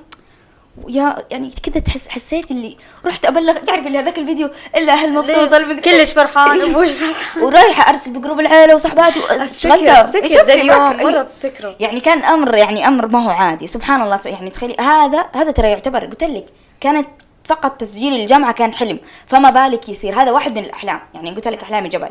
يا 0.88 1.16
يعني 1.30 1.50
كذا 1.62 1.80
تحس 1.80 2.08
حسيت 2.08 2.50
اللي 2.50 2.76
رحت 3.06 3.24
أبلغ 3.24 3.56
تعرف 3.56 3.86
اللي 3.86 3.98
هذاك 3.98 4.18
الفيديو؟ 4.18 4.50
إلا 4.76 4.92
أهل 4.92 5.12
مبسوطة 5.12 5.80
كلش 5.80 6.12
فرحان 6.12 6.60
إيه. 6.60 6.70
ابوش 6.70 6.90
فرحان 6.90 7.42
ورايحة 7.42 7.90
أرسل 7.90 8.18
بجروب 8.18 8.40
العيلة 8.40 8.74
وصحباتي 8.74 9.20
شفتي 9.52 10.34
ذا 10.36 10.54
اليوم؟ 10.54 10.96
مرة 10.96 11.08
أيوة. 11.08 11.22
أفتكره. 11.22 11.76
يعني 11.80 12.00
كان 12.00 12.18
أمر 12.24 12.54
يعني 12.54 12.88
أمر 12.88 13.06
ما 13.06 13.24
هو 13.24 13.30
عادي. 13.30 13.66
سبحان 13.66 14.02
الله 14.02 14.18
يعني 14.26 14.50
تخيلي 14.50 14.76
هذا 14.80 15.26
هذا 15.32 15.50
ترى 15.50 15.70
يعتبر 15.70 16.04
قلت 16.04 16.24
لك 16.24 16.46
كانت 16.80 17.08
فقط 17.44 17.80
تسجيل 17.80 18.14
الجامعة 18.20 18.52
كان 18.52 18.74
حلم. 18.74 19.00
فما 19.26 19.50
بالك 19.50 19.88
يصير؟ 19.88 20.22
هذا 20.22 20.30
واحد 20.30 20.52
من 20.58 20.64
الأحلام. 20.64 21.00
يعني 21.14 21.30
قلت 21.30 21.48
لك 21.48 21.62
احلامي 21.62 21.88
جبل. 21.88 22.10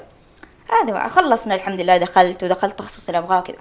هذا. 0.84 1.08
خلصنا 1.08 1.56
الحمد 1.56 1.82
لله 1.82 1.98
دخلت 1.98 2.44
ودخلت 2.44 2.72
التخصص 2.72 3.10
اللي 3.10 3.20
ابغاه 3.20 3.40
وكذا. 3.40 3.58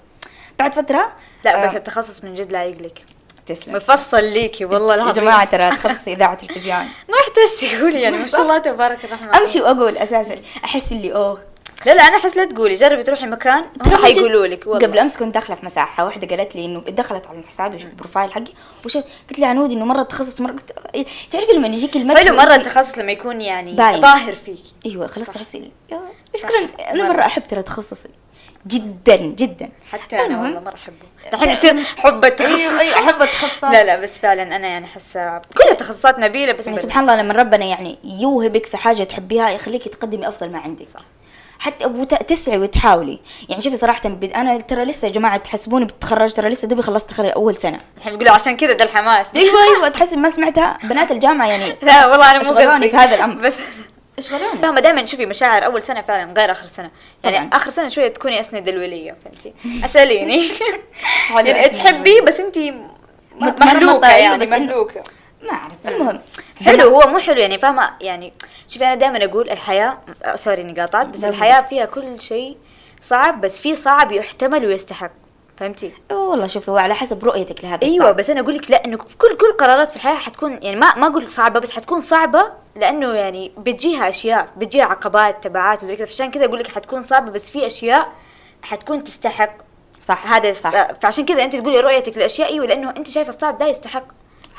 بعد 0.58 0.74
فترة 0.74 1.12
لا 1.44 1.66
بس 1.66 1.72
آه، 1.74 1.76
التخصص 1.78 2.24
من 2.24 2.34
جد 2.34 2.52
لايق 2.52 2.78
لك 2.82 3.04
تسلم. 3.46 3.74
مفصل 3.74 4.24
ليكي 4.24 4.64
والله 4.64 4.94
يا 4.96 5.02
العظيم. 5.02 5.22
جماعة 5.24 5.44
ترى 5.44 5.70
تخصصي 5.70 6.12
إذاعة 6.12 6.34
تلفزيون 6.34 6.78
ما 7.10 7.14
احتاج 7.20 7.70
تقولي 7.78 8.00
يعني 8.00 8.16
ما 8.18 8.26
شاء 8.26 8.42
الله 8.42 8.58
تبارك 8.58 9.04
الرحمن. 9.04 9.34
أمشي 9.34 9.60
وأقول 9.60 9.96
أساسا 9.98 10.36
أحس 10.64 10.92
اللي 10.92 11.14
أوه 11.14 11.38
لا 11.86 11.94
لا 11.94 12.02
أنا 12.02 12.16
احس 12.16 12.36
لا 12.36 12.44
تقولي 12.44 12.74
جربي 12.74 13.02
تروحي 13.02 13.26
مكان 13.26 13.64
هم 13.86 13.96
حيقولوا 13.96 14.46
لك 14.46 14.66
والله 14.66 14.86
قبل 14.86 14.98
أمس 14.98 15.16
كنت 15.16 15.34
داخله 15.34 15.56
في 15.56 15.66
مساحة 15.66 16.04
واحدة 16.04 16.36
قالت 16.36 16.56
لي 16.56 16.64
إنه 16.64 16.80
دخلت 16.80 17.26
على 17.26 17.42
حسابي 17.48 17.76
البروفايل 17.76 18.32
حقي 18.32 18.52
وشوف 18.84 19.04
قلت 19.30 19.38
لي 19.38 19.46
عنود 19.46 19.72
إنه 19.72 19.84
مرة 19.84 20.02
تخصص 20.02 20.40
مرة 20.40 20.52
قلت 20.52 20.72
إيه، 20.94 21.06
تعرفي 21.30 21.52
لما 21.52 21.68
يجيك 21.68 21.96
المدح 21.96 22.20
حلو 22.20 22.40
وأنت- 22.40 22.50
التخصص 22.52 22.98
لما 22.98 23.12
يكون 23.12 23.40
يعني 23.40 23.72
باين. 23.72 24.00
ظاهر 24.00 24.34
فيك 24.34 24.62
أيوه 24.86 25.06
خلاص 25.06 25.30
تحسي. 25.30 25.72
شكرا 26.36 26.68
أنا 26.90 27.04
مرة. 27.04 27.12
مره 27.12 27.20
أحب 27.26 27.42
ترى 27.42 27.62
تخصصي 27.62 28.08
جدا 28.66 29.16
جدا 29.16 29.68
حتى 29.92 30.16
أنا. 30.26 30.42
والله 30.42 30.60
مرة 30.60 30.74
أحبه 30.74 31.32
الحين 31.32 31.50
يصير 31.50 31.84
حب 31.96 32.24
التخصص 32.24 32.50
أيوة، 32.50 32.80
أيوة، 32.80 32.94
أحب 32.94 33.22
التخصصات. 33.22 33.72
لا 33.72 33.84
لا 33.84 33.96
بس 34.00 34.18
فعلا 34.18 34.42
أنا 34.42 34.68
يعني 34.68 34.86
احسها 34.86 35.42
كل 35.58 35.70
التخصصات 35.70 36.18
نبيلة 36.18 36.52
بس 36.52 36.66
يعني 36.66 36.78
سبحان 36.78 37.02
الله 37.10 37.22
لما 37.22 37.34
ربنا 37.34 37.64
يعني 37.64 37.98
يوهبك 38.04 38.66
في 38.66 38.76
حاجة 38.76 39.02
تحبيها 39.04 39.50
يخليك 39.50 39.88
تقدمي 39.88 40.28
أفضل 40.28 40.50
ما 40.50 40.58
عندك 40.58 40.88
صح. 40.88 41.00
حتى 41.58 41.86
وت- 41.86 42.14
تسعي 42.22 42.58
وتحاولي. 42.58 43.18
يعني 43.48 43.62
شوفي 43.62 43.76
صراحة 43.76 44.00
بد- 44.08 44.32
أنا 44.32 44.58
ترى 44.58 44.84
لسه 44.84 45.08
يا 45.08 45.12
جماعة 45.12 45.36
تحسبوني 45.36 45.84
بتخرج 45.84 46.32
ترى 46.32 46.48
لسه 46.50 46.68
دوبي 46.68 46.82
خلصت 46.82 47.10
تخرج 47.10 47.30
أول 47.36 47.56
سنة. 47.56 47.80
الحين 47.96 48.12
بيقولوا 48.12 48.32
عشان 48.34 48.56
كذا 48.56 48.72
ده 48.72 48.84
الحماس. 48.84 49.26
أيوه 49.36 49.62
أيوه 49.62 49.88
تحس 49.98 50.14
ما 50.14 50.28
سمعتها. 50.30 50.78
بنات 50.84 51.10
الجامعة 51.10 51.46
يعني 51.46 51.76
لا 51.82 52.06
والله 52.06 52.30
أنا 52.30 52.38
مو 52.38 52.50
قصدي. 52.50 52.90
في 52.90 52.96
هذا 52.96 53.14
الأمر. 53.16 53.34
بس 53.42 53.54
أشغلوني. 54.18 54.58
فاهمة 54.62 54.80
دائما 54.80 55.06
شوفي 55.06 55.26
مشاعر 55.26 55.64
أول 55.64 55.82
سنة 55.82 56.02
فعلا 56.02 56.32
غير 56.38 56.50
آخر 56.50 56.66
سنة. 56.66 56.90
يعني 57.24 57.36
طبعاً. 57.38 57.48
آخر 57.52 57.70
سنة 57.70 57.88
شوية 57.88 58.08
تكوني 58.08 58.40
اسند 58.40 58.68
الولية 58.68 59.16
فهمتي؟ 59.24 59.52
أسأليني. 59.84 60.48
يعني 61.44 61.68
تحبيه 61.68 62.20
بس 62.20 62.40
انت 62.40 62.58
مهلوكة 63.40 64.06
أيوة، 64.06 64.16
يعني 64.18 64.38
بس 64.38 64.48
مهلوكة 64.48 65.02
ما 65.42 65.52
أعرف. 65.52 65.86
المهم 65.88 66.20
حلو 66.64 66.88
هو 66.96 67.08
مو 67.08 67.18
حلو 67.18 67.40
يعني 67.40 67.58
فاهمة؟ 67.58 67.90
يعني 68.00 68.32
شوفي 68.68 68.84
أنا 68.86 68.94
دائما 68.94 69.24
أقول 69.24 69.50
الحياة 69.50 69.98
آه، 70.24 70.36
سوري 70.36 70.62
إني 70.62 70.80
قاطعت 70.80 71.06
بس 71.06 71.22
لا، 71.22 71.28
الحياة 71.28 71.60
فيها 71.60 71.84
كل 71.84 72.20
شيء 72.20 72.56
صعب 73.00 73.40
بس 73.40 73.60
في 73.60 73.74
صعب 73.74 74.12
يحتمل 74.12 74.66
ويستحق. 74.66 75.10
فهمتي؟ 75.56 75.92
والله 76.10 76.46
شوفي 76.46 76.70
هو 76.70 76.76
على 76.78 76.94
حسب 76.94 77.24
رؤيتك 77.24 77.64
لهذا 77.64 77.82
أيوه 77.82 77.94
الصعب. 77.94 78.16
بس 78.16 78.30
أنا 78.30 78.40
أقول 78.40 78.54
لك 78.54 78.70
لا 78.70 78.84
إنه 78.84 78.96
كل 78.96 79.36
كل 79.36 79.52
قرارات 79.52 79.90
في 79.90 79.96
الحياة 79.96 80.14
حتكون 80.14 80.58
يعني 80.62 80.76
ما 80.76 80.94
ما 80.94 81.06
أقول 81.06 81.28
صعبة 81.28 81.60
بس 81.60 81.70
حتكون 81.72 82.00
صعبة 82.00 82.52
لأنه 82.76 83.12
يعني 83.14 83.52
بتجيها 83.58 84.08
أشياء 84.08 84.48
بتجيها 84.56 84.84
عقبات 84.84 85.44
تبعات 85.44 85.82
وزي 85.82 85.96
كذا. 85.96 86.06
فعشان 86.06 86.30
كذا 86.30 86.44
أقول 86.44 86.58
لك 86.58 86.66
حتكون 86.66 87.00
صعبة 87.00 87.30
بس 87.32 87.50
في 87.50 87.66
أشياء 87.66 88.12
حتكون 88.62 89.04
تستحق. 89.04 89.52
صح 90.00 90.32
هذا 90.32 90.52
صح. 90.52 90.92
فعشان 91.02 91.24
كذا 91.24 91.44
أنت 91.44 91.56
تقولي 91.56 91.80
رؤيتك 91.80 92.16
للاشياء 92.16 92.48
أيوه 92.48 92.66
لأنه 92.66 92.90
أنت 92.90 93.08
شايفه 93.10 93.28
الصعب 93.28 93.56
ده 93.58 93.66
يستحق. 93.66 94.04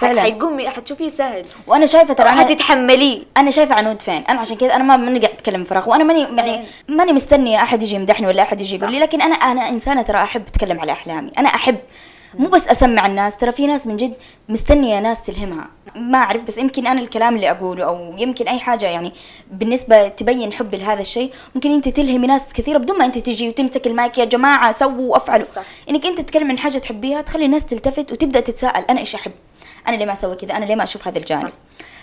فعلاً. 0.02 0.22
حتقومي 0.22 0.70
حتشوفيه 0.70 1.10
سهل. 1.10 1.46
وأنا 1.68 1.86
شايفة 1.86 2.14
ترى 2.14 2.30
أنا 2.30 2.42
حتتحمليه. 2.42 3.24
أنا 3.38 3.52
شايفة 3.52 3.76
عنود 3.76 4.02
فين. 4.02 4.24
أنا 4.30 4.40
عشان 4.40 4.58
كذا 4.58 4.76
أنا 4.76 4.84
ما 4.84 4.98
ماني 4.98 5.20
قاعد 5.20 5.34
اتكلم 5.34 5.64
فراغ 5.64 5.90
وأنا 5.90 6.04
ماني 6.04 6.22
يعني 6.22 6.66
ماني 6.88 7.14
مستنية 7.14 7.64
أحد 7.64 7.84
يجي 7.84 7.96
يمدحني 7.96 8.28
ولا 8.28 8.42
أحد 8.42 8.62
يجي 8.62 8.76
يقول 8.76 8.92
لي 8.92 9.00
لكن 9.00 9.22
أنا 9.22 9.36
أنا 9.36 9.70
إنسانة 9.70 10.02
ترى 10.02 10.24
أحب 10.24 10.48
أتكلم 10.48 10.80
على 10.80 10.92
أحلامي. 10.92 11.32
أنا 11.38 11.50
أحب 11.50 11.78
مو 12.40 12.50
بس 12.50 12.70
أسمع 12.70 13.06
الناس 13.06 13.38
ترى 13.38 13.52
في 13.52 13.68
ناس 13.68 13.88
من 13.88 13.98
جد 13.98 14.14
مستنية 14.50 15.00
ناس 15.00 15.24
تلهمها. 15.24 15.70
ما 15.96 16.18
أعرف 16.18 16.44
بس 16.44 16.58
يمكن 16.58 16.88
أنا 16.88 17.02
الكلام 17.02 17.36
اللي 17.36 17.52
أقوله 17.52 17.84
أو 17.86 18.16
يمكن 18.18 18.48
أي 18.48 18.60
حاجة 18.60 18.86
يعني 18.86 19.14
بالنسبة 19.52 20.08
تبين 20.08 20.54
حبي 20.54 20.78
لهذا 20.78 21.02
الشيء. 21.02 21.32
ممكن 21.56 21.72
أنت 21.72 21.90
تلهمي 21.90 22.28
ناس 22.28 22.54
كثيرة 22.54 22.78
بدون 22.78 22.98
ما 22.98 23.06
أنت 23.06 23.18
تجي 23.18 23.50
وتمسك 23.50 23.88
المايك 23.88 24.18
يا 24.18 24.26
جماعة 24.26 24.72
سووا 24.72 25.12
وأفعلوا. 25.12 25.46
إنك 25.90 26.06
أنت 26.06 26.22
تتكلم 26.22 26.52
عن 26.52 26.58
حاجة 26.58 26.78
تحبيها 26.78 27.22
تخلي 27.22 27.46
الناس 27.46 27.66
تلتفت 27.66 28.12
وتبدأ 28.12 28.40
تتساءل 28.40 28.84
أنا 28.90 29.00
إيش 29.00 29.16
أحب؟ 29.16 29.32
أنا 29.88 29.96
ليه 29.96 30.06
ما 30.06 30.12
أسوي 30.12 30.36
كذا؟ 30.36 30.58
أنا 30.58 30.66
ليه 30.66 30.76
ما 30.76 30.84
أشوف 30.84 31.08
هذا 31.08 31.18
الجانب؟ 31.18 31.52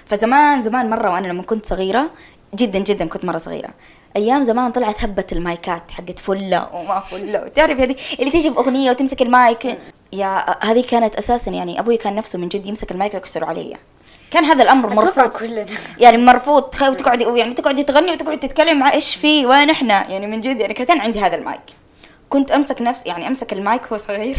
فزمان 0.07 0.63
زمان 0.63 0.91
مرة 0.91 1.11
وأنا 1.11 1.27
لما 1.27 1.43
كنت 1.43 1.67
صغيرة 1.67 2.11
جدا 2.55 2.79
جدا 2.79 3.09
كنت 3.09 3.25
مرة 3.25 3.39
صغيرة. 3.39 3.71
أيام 4.17 4.43
زمان 4.43 4.73
طلعت 4.73 5.05
هبة 5.05 5.27
المايكات 5.33 5.91
حقت 5.91 6.19
فلة 6.19 6.69
وما 6.75 7.01
فلة. 7.01 7.45
وتعرف 7.45 7.81
هذه؟ 7.81 7.97
اللي 8.21 8.31
تيجي 8.31 8.51
بأغنية 8.51 8.91
وتمسك 8.91 9.23
المايك. 9.23 9.79
يا 10.13 10.65
هذه 10.65 10.85
كانت 10.89 11.17
أساسا 11.17 11.51
يعني 11.51 11.81
أبوي 11.81 11.97
كان 11.97 12.15
نفسه 12.15 12.39
من 12.39 12.49
جد 12.49 12.67
يمسك 12.67 12.93
المايك 12.93 13.15
ويكسره 13.15 13.47
علي. 13.47 13.77
كان 14.31 14.45
هذا 14.45 14.63
الأمر 14.63 14.95
مرفوض. 14.95 15.29
كلنا. 15.29 15.67
يعني 15.99 16.17
مرفوض. 16.17 16.63
تخيل 16.63 16.95
تقعدي 16.95 17.25
يعني 17.25 17.55
تقعدي 17.55 17.83
تغني 17.83 18.13
وتقعدي 18.13 18.49
تتكلم 18.49 18.79
مع 18.79 18.93
إيش 18.93 19.15
في 19.15 19.47
وين 19.47 19.71
إحنا. 19.71 20.11
يعني 20.11 20.27
من 20.27 20.41
جد 20.41 20.61
يعني 20.61 20.75
كان 20.75 21.01
عندي 21.01 21.21
هذا 21.21 21.37
المايك. 21.37 21.61
كنت 22.31 22.53
أمسك 22.53 22.83
نفس 22.83 23.07
يعني 23.07 23.29
أمسك 23.29 23.53
المايك 23.53 23.83
وهو 23.83 23.97
صغير. 23.97 24.37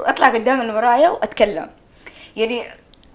واطلع 0.00 0.28
قدام 0.28 0.60
المرايه 0.60 1.08
وأتكلم 1.08 1.70
يعني 2.36 2.64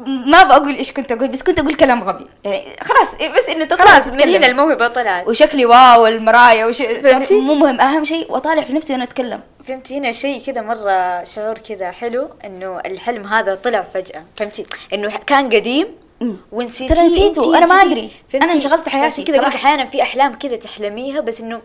ما 0.05 0.43
بقول 0.43 0.75
إيش 0.75 0.91
كنت 0.91 1.11
أقول 1.11 1.27
بس 1.27 1.43
كنت 1.43 1.59
أقول 1.59 1.75
كلام 1.75 2.03
غبي 2.03 2.27
يعني 2.43 2.75
خلاص 2.81 3.15
بس 3.15 3.49
إنه 3.49 3.65
تطلع 3.65 3.85
خلاص 3.85 4.07
من. 4.07 4.21
هنا 4.21 4.47
الموهبة 4.47 4.87
طلعت 4.87 5.27
وشكلي 5.27 5.65
واو 5.65 6.07
المرايه 6.07 6.65
وش 6.65 6.81
فهمتي؟ 6.81 7.41
مو 7.41 7.53
مهم 7.53 7.81
أهم 7.81 8.03
شيء 8.03 8.31
وأطالع 8.31 8.61
في 8.61 8.73
نفسي 8.73 8.93
وأنا 8.93 9.03
أتكلم 9.03 9.41
فهمتي 9.67 9.97
هنا 9.97 10.11
شيء 10.11 10.41
كذا 10.45 10.61
مرة 10.61 11.23
شعور 11.23 11.57
كذا 11.57 11.91
حلو 11.91 12.29
إنه 12.45 12.79
الحلم 12.85 13.27
هذا 13.27 13.55
طلع 13.55 13.81
فجأة 13.93 14.23
فهمتي 14.35 14.65
إنه 14.93 15.11
كان 15.27 15.45
قديم 15.55 15.87
مم. 16.21 16.37
ونسيتيه 16.51 16.95
ترى 16.95 17.05
نسيته، 17.05 17.57
أنا 17.57 17.65
ما. 17.65 17.79
فهمتي؟ 17.79 18.11
أنا 18.35 18.53
انشغلت 18.53 18.83
في 18.83 18.89
حياتي، 18.89 19.21
عشان 19.21 19.23
كذا. 19.23 19.47
أحيانا 19.47 19.85
في 19.85 20.01
أحلام 20.01 20.33
كذا 20.33 20.55
تحلميها 20.55 21.21
بس 21.21 21.41
إنه 21.41 21.61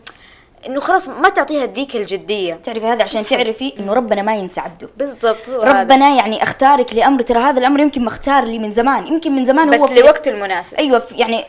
إنه 0.67 0.81
خلاص 0.81 1.09
ما 1.09 1.29
تعطيها 1.29 1.67
ذيك 1.67 1.97
الجدية. 1.97 2.55
تعرفي 2.55 2.87
هذا 2.87 3.03
عشان 3.03 3.21
بس- 3.21 3.27
تعرفي 3.29 3.73
إنه 3.81 3.93
ربنا 3.93 4.23
ما 4.23 4.35
ينسى 4.37 4.61
عبده. 4.61 4.89
بالضبط 4.97 5.49
هو 5.49 5.61
هذا. 5.63 5.83
ربنا 5.83 6.15
يعني 6.17 6.43
أختارك 6.43 6.95
لأمر 6.95 7.23
ترى 7.23 7.39
هذا 7.41 7.59
الأمر 7.61 7.81
يمكن 7.81 8.05
مختار 8.05 8.45
لي 8.45 8.59
من 8.59 8.73
زمان. 8.73 9.07
يمكن 9.07 9.33
من 9.33 9.47
زمان 9.47 9.71
بس 9.71 9.81
هو 9.81 9.87
في- 9.87 10.01
لوقته 10.01 10.31
المناسب 10.31 10.77
أيوه 10.77 10.99
في 10.99 11.15
يعني 11.15 11.45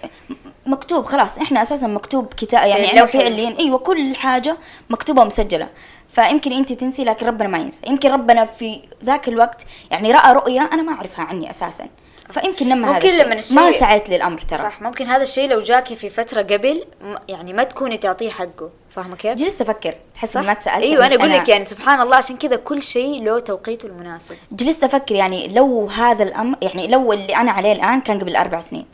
مكتوب 0.66 1.06
خلاص 1.06 1.40
إحنا 1.40 1.62
أساسا 1.62 1.88
مكتوب 1.88 2.34
كتاب 2.38 2.68
يعني 2.68 2.92
اللوح 2.92 3.10
فعليا 3.12 3.56
أيوه 3.60 3.78
كل 3.78 4.16
حاجة 4.16 4.58
مكتوبة 4.90 5.22
ومسجلة. 5.22 5.68
فيمكن 6.14 6.52
انت 6.54 6.74
تنسي 6.74 7.04
لكن 7.04 7.26
ربنا 7.28 7.48
ما 7.48 7.58
ينسى. 7.58 7.82
يمكن 7.88 8.12
ربنا 8.12 8.46
في 8.46 8.82
ذاك 9.04 9.28
الوقت 9.28 9.66
يعني 9.92 10.12
رأى 10.12 10.34
رؤيه 10.34 10.70
أنا 10.74 10.82
ما 10.82 10.94
أعرفها 10.94 11.26
عني 11.26 11.50
أساسا. 11.50 11.86
فيمكن 12.30 12.70
لما 12.70 12.92
هذا 12.92 12.98
الشيء 13.08 13.24
لما 13.26 13.34
الشيء- 13.34 13.56
ما 13.60 13.72
سعيت 13.72 14.10
للأمر 14.10 14.42
ترى. 14.42 14.58
صح 14.58 14.82
ممكن 14.82 15.06
هذا 15.06 15.22
الشيء 15.22 15.50
لو 15.50 15.60
جاكي 15.60 15.96
في 15.96 16.10
فترة 16.10 16.42
قبل 16.42 16.84
يعني 17.28 17.54
ما 17.54 17.64
تكوني 17.64 17.98
تعطيه 17.98 18.30
حقه. 18.30 18.70
فاهمة 18.96 19.16
كيف؟ 19.16 19.34
جلست 19.34 19.62
أفكر. 19.62 19.94
تحس 20.16 20.38
ما 20.38 20.54
تسألت 20.54 20.84
أيوه 20.84 21.06
أنا 21.06 21.16
أقول 21.16 21.30
لك 21.30 21.50
يعني 21.50 21.66
سبحان 21.66 22.02
الله 22.02 22.16
عشان 22.16 22.38
كذا 22.38 22.56
كل 22.56 22.84
شيء 22.84 23.24
له 23.24 23.40
توقيته 23.40 23.86
المناسب. 23.86 24.36
جلست 24.52 24.84
أفكر 24.84 25.16
يعني 25.16 25.48
لو 25.48 25.88
هذا 25.88 26.24
الامر 26.24 26.58
يعني 26.62 26.88
لو 26.88 27.14
اللي 27.14 27.36
أنا 27.36 27.52
عليه 27.52 27.72
الآن 27.72 28.02
كان 28.02 28.20
قبل 28.20 28.36
أربع 28.36 28.60
سنين. 28.60 28.86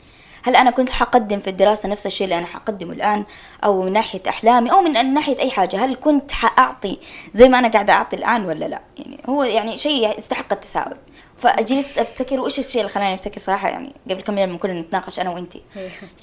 هل 0.50 0.56
أنا 0.56 0.72
كنت 0.72 0.90
حقدم 0.90 1.40
في 1.40 1.50
الدراسة 1.50 1.90
نفس 1.90 2.06
الشيء 2.06 2.26
اللي 2.26 2.38
أنا 2.38 2.46
حقدمه 2.46 2.94
الآن؟ 2.94 3.26
أو 3.64 3.82
من 3.82 3.94
ناحية 3.94 4.22
أحلامي 4.30 4.72
أو 4.72 4.82
من 4.82 5.14
ناحية 5.14 5.40
أي 5.40 5.52
حاجة؟ 5.52 5.86
هل 5.86 5.96
كنت 5.96 6.32
حأعطي 6.32 6.98
زي 7.34 7.50
ما 7.50 7.60
أنا 7.60 7.68
قاعدة 7.68 7.94
أعطي 7.94 8.16
الآن 8.16 8.46
ولا 8.46 8.66
لا؟ 8.66 8.82
يعني 8.98 9.22
هو 9.30 9.44
يعني 9.44 9.78
شيء 9.78 10.18
يستحق 10.18 10.54
التساؤل. 10.54 10.98
فجلست 11.38 11.98
أفتكر 11.98 12.40
وإيش 12.40 12.60
الشيء 12.60 12.82
اللي 12.82 12.92
خلاني 12.92 13.14
أفتكر 13.14 13.40
صراحة؟ 13.40 13.70
يعني 13.70 13.94
قبل 14.10 14.22
كم 14.22 14.38
يوم 14.38 14.58
كنا 14.58 14.82
نتناقش 14.82 15.20
أنا 15.20 15.30
وأنتي. 15.30 15.62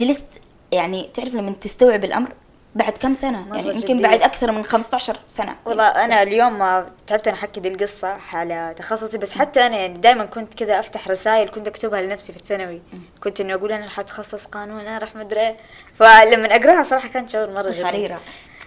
جلست 0.00 0.26
يعني 0.72 1.10
تعرف 1.14 1.34
لما 1.34 1.52
تستوعب 1.52 2.04
الأمر 2.04 2.32
بعد 2.76 2.92
كم 2.92 3.14
سنة؟ 3.14 3.56
يعني 3.56 3.68
يمكن. 3.68 4.02
بعد 4.02 4.22
أكثر 4.22 4.52
من 4.52 4.64
15 4.64 5.16
سنة. 5.28 5.56
والله 5.64 5.84
يعني 5.84 6.04
أنا 6.04 6.22
اليوم 6.22 6.58
ما 6.58 6.86
تعبت 7.06 7.28
أنا 7.28 7.36
احكي 7.36 7.60
دي 7.60 7.68
القصة 7.68 8.16
على 8.32 8.74
تخصصي 8.76 9.18
بس 9.18 9.32
حتى 9.32 9.66
أنا 9.66 9.76
يعني 9.76 9.98
دائما 9.98 10.24
كنت 10.24 10.54
كذا 10.54 10.78
أفتح 10.80 11.08
رسائل 11.08 11.48
كنت 11.48 11.68
أكتبها 11.68 12.00
لنفسي 12.00 12.32
في 12.32 12.38
الثانوي. 12.38 12.82
كنت 13.22 13.40
انه 13.40 13.54
أقول 13.54 13.72
أنا 13.72 13.84
راح 13.84 13.98
أتخصص 13.98 14.44
قانون 14.44 14.80
أنا 14.80 14.98
راح 14.98 15.16
مدري 15.16 15.40
إيه. 15.40 15.56
فلما 15.94 16.56
أقراها 16.56 16.82
صراحة 16.82 17.08
كان 17.08 17.28
شعور 17.28 17.50
مرة. 17.50 17.68
قشعريرة 17.68 18.20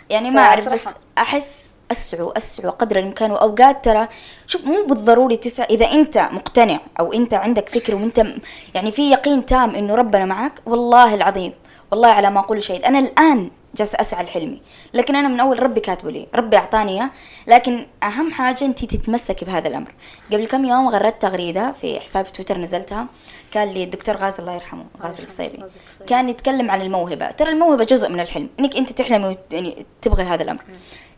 يعني 0.09 0.31
ما 0.31 0.41
أعرف 0.41 0.69
بس 0.69 0.89
أحس 1.17 1.73
اسعوا 1.91 2.37
اسعوا 2.37 2.71
قدر 2.71 2.99
الإمكان 2.99 3.31
وأوقات 3.31 3.85
ترى 3.85 4.07
شوف 4.47 4.65
مو 4.65 4.85
بالضروري 4.85 5.37
تسعى 5.37 5.67
إذا 5.69 5.85
أنت 5.85 6.17
مقتنع 6.17 6.79
أو 6.99 7.13
أنت 7.13 7.33
عندك 7.33 7.69
فكر 7.69 7.95
وأنت 7.95 8.25
يعني 8.73 8.91
في 8.91 9.11
يقين 9.11 9.45
تام 9.45 9.75
إنه 9.75 9.95
ربنا 9.95 10.25
معك 10.25 10.53
والله 10.65 11.13
العظيم 11.13 11.53
والله 11.91 12.07
على 12.07 12.29
ما 12.29 12.39
أقول 12.39 12.63
شهيد. 12.63 12.83
أنا 12.83 12.99
الآن 12.99 13.51
جالسه 13.75 13.97
اسعى 14.01 14.23
لحلمي 14.23 14.61
لكن 14.93 15.15
أنا 15.15 15.27
من 15.27 15.39
أول 15.39 15.63
ربي 15.63 15.79
كاتبه 15.79 16.11
لي 16.11 16.27
ربي 16.35 16.57
أعطاني 16.57 16.91
إياه. 16.91 17.09
لكن 17.47 17.85
أهم 18.03 18.31
حاجة 18.31 18.65
انت 18.65 18.85
تتمسكي 18.85 19.45
بهذا 19.45 19.67
الأمر. 19.67 19.93
قبل 20.33 20.45
كم 20.47 20.65
يوم 20.65 20.89
غردت 20.89 21.21
تغريدة 21.21 21.71
في 21.71 21.99
حساب 21.99 22.27
تويتر 22.33 22.57
نزلتها. 22.57 23.07
كان 23.51 23.67
لي 23.69 23.83
الدكتور 23.83 24.15
غازي 24.17 24.39
الله 24.43 24.53
يرحمه 24.55 24.85
غازي 25.01 25.23
القصيبي. 25.23 25.63
كان 26.07 26.29
يتكلم 26.29 26.71
عن 26.71 26.81
الموهبة. 26.81 27.31
ترى 27.31 27.51
الموهبة 27.51 27.83
جزء 27.83 28.09
من 28.09 28.19
الحلم. 28.19 28.49
إنك 28.59 28.77
انت 28.77 28.91
تحلمي 28.91 29.27
وت- 29.27 29.53
يعني 29.53 29.85
تبغي 30.01 30.23
هذا 30.23 30.43
الأمر. 30.43 30.61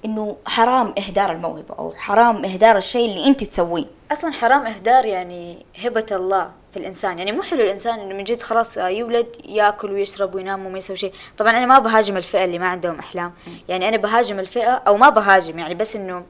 إنه 0.05 0.35
حرام 0.45 0.93
إهدار 0.97 1.31
الموهبة 1.31 1.75
أو 1.79 1.93
حرام 1.97 2.45
إهدار 2.45 2.77
الشيء 2.77 3.09
اللي 3.09 3.27
انت 3.27 3.43
تسويه. 3.43 3.85
أصلا 4.11 4.31
حرام 4.31 4.67
إهدار 4.67 5.05
يعني 5.05 5.65
هبة 5.83 6.05
الله 6.11 6.51
في 6.71 6.79
الإنسان. 6.79 7.17
يعني 7.17 7.31
مو 7.31 7.41
حلو 7.41 7.61
الإنسان 7.61 7.99
إنه 7.99 8.15
من 8.15 8.23
جد 8.23 8.41
خلاص 8.41 8.77
يولد 8.77 9.27
يأكل 9.45 9.91
ويشرب 9.91 10.35
وينام 10.35 10.65
وما 10.65 10.77
يسوي 10.77 10.97
شيء. 10.97 11.13
طبعا 11.37 11.51
أنا 11.51 11.65
ما 11.65 11.79
بهاجم 11.79 12.17
الفئة 12.17 12.45
اللي 12.45 12.59
ما 12.59 12.67
عندهم 12.67 12.99
أحلام. 12.99 13.33
يعني 13.69 13.89
أنا 13.89 13.97
بهاجم 13.97 14.39
الفئة 14.39 14.71
أو 14.71 14.97
ما 14.97 15.09
بهاجم 15.09 15.59
يعني 15.59 15.75
بس 15.75 15.95
إنه 15.95 16.25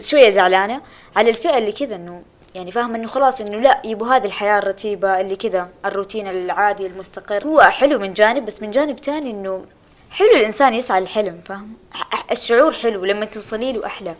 شوية 0.00 0.30
زعلانة 0.30 0.80
على 1.16 1.30
الفئة 1.30 1.58
اللي 1.58 1.72
كذا 1.72 1.96
إنه 1.96 2.22
يعني 2.54 2.72
فاهمة 2.72 2.96
إنه 2.96 3.08
خلاص 3.08 3.40
إنه 3.40 3.58
لا 3.58 3.82
يبوا 3.84 4.06
هذه 4.06 4.26
الحياة 4.26 4.58
الرتيبة 4.58 5.20
اللي 5.20 5.36
كذا 5.36 5.68
الروتين 5.84 6.28
العادي 6.28 6.86
المستقر. 6.86 7.44
هو 7.44 7.60
حلو 7.60 7.98
من 7.98 8.14
جانب 8.14 8.46
بس 8.46 8.62
من 8.62 8.70
جانب 8.70 8.96
تاني 8.96 9.30
إنه 9.30 9.64
حلو 10.10 10.30
الإنسان 10.36 10.74
يسعى 10.74 11.00
للحلم 11.00 11.40
فاهم؟ 11.46 11.72
الشعور 12.32 12.72
حلو 12.72 13.04
لما 13.04 13.24
توصلي 13.24 13.72
له 13.72 13.86
أحلى. 13.86 14.14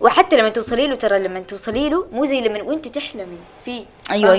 وحتى 0.00 0.36
لما 0.36 0.48
توصلي 0.48 0.86
له 0.86 0.94
ترى 0.94 1.18
لما 1.18 1.40
توصلي 1.40 1.88
له 1.88 2.06
مو 2.12 2.24
زي 2.24 2.40
لما 2.40 2.62
وانت 2.62 2.88
تحلمي 2.88 3.38
فيه 3.64 3.84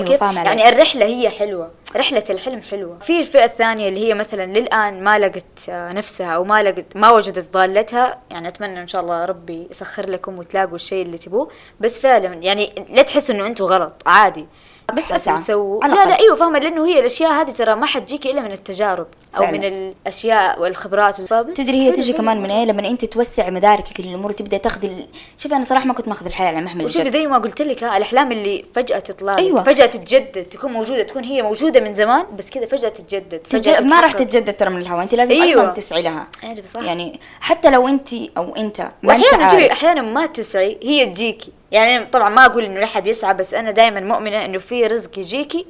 كيف؟ 0.04 0.20
فاهمة 0.20 0.40
عليك. 0.40 0.46
يعني 0.50 0.68
الرحلة 0.68 1.06
هي 1.06 1.30
حلوة 1.30 1.70
رحلة 1.96 2.24
الحلم 2.30 2.62
حلوة 2.62 2.98
في 2.98 3.20
الفئة 3.20 3.44
الثانية 3.44 3.88
اللي 3.88 4.08
هي 4.08 4.14
مثلا 4.14 4.46
للآن 4.58 5.04
ما 5.04 5.18
لقت 5.18 5.44
نفسها 5.68 6.32
أو 6.32 6.44
ما 6.44 6.62
لقت 6.62 6.96
ما 6.96 7.10
وجدت 7.10 7.52
ضالتها 7.52 8.18
يعني 8.30 8.48
أتمنى 8.48 8.80
إن 8.80 8.86
شاء 8.88 9.00
الله 9.02 9.24
ربي 9.24 9.68
يسخر 9.70 10.10
لكم 10.10 10.38
وتلاقوا 10.38 10.74
الشيء 10.74 11.04
اللي 11.06 11.18
تبوه 11.18 11.50
بس 11.80 12.00
فعلا 12.00 12.34
يعني 12.34 12.86
لا 12.90 13.02
تحسوا 13.02 13.34
إنه 13.34 13.46
أنتم 13.46 13.64
غلط 13.64 14.02
عادي 14.06 14.46
بس 14.94 15.28
على 15.28 15.94
لا 15.94 16.04
لا. 16.08 16.18
إيوه 16.18 16.36
فاهمة 16.36 16.58
لأنه 16.58 16.86
هي 16.86 16.98
الأشياء 16.98 17.32
هذه 17.32 17.50
ترى 17.50 17.74
ما 17.74 17.86
حتجيك 17.86 18.26
إلا 18.26 18.42
من 18.42 18.52
التجارب 18.52 19.06
أو 19.36 19.40
فعلا. 19.40 19.58
من 19.58 19.64
الأشياء 19.64 20.60
والخبرات 20.60 21.20
تدري 21.54 21.76
هي 21.76 21.92
تجي. 21.92 22.12
كمان 22.12 22.42
من 22.42 22.50
إيه 22.50 22.64
لما 22.64 22.88
أنت 22.88 23.04
توسع 23.04 23.50
مداركك 23.50 24.00
للأمور 24.00 24.32
تبدأ 24.32 24.56
تاخذي 24.56 24.86
ال... 24.86 25.06
شوفي 25.38 25.54
أنا 25.54 25.64
صراحة 25.64 25.86
ما 25.86 25.94
كنت 25.94 26.08
ماخذ 26.08 26.26
الحياة 26.26 26.48
على 26.48 26.60
محمل 26.60 26.84
وشوفي 26.84 27.10
زي 27.10 27.26
ما 27.26 27.38
قلت 27.38 27.62
لك 27.62 27.84
الأحلام 27.84 28.32
اللي 28.32 28.64
فجأة 28.74 28.98
تطلع 28.98 29.38
أيوة. 29.38 29.62
فجأة 29.62 29.86
تتجدد 29.86 30.44
تكون 30.44 30.72
موجودة 30.72 31.02
تكون 31.02 31.24
هي 31.24 31.42
موجودة 31.42 31.80
من 31.80 31.94
زمان 31.94 32.24
بس 32.38 32.50
كذا 32.50 32.66
فجأة 32.66 32.88
تتجدد 32.88 33.38
تج... 33.38 33.58
فجاه 33.58 33.80
ما 33.80 34.00
راح. 34.00 34.12
تتجدد 34.12 34.52
ترى 34.52 34.70
من 34.70 34.80
الهواء 34.80 35.02
أنت 35.02 35.14
لازم 35.14 35.32
أيوة. 35.32 35.62
أيضا 35.62 35.72
تسعي 35.72 36.02
لها 36.02 36.26
أيوة، 36.44 36.62
صح. 36.74 36.82
يعني 36.82 37.20
حتى 37.40 37.70
لو 37.70 37.88
أنت 37.88 38.08
أو 38.36 38.56
أنت 38.56 38.90
ما 39.02 39.12
عارف 39.12 39.54
أحيانا 39.54 40.02
ما 40.02 40.26
تسعي 40.26 40.78
هي 40.82 41.06
تجيكي 41.06 41.52
يعني 41.72 42.04
طبعا 42.04 42.28
ما 42.28 42.46
أقول 42.46 42.64
إنه 42.64 42.80
لا 42.80 42.84
احد 42.84 43.06
يسعى 43.06 43.34
بس 43.34 43.54
أنا 43.54 43.70
دائما 43.70 44.00
مؤمنة 44.00 44.44
إنه 44.44 44.58
في 44.58 44.86
رزق 44.86 45.18
يجيكي 45.18 45.66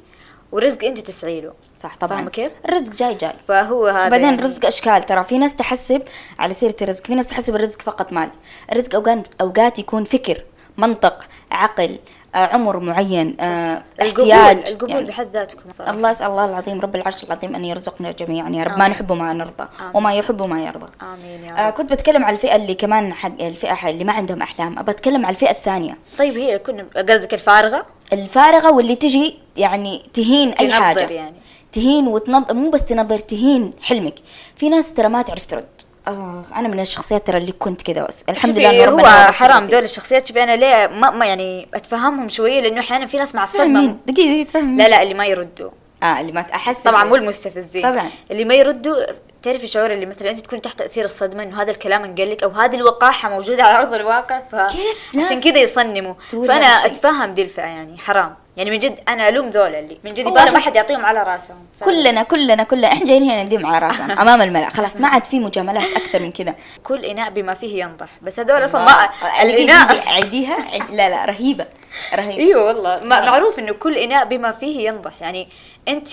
ورزق 0.51 0.83
أنت 0.83 0.99
تسعي 0.99 1.41
له 1.41 1.53
صح 1.77 1.97
طبعا. 1.97 2.29
كيف؟ 2.29 2.51
الرزق 2.65 2.93
جاي 2.93 3.13
جاي. 3.15 3.33
فهو 3.47 3.87
هذا 3.87 4.09
بعدين 4.09 4.25
يعني 4.25 4.39
الرزق 4.39 4.65
أشكال 4.65 5.03
ترى 5.03 5.23
في 5.23 5.37
ناس 5.37 5.55
تحسب 5.55 6.01
على 6.39 6.53
سيرة 6.53 6.75
الرزق 6.81 7.05
في 7.05 7.15
ناس 7.15 7.27
تحسب 7.27 7.55
الرزق 7.55 7.81
فقط 7.81 8.13
مال. 8.13 8.29
الرزق 8.71 8.95
أوقات 8.95 9.27
أوقات 9.41 9.79
يكون 9.79 10.03
فكر 10.03 10.43
منطق 10.77 11.23
عقل 11.51 11.99
عمر 12.35 12.79
معين 12.79 13.37
آه، 13.39 13.83
احتياج 14.01 14.69
القبول 14.69 14.89
يعني 14.91 15.07
بحد 15.07 15.27
ذاتكم 15.33 15.71
صراحة. 15.71 15.91
الله 15.91 16.11
اسال 16.11 16.27
الله 16.27 16.45
العظيم 16.45 16.81
رب 16.81 16.95
العرش 16.95 17.23
العظيم 17.23 17.55
أن 17.55 17.65
يرزقنا 17.65 18.11
جميعا 18.11 18.49
يا 18.49 18.63
رب 18.63 18.71
ما 18.71 18.75
آمين. 18.85 18.91
نحب 18.91 19.11
ما 19.11 19.33
نرضى 19.33 19.63
آمين. 19.81 19.91
وما 19.93 20.13
يحب 20.13 20.41
ما 20.47 20.63
يرضى 20.63 20.87
آمين 21.01 21.43
يا 21.43 21.63
آه 21.63 21.67
رب 21.67 21.73
كنت 21.73 21.93
بتكلم 21.93 22.25
على 22.25 22.33
الفئة 22.35 22.55
اللي 22.55 22.73
كمان 22.75 23.13
حق 23.13 23.41
الفئة 23.41 23.73
حق 23.73 23.89
اللي 23.89 24.03
ما 24.03 24.13
عندهم 24.13 24.41
أحلام 24.41 24.79
أبى 24.79 24.91
أتكلم 24.91 25.25
على 25.25 25.33
الفئة 25.35 25.51
الثانية 25.51 25.97
طيب 26.19 26.37
هي 26.37 26.59
كنا 26.59 26.85
قصدك 26.95 27.33
الفارغة 27.33 27.85
الفارغة 28.13 28.71
واللي 28.71 28.95
تجي 28.95 29.37
يعني 29.57 30.03
تهين 30.13 30.49
أي 30.49 30.67
تنظر 30.67 30.81
حاجة 30.83 30.99
يعني. 31.13 31.35
تهين 31.71 32.07
وتنظر 32.07 32.53
مو 32.53 32.69
بس 32.69 32.85
تنظر 32.85 33.19
تهين 33.19 33.71
حلمك 33.81 34.15
في 34.55 34.69
ناس 34.69 34.93
ترى 34.93 35.07
ما 35.09 35.21
تعرف 35.21 35.45
ترد 35.45 35.65
آه 36.07 36.43
أنا 36.55 36.67
من 36.67 36.79
الشخصيات 36.79 37.27
ترى 37.27 37.37
اللي 37.37 37.51
كنت 37.51 37.81
كذا 37.81 38.07
الحمد 38.29 38.57
لله 38.57 38.89
هو 38.89 39.31
حرام. 39.31 39.65
دول 39.65 39.83
الشخصيات 39.83 40.27
شوفي 40.27 40.43
أنا 40.43 40.55
ليه 40.55 40.87
ما, 40.87 41.09
ما 41.09 41.25
يعني 41.25 41.67
أتفهمهم 41.73 42.29
شوية؟ 42.29 42.61
لأنه 42.61 42.79
أحيانا 42.79 43.05
في 43.05 43.17
ناس 43.17 43.35
مع 43.35 43.43
الصدمة. 43.43 43.97
دقيقة 44.07 44.47
تفهمين. 44.47 44.77
لا 44.77 44.89
لا 44.89 45.01
اللي 45.03 45.13
ما 45.13 45.25
يردوا. 45.25 45.69
آه 46.03 46.19
اللي 46.21 46.31
ما 46.31 46.41
أحس 46.41 46.83
طبعا 46.83 47.03
مو 47.03 47.15
المستفزين. 47.15 47.81
طبعا. 47.83 48.09
اللي 48.31 48.45
ما 48.45 48.53
يردوا 48.53 48.95
تعرفي 49.43 49.67
شعور 49.67 49.91
اللي 49.93 50.05
مثلا 50.05 50.29
أنت 50.31 50.39
تكون 50.39 50.61
تحت 50.61 50.79
تأثير 50.79 51.05
الصدمة 51.05 51.43
إنه 51.43 51.61
هذا 51.61 51.71
الكلام 51.71 52.03
انقال 52.03 52.29
لك 52.29 52.43
أو 52.43 52.49
هذه 52.49 52.75
الوقاحة 52.75 53.29
موجودة 53.29 53.63
على 53.63 53.77
أرض 53.77 53.93
الواقع 53.93 54.39
ف 54.39 54.55
كيف؟ 54.55 55.25
عشان 55.25 55.41
كذا 55.41 55.57
يصنموا. 55.59 56.13
فأنا؟ 56.29 56.65
أتفهم 56.65 57.33
دي 57.33 57.41
الفئة 57.41 57.63
يعني 57.63 57.97
حرام. 57.97 58.35
يعني 58.57 58.69
من 58.71 58.79
جد 58.79 58.99
أنا 59.07 59.29
ألوم 59.29 59.49
ذول 59.49 59.75
اللي 59.75 59.97
من 60.03 60.11
جد 60.13 60.27
يبغى 60.27 60.51
ما 60.51 60.59
حد 60.59 60.75
يعطيهم 60.75 61.05
على 61.05 61.23
رأسهم. 61.23 61.57
فعلا. 61.79 61.91
كلنا 61.91 62.23
كلنا 62.23 62.63
كلنا 62.63 62.87
إحنا 62.87 63.05
جايين 63.05 63.23
هنا 63.23 63.43
نديم 63.43 63.65
على 63.65 63.85
راسنا 63.87 64.13
أمام 64.21 64.41
الملأ. 64.41 64.69
خلاص 64.69 64.95
ما 64.97 65.07
عاد 65.07 65.25
في 65.25 65.39
مجاملات 65.39 65.83
أكثر 65.95 66.19
من 66.19 66.31
كذا. 66.31 66.55
كل 66.83 67.05
إناء 67.05 67.29
بما 67.29 67.53
فيه 67.53 67.83
ينضح. 67.83 68.07
بس 68.21 68.39
هذول 68.39 68.63
أصلا 68.65 68.85
ما 68.85 69.09
الاناء 69.41 69.97
عيد- 70.07 70.91
لا 70.91 71.09
لا 71.09 71.25
رهيبة. 71.25 71.65
رهيبة. 72.13 72.37
إيوه 72.43 72.63
والله. 72.63 72.99
ما 73.03 73.25
معروف 73.25 73.59
إنه 73.59 73.73
كل 73.73 73.97
إناء 73.97 74.25
بما 74.25 74.51
فيه 74.51 74.87
ينضح. 74.89 75.11
يعني 75.21 75.47
أنت 75.87 76.09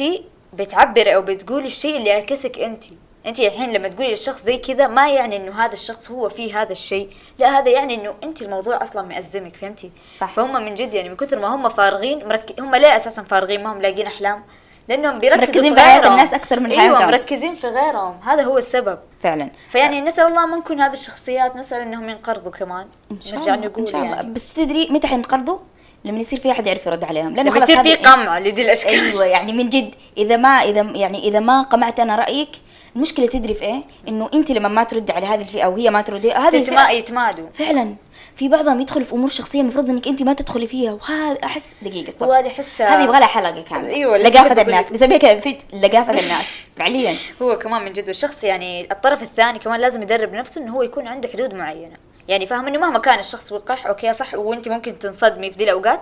بتعبري 0.53 1.15
أو 1.15 1.23
بتقولي 1.23 1.67
الشيء 1.67 1.97
اللي 1.97 2.11
يعكسك 2.11 2.59
أنت. 2.59 2.85
انت 3.27 3.41
الحين 3.41 3.73
لما 3.73 3.89
تقولي 3.89 4.11
للشخص 4.11 4.43
زي 4.43 4.57
كذا 4.57 4.87
ما 4.87 5.09
يعني 5.09 5.37
إنه 5.37 5.65
هذا 5.65 5.73
الشخص 5.73 6.11
هو 6.11 6.29
فيه 6.29 6.63
هذا 6.63 6.73
الشيء. 6.73 7.11
لا 7.39 7.59
هذا 7.59 7.69
يعني 7.69 7.95
إنه 7.95 8.15
أنت 8.25 8.43
الموضوع 8.43 8.83
أصلا 8.83 9.03
مأزمك 9.03 9.57
فهمتي؟ 9.57 9.91
صح. 10.15 10.33
فهم 10.35 10.65
من 10.65 10.75
جد 10.75 10.95
يعني 10.95 11.09
من 11.09 11.17
كثر 11.17 11.39
ما 11.39 11.55
هم 11.55 11.69
فارغين 11.69 12.29
مرك... 12.29 12.61
هم 12.61 12.75
ليه 12.75 12.97
أساسا 12.97 13.23
فارغين 13.23 13.63
ما 13.63 13.73
هم 13.73 13.83
لاقين 13.83 14.07
أحلام. 14.07 14.43
لأنهم 14.89 15.19
بيركزوا 15.19 15.47
مركزين 15.47 15.75
في 15.75 15.81
غيرهم. 15.81 16.13
الناس 16.13 16.35
أكثر 16.35 16.61
من 16.61 16.71
أيوه 16.71 16.81
حياتهم. 16.83 17.07
مركزين 17.07 17.55
في 17.55 17.67
غيرهم. 17.67 18.21
هذا 18.25 18.43
هو 18.43 18.59
السبب. 18.59 18.99
فعلا. 19.21 19.51
فيعني 19.71 20.01
نسأل 20.01 20.27
الله 20.27 20.47
ما 20.47 20.57
نكون 20.57 20.81
هذه 20.81 20.93
الشخصيات 20.93 21.57
نسأل 21.57 21.81
إنهم 21.81 22.09
ينقرضوا 22.09 22.53
كمان. 22.53 22.87
إن 23.11 23.21
شاء 23.21 23.39
نرجع 23.39 23.55
الله 23.55 23.67
نقول 23.67 23.87
ان 23.87 23.93
شاء 23.93 24.03
الله. 24.03 24.15
يعني. 24.17 24.33
بس 24.33 24.55
تدري 24.55 24.89
متى 24.91 25.07
حينقرضوا؟ 25.07 25.59
لما 26.05 26.19
يصير 26.19 26.41
في 26.41 26.51
أحد 26.51 26.67
يعرف 26.67 26.87
يرد 26.87 27.05
عليهم. 27.05 27.37
لأنه 27.37 27.43
لما 27.43 27.51
خلاص 27.51 27.71
يصير 27.71 27.83
في 27.83 27.95
قمع 27.95 28.39
لدي 28.39 28.63
الأشكال. 28.63 28.91
أيوه 28.91 29.25
يعني 29.25 29.53
من 29.53 29.69
جد 29.69 29.95
إذا 30.17 30.37
ما 30.37 30.49
اذا 30.49 30.81
يعني 30.81 31.29
إذا 31.29 31.41
ما 31.41 31.63
قمعت 31.63 32.01
أنا 32.01 32.17
رأيك 32.17 32.49
المشكلة 32.97 33.27
تدري 33.27 33.55
في 33.55 33.65
إيه؟ 33.65 33.83
إنه 34.09 34.31
أنت 34.35 34.51
لما 34.53 34.69
ما 34.69 34.85
ترد 34.85 35.11
على 35.11 35.27
هذه 35.27 35.41
الفئة 35.41 35.67
وهي 35.67 35.91
ما 35.91 36.03
ترد 36.03 36.27
هذه 36.27 36.65
تتما... 36.65 36.91
يتمادوا. 36.91 37.47
فعلا. 37.55 37.95
في 38.37 38.49
بعضهم 38.49 38.81
يدخلوا 38.81 39.05
في 39.07 39.13
أمور 39.13 39.29
شخصية 39.31 39.61
المفروض 39.61 39.91
إنك 39.91 40.07
أنت 40.09 40.23
ما 40.23 40.33
تدخلي 40.33 40.67
فيها 40.67 40.93
وهذا 40.93 41.39
أحس 41.45 41.75
دقيقة 41.83 42.11
ستوب 42.11 42.29
وهذه 42.29 42.49
أحسها- 42.51 42.81
هذه 42.81 43.03
يبغى 43.05 43.19
لها 43.19 43.27
حلقة 43.27 43.63
كاملة. 43.63 44.17
كنت 44.19 44.27
لقافة 44.27 44.63
الناس. 44.63 44.93
نسميها 44.93 45.19
كذا 45.19 45.37
في 45.41 45.57
لقافة 45.73 46.11
الناس 46.13 46.61
فعليا. 46.77 47.15
هو 47.43 47.59
كمان 47.59 47.85
من 47.85 47.93
جد 47.93 48.09
والشخص 48.09 48.45
يعني 48.45 48.93
الطرف 48.93 49.23
الثاني 49.23 49.59
كمان 49.59 49.81
لازم 49.81 50.03
يدرب 50.03 50.33
نفسه 50.33 50.61
إنه 50.61 50.77
هو 50.77 50.83
يكون 50.83 51.07
عنده 51.07 51.29
حدود 51.29 51.55
معينة. 51.55 51.97
يعني 52.29 52.47
فاهم 52.47 52.67
إنه 52.67 52.79
مهما 52.79 52.99
كان 52.99 53.19
الشخص 53.19 53.53
وقح 53.53 53.87
أوكي 53.87 54.13
صح 54.13 54.35
وأنت 54.35 54.69
ممكن 54.69 54.99
تنصدمي 54.99 55.51
في 55.53 55.59
ذي 55.59 55.65
الأوقات 55.65 56.01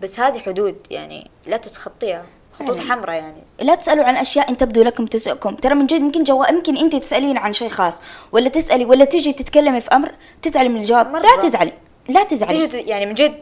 بس 0.00 0.20
هذه 0.20 0.38
حدود 0.38 0.78
يعني 0.90 1.30
لا 1.46 1.56
تتخطيها. 1.56 2.24
خطوط 2.60 2.80
فعلاً. 2.80 2.92
حمراء 2.92 3.16
يعني. 3.16 3.42
لا 3.60 3.74
تسألوا 3.74 4.04
عن 4.04 4.16
أشياء 4.16 4.50
إن 4.50 4.56
تبدو 4.56 4.82
لكم 4.82 5.06
تسؤكم. 5.06 5.56
ترى 5.56 5.74
من 5.74 5.86
جد 5.86 6.00
يمكن 6.00 6.22
جواب 6.24 6.54
يمكن 6.54 6.76
أنت 6.76 6.96
تسألين 6.96 7.38
عن 7.38 7.52
شيء 7.52 7.68
خاص. 7.68 8.02
ولا 8.32 8.48
تسألي 8.48 8.84
ولا 8.84 9.04
تجي 9.04 9.32
تتكلمي 9.32 9.80
في 9.80 9.88
أمر 9.92 10.12
تزعلي 10.42 10.68
من 10.68 10.80
الجواب. 10.80 11.10
مرة. 11.12 11.22
لا 11.22 11.42
تزعلي. 11.42 11.72
لا 12.08 12.22
تزعلي. 12.24 12.66
تيجي 12.66 12.82
ت- 12.82 12.86
يعني 12.88 13.06
من 13.06 13.14
جد 13.14 13.34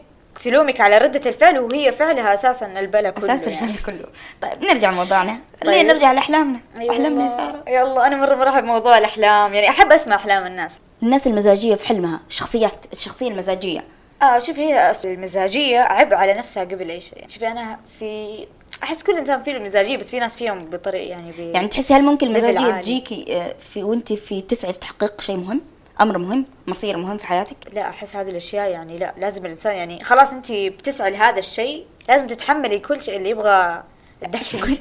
تلومك 0.43 0.81
على 0.81 0.97
ردة 0.97 1.29
الفعل 1.29 1.59
وهي 1.59 1.91
فعلها 1.91 2.33
أساسا 2.33 2.65
البلا 2.79 3.09
كله 3.09 3.33
أساس 3.33 3.47
يعني. 3.47 3.67
الفن 3.71 3.83
كله. 3.85 4.05
طيب 4.41 4.63
نرجع 4.63 4.91
موضوعنا 4.91 5.31
طيب. 5.61 5.73
طيب. 5.73 5.85
نرجع 5.85 6.11
لأحلامنا؟ 6.11 6.59
أيوة 6.79 6.93
أحلامنا 6.93 7.23
يا. 7.23 7.29
سارة. 7.29 7.63
يلا 7.67 8.07
أنا 8.07 8.15
مرة 8.15 8.35
مرحب 8.35 8.63
بموضوع 8.63 8.97
الأحلام. 8.97 9.53
يعني 9.55 9.69
أحب 9.69 9.91
أسمع 9.91 10.15
أحلام 10.15 10.45
الناس. 10.45 10.77
الناس 11.03 11.27
المزاجية 11.27 11.75
في 11.75 11.87
حلمها 11.87 12.19
الشخصيات 12.29 12.85
الشخصية 12.93 13.27
المزاجية. 13.27 13.83
آه 14.21 14.39
شوف 14.39 14.59
هي 14.59 14.91
أصل 14.91 15.07
المزاجية 15.07 15.79
عبء 15.79 16.15
على 16.15 16.33
نفسها 16.33 16.63
قبل 16.63 16.89
أي 16.91 16.99
شيء. 16.99 17.17
يعني 17.17 17.31
شوفي 17.31 17.47
أنا 17.47 17.79
في 17.99 18.47
أحس 18.83 19.03
كل 19.03 19.17
إنسان 19.17 19.43
فيه 19.43 19.51
المزاجية 19.51 19.97
بس 19.97 20.09
في 20.11 20.19
ناس 20.19 20.37
فيهم 20.37 20.61
بطريقة 20.61 21.09
يعني 21.09 21.31
بي... 21.31 21.49
يعني 21.51 21.67
تحسي 21.67 21.93
هل 21.93 22.03
ممكن 22.03 22.27
المزاجية. 22.27 22.81
تجيكي 22.81 23.25
آه، 23.37 23.55
في 23.59 23.83
وانت 23.83 24.13
في 24.13 24.41
تسعي 24.41 24.73
في 24.73 24.79
تحقيق 24.79 25.21
شيء 25.21 25.37
مهم؟ 25.37 25.61
أمر 26.01 26.17
مهم؟ 26.17 26.45
مصير 26.67 26.97
مهم 26.97 27.17
في 27.17 27.25
حياتك؟ 27.25 27.57
لا 27.73 27.89
أحس 27.89 28.15
هذه 28.15 28.29
الأشياء 28.29 28.69
يعني 28.69 28.97
لا 28.97 29.13
لازم 29.17 29.45
الإنسان 29.45 29.75
يعني 29.75 30.03
خلاص 30.03 30.33
انت 30.33 30.51
بتسعي 30.51 31.11
لهذا 31.11 31.39
الشيء 31.39 31.85
لازم 32.09 32.27
تتحملي 32.27 32.79
كل 32.79 33.03
شيء 33.03 33.17
اللي 33.17 33.29
يبغى 33.29 33.83
الدح 34.23 34.41
اللي 34.53 34.77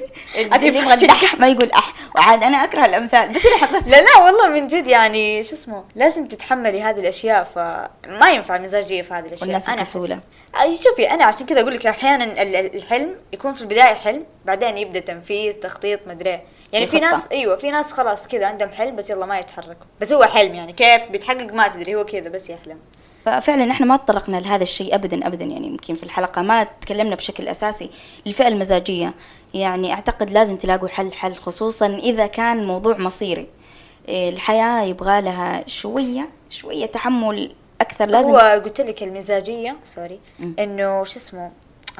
يبغى 0.66 0.96
ما 1.38 1.48
يقول 1.48 1.70
أح. 1.72 1.92
وعاد 2.16 2.42
أنا 2.42 2.64
أكره 2.64 2.84
الأمثال 2.84 3.28
بس 3.28 3.46
أنا 3.46 3.56
حطيت 3.56 3.86
لا 3.88 3.96
لا 4.02 4.18
والله 4.24 4.48
من 4.48 4.66
جد 4.66 4.86
يعني 4.86 5.42
شو 5.44 5.54
اسمه 5.54 5.84
لازم 5.94 6.28
تتحملي 6.28 6.82
هذه 6.82 7.00
الأشياء 7.00 7.44
فما 7.54 8.30
ينفع 8.30 8.56
المزاجيه 8.56 9.02
في 9.02 9.14
هذه 9.14 9.26
الأشياء. 9.26 9.42
والناس. 9.42 9.68
أحس- 9.68 9.70
أي 10.60 10.76
شوفي 10.76 11.10
أنا 11.10 11.24
عشان 11.24 11.46
كذا 11.46 11.60
أقول 11.60 11.74
لك 11.74 11.86
أحيانا 11.86 12.24
ال- 12.24 12.38
ال- 12.56 12.76
الحلم 12.76 13.14
يكون 13.32 13.52
في 13.54 13.62
البداية 13.62 13.94
حلم 13.94 14.24
بعدين 14.44 14.76
يبدأ 14.78 15.00
تنفيذ 15.00 15.52
تخطيط 15.54 16.00
مدري 16.06 16.40
يعني 16.72 16.86
في. 16.86 17.00
ناس 17.00 17.26
أيوه 17.32 17.56
في 17.56 17.70
ناس 17.70 17.92
خلاص 17.92 18.26
كذا 18.28 18.46
عندهم 18.46 18.68
حلم 18.70 18.96
بس 18.96 19.10
يلا 19.10 19.26
ما 19.26 19.38
يتحركوا 19.38 19.86
بس 20.00 20.12
هو 20.12 20.24
حلم 20.24 20.54
يعني 20.54 20.72
كيف؟ 20.72 21.06
بيتحقق 21.08 21.52
ما 21.54 21.68
تدري 21.68 21.94
هو 21.94 22.04
كذا 22.04 22.28
بس 22.28 22.50
يحلم. 22.50 22.78
ففعلا 23.40 23.70
إحنا 23.70 23.86
ما 23.86 23.96
تطرقنا 23.96 24.36
لهذا 24.36 24.62
الشيء 24.62 24.94
ابدا 24.94 25.26
ابدا. 25.26 25.44
يعني 25.44 25.66
يمكن 25.66 25.94
في 25.94 26.02
الحلقة 26.02 26.42
ما 26.42 26.64
تكلمنا 26.80 27.16
بشكل 27.16 27.48
أساسي 27.48 27.90
للفئه 28.26 28.48
المزاجية. 28.48 29.14
يعني 29.54 29.92
أعتقد 29.94 30.30
لازم 30.30 30.56
تلاقوا 30.56 30.88
حل 30.88 31.12
حل 31.12 31.34
خصوصا 31.34 31.86
إذا 31.86 32.26
كان 32.26 32.66
موضوع 32.66 32.98
مصيري. 32.98 33.46
إيه، 34.08 34.28
الحياة 34.28 34.82
يبغى 34.82 35.20
لها 35.20 35.64
شوية 35.66 36.28
شوية 36.50 36.86
تحمل 36.86 37.52
أكثر. 37.80 38.06
لازم 38.06 38.30
هو 38.30 38.38
قلت 38.64 38.80
لك 38.80 39.02
المزاجية 39.02 39.76
سوري 39.84 40.20
إنه 40.58 41.04
شو 41.04 41.18
اسمه 41.18 41.50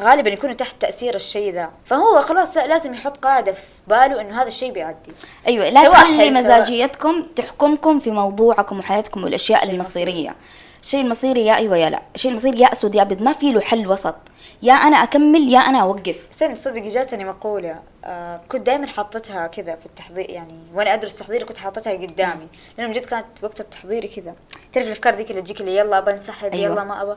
غالبا 0.00 0.30
يكونوا 0.30 0.54
تحت 0.54 0.76
تأثير 0.80 1.14
الشيء 1.14 1.52
ذا. 1.52 1.70
فهو 1.84 2.20
خلاص 2.20 2.56
لازم 2.56 2.94
يحط 2.94 3.16
قاعدة 3.16 3.52
في 3.52 3.60
باله 3.88 4.20
إنه 4.20 4.40
هذا 4.42 4.48
الشيء 4.48 4.72
بيعدي. 4.72 5.12
أيوه 5.46 5.68
لا 5.68 5.88
تخلي 5.88 6.16
سواء- 6.16 6.30
مزاجيتكم 6.30 7.22
تحكمكم 7.36 7.98
في 7.98 8.10
موضوعكم 8.10 8.78
وحياتكم 8.78 9.24
والأشياء 9.24 9.70
المصيرية. 9.70 10.36
الشيء 10.82 11.00
المصيري 11.00 11.46
يا 11.46 11.56
أيوه 11.56 11.76
يا 11.76 11.90
لا. 11.90 12.02
الشيء 12.14 12.30
المصيري 12.30 12.60
يا 12.60 12.72
أسود 12.72 12.94
يا 12.94 13.02
أبيض. 13.02 13.22
ما 13.22 13.32
في 13.32 13.52
له 13.52 13.60
حل 13.60 13.86
وسط. 13.86 14.14
يا 14.62 14.72
أنا 14.72 14.96
أكمل 14.96 15.48
يا 15.48 15.58
أنا 15.58 15.82
أوقف. 15.82 16.28
استنى 16.30 16.54
تصدقي 16.54 16.90
جاتني 16.90 17.24
مقولة 17.24 17.82
آه 18.04 18.40
كنت 18.48 18.62
دائما 18.62 18.86
حاطتها 18.86 19.46
كذا 19.46 19.76
في 19.76 19.86
التحضير 19.86 20.30
يعني 20.30 20.58
وأنا 20.74 20.94
أدرس 20.94 21.14
تحضيري 21.14 21.44
كنت 21.44 21.58
حاطتها 21.58 21.92
قدامي. 21.92 22.48
لأنه 22.78 22.88
من 22.88 22.92
جد 22.92 23.04
كانت 23.04 23.26
وقت 23.42 23.60
التحضيري 23.60 24.08
كذا. 24.08 24.34
تعرف 24.72 24.86
الأفكار 24.86 25.14
ذيك 25.14 25.30
اللي 25.30 25.42
تجيك 25.42 25.60
اللي 25.60 25.76
يلا 25.76 25.98
ابى 25.98 26.10
انسحب 26.10 26.52
أيوة. 26.52 26.72
يلا 26.72 26.84
ما 26.84 27.02
ابى 27.02 27.14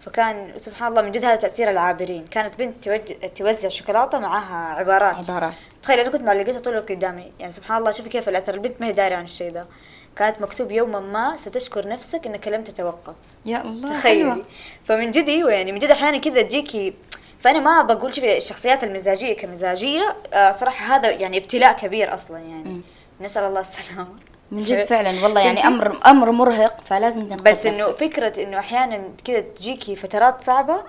فكان 0.00 0.52
سبحان 0.56 0.88
الله 0.88 1.02
من 1.02 1.12
جد 1.12 1.24
هذا 1.24 1.36
تأثير 1.36 1.70
العابرين. 1.70 2.26
كانت 2.26 2.58
بنت 2.58 2.84
توج... 2.84 3.12
توزع 3.36 3.68
شوكولاتة 3.68 4.18
معاها 4.18 4.78
عبارات. 4.78 5.30
عبارات. 5.30 5.52
تخيل 5.82 6.00
أنا 6.00 6.10
كنت 6.10 6.22
معلقتها 6.22 6.58
طول 6.58 6.72
الوقت 6.72 6.92
قدامي. 6.92 7.32
يعني 7.38 7.52
سبحان 7.52 7.78
الله 7.78 7.90
شوفي 7.90 8.08
كيف 8.08 8.28
الأثر. 8.28 8.54
البنت 8.54 8.80
ما 8.80 8.86
هي 8.86 8.92
داري 8.92 9.14
عن 9.14 9.24
الشيء 9.24 9.52
ده 9.52 9.66
كانت 10.16 10.42
مكتوب 10.42 10.70
يوما 10.70 11.00
ما 11.00 11.36
ستشكر 11.36 11.88
نفسك 11.88 12.26
إنك 12.26 12.48
لم 12.48 12.64
تتوقف. 12.64 13.14
يا 13.46 13.62
الله 13.62 13.92
تخيلي. 13.92 14.44
فمن 14.84 15.10
جد 15.10 15.28
أيوه 15.28 15.52
يعني 15.52 15.72
من 15.72 15.78
جد 15.78 15.90
أحيانا 15.90 16.18
كذا 16.18 16.42
تجيكي 16.42 16.94
فأنا 17.40 17.58
ما 17.58 17.82
بقول 17.82 18.14
شوفي 18.14 18.36
الشخصيات 18.36 18.84
المزاجية 18.84 19.36
كمزاجية 19.36 20.16
آه 20.32 20.50
صراحة 20.50 20.96
هذا 20.96 21.10
يعني 21.10 21.38
ابتلاء 21.38 21.72
كبير 21.72 22.14
أصلا 22.14 22.38
يعني. 22.38 22.80
نسأل 23.20 23.44
الله 23.44 23.60
السلامة. 23.60 24.08
من 24.50 24.62
جد 24.62 24.84
فعلا 24.84 25.22
والله 25.22 25.40
يعني؟ 25.40 25.66
أمر 25.66 26.06
أمر 26.06 26.30
مرهق 26.30 26.80
فلازم 26.84 27.28
تنقذ 27.28 27.42
بس 27.42 27.66
انه. 27.66 27.86
فكرة 27.86 28.42
إنه 28.42 28.58
أحيانا 28.58 29.02
كذا 29.24 29.40
تجيكي 29.40 29.96
فترات 29.96 30.44
صعبة 30.44 30.82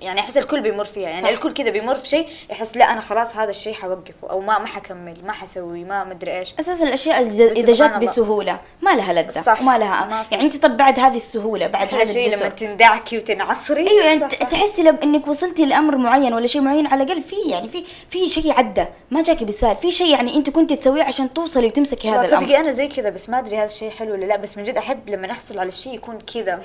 يعني 0.00 0.20
أحس 0.20 0.36
الكل 0.36 0.60
بيمر 0.60 0.84
فيها 0.84 1.08
يعني 1.08 1.22
صح. 1.22 1.28
الكل 1.28 1.52
كذا 1.52 1.70
بيمر 1.70 1.94
في 1.94 2.08
شيء 2.08 2.28
يحس 2.50 2.76
لا 2.76 2.92
أنا 2.92 3.00
خلاص 3.00 3.36
هذا 3.36 3.50
الشيء 3.50 3.74
حوقفه 3.74 4.30
أو 4.30 4.40
ما 4.40 4.58
ما 4.58 4.66
حكمل 4.66 5.16
ما 5.24 5.32
حسوي 5.32 5.84
ما 5.84 6.04
مدري 6.04 6.38
إيش 6.38 6.54
أساسا 6.60 6.84
الأشياء 6.84 7.22
إذا 7.22 7.72
الله. 7.72 7.98
بسهولة 7.98 8.60
ما 8.82 8.94
لها 8.94 9.12
لذة 9.12 9.42
صح. 9.42 9.60
وما 9.60 9.78
لها 9.78 10.04
ما. 10.04 10.24
يعني 10.30 10.44
أنت 10.44 10.56
طب 10.56 10.76
بعد 10.76 10.98
هذه 10.98 11.16
السهولة 11.16 11.66
بعد 11.66 11.94
هذا 11.94 12.12
شيء 12.12 12.36
لما 12.36 12.48
تندعكي 12.48 13.16
وتنعصري 13.16 13.88
أيوه 13.88 14.04
يعني 14.04 14.20
صح، 14.20 14.30
صح. 14.30 14.48
تحسي 14.48 14.82
لو 14.82 14.94
إنك 15.02 15.28
وصلتي 15.28 15.66
لأمر 15.66 15.96
معين 15.96 16.34
ولا 16.34 16.46
شيء 16.46 16.60
معين 16.62 16.86
على 16.86 17.02
الأقل 17.02 17.22
في 17.22 17.36
يعني 17.46 17.68
في 17.68 17.84
في 18.10 18.28
شيء 18.28 18.52
عدى 18.52 18.84
ما 19.10 19.22
جاكي 19.22 19.44
بالسهل 19.44 19.76
في 19.76 19.90
شيء 19.90 20.12
يعني 20.12 20.36
أنت 20.36 20.50
كنت 20.50 20.72
تسويه 20.72 21.02
عشان 21.02 21.32
توصلي 21.32 21.66
وتمسكي 21.66 22.10
هذا 22.10 22.22
لا 22.22 22.26
الأمر 22.26 22.56
أنا 22.56 22.70
زي 22.70 22.88
كذا 22.88 23.10
بس 23.10 23.28
ما 23.28 23.38
أدري 23.38 23.56
هذا 23.56 23.66
الشيء 23.66 23.90
حلو 23.90 24.12
ولا 24.12 24.24
لا 24.24 24.36
بس 24.36 24.58
من 24.58 24.64
جد 24.64 24.76
أحب 24.76 25.08
لما 25.08 25.30
احصل 25.30 25.58
على 25.58 25.68
الشيء 25.68 25.94
يكون 25.94 26.18
كذا 26.34 26.62